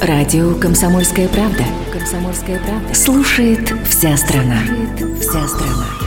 Радио 0.00 0.54
«Комсомольская 0.54 1.28
правда». 1.28 1.64
«Комсомольская 1.92 2.58
правда». 2.60 2.94
Слушает 2.94 3.72
вся 3.88 4.16
страна. 4.16 4.58
Слушает 4.66 5.20
вся 5.20 5.48
страна. 5.48 6.05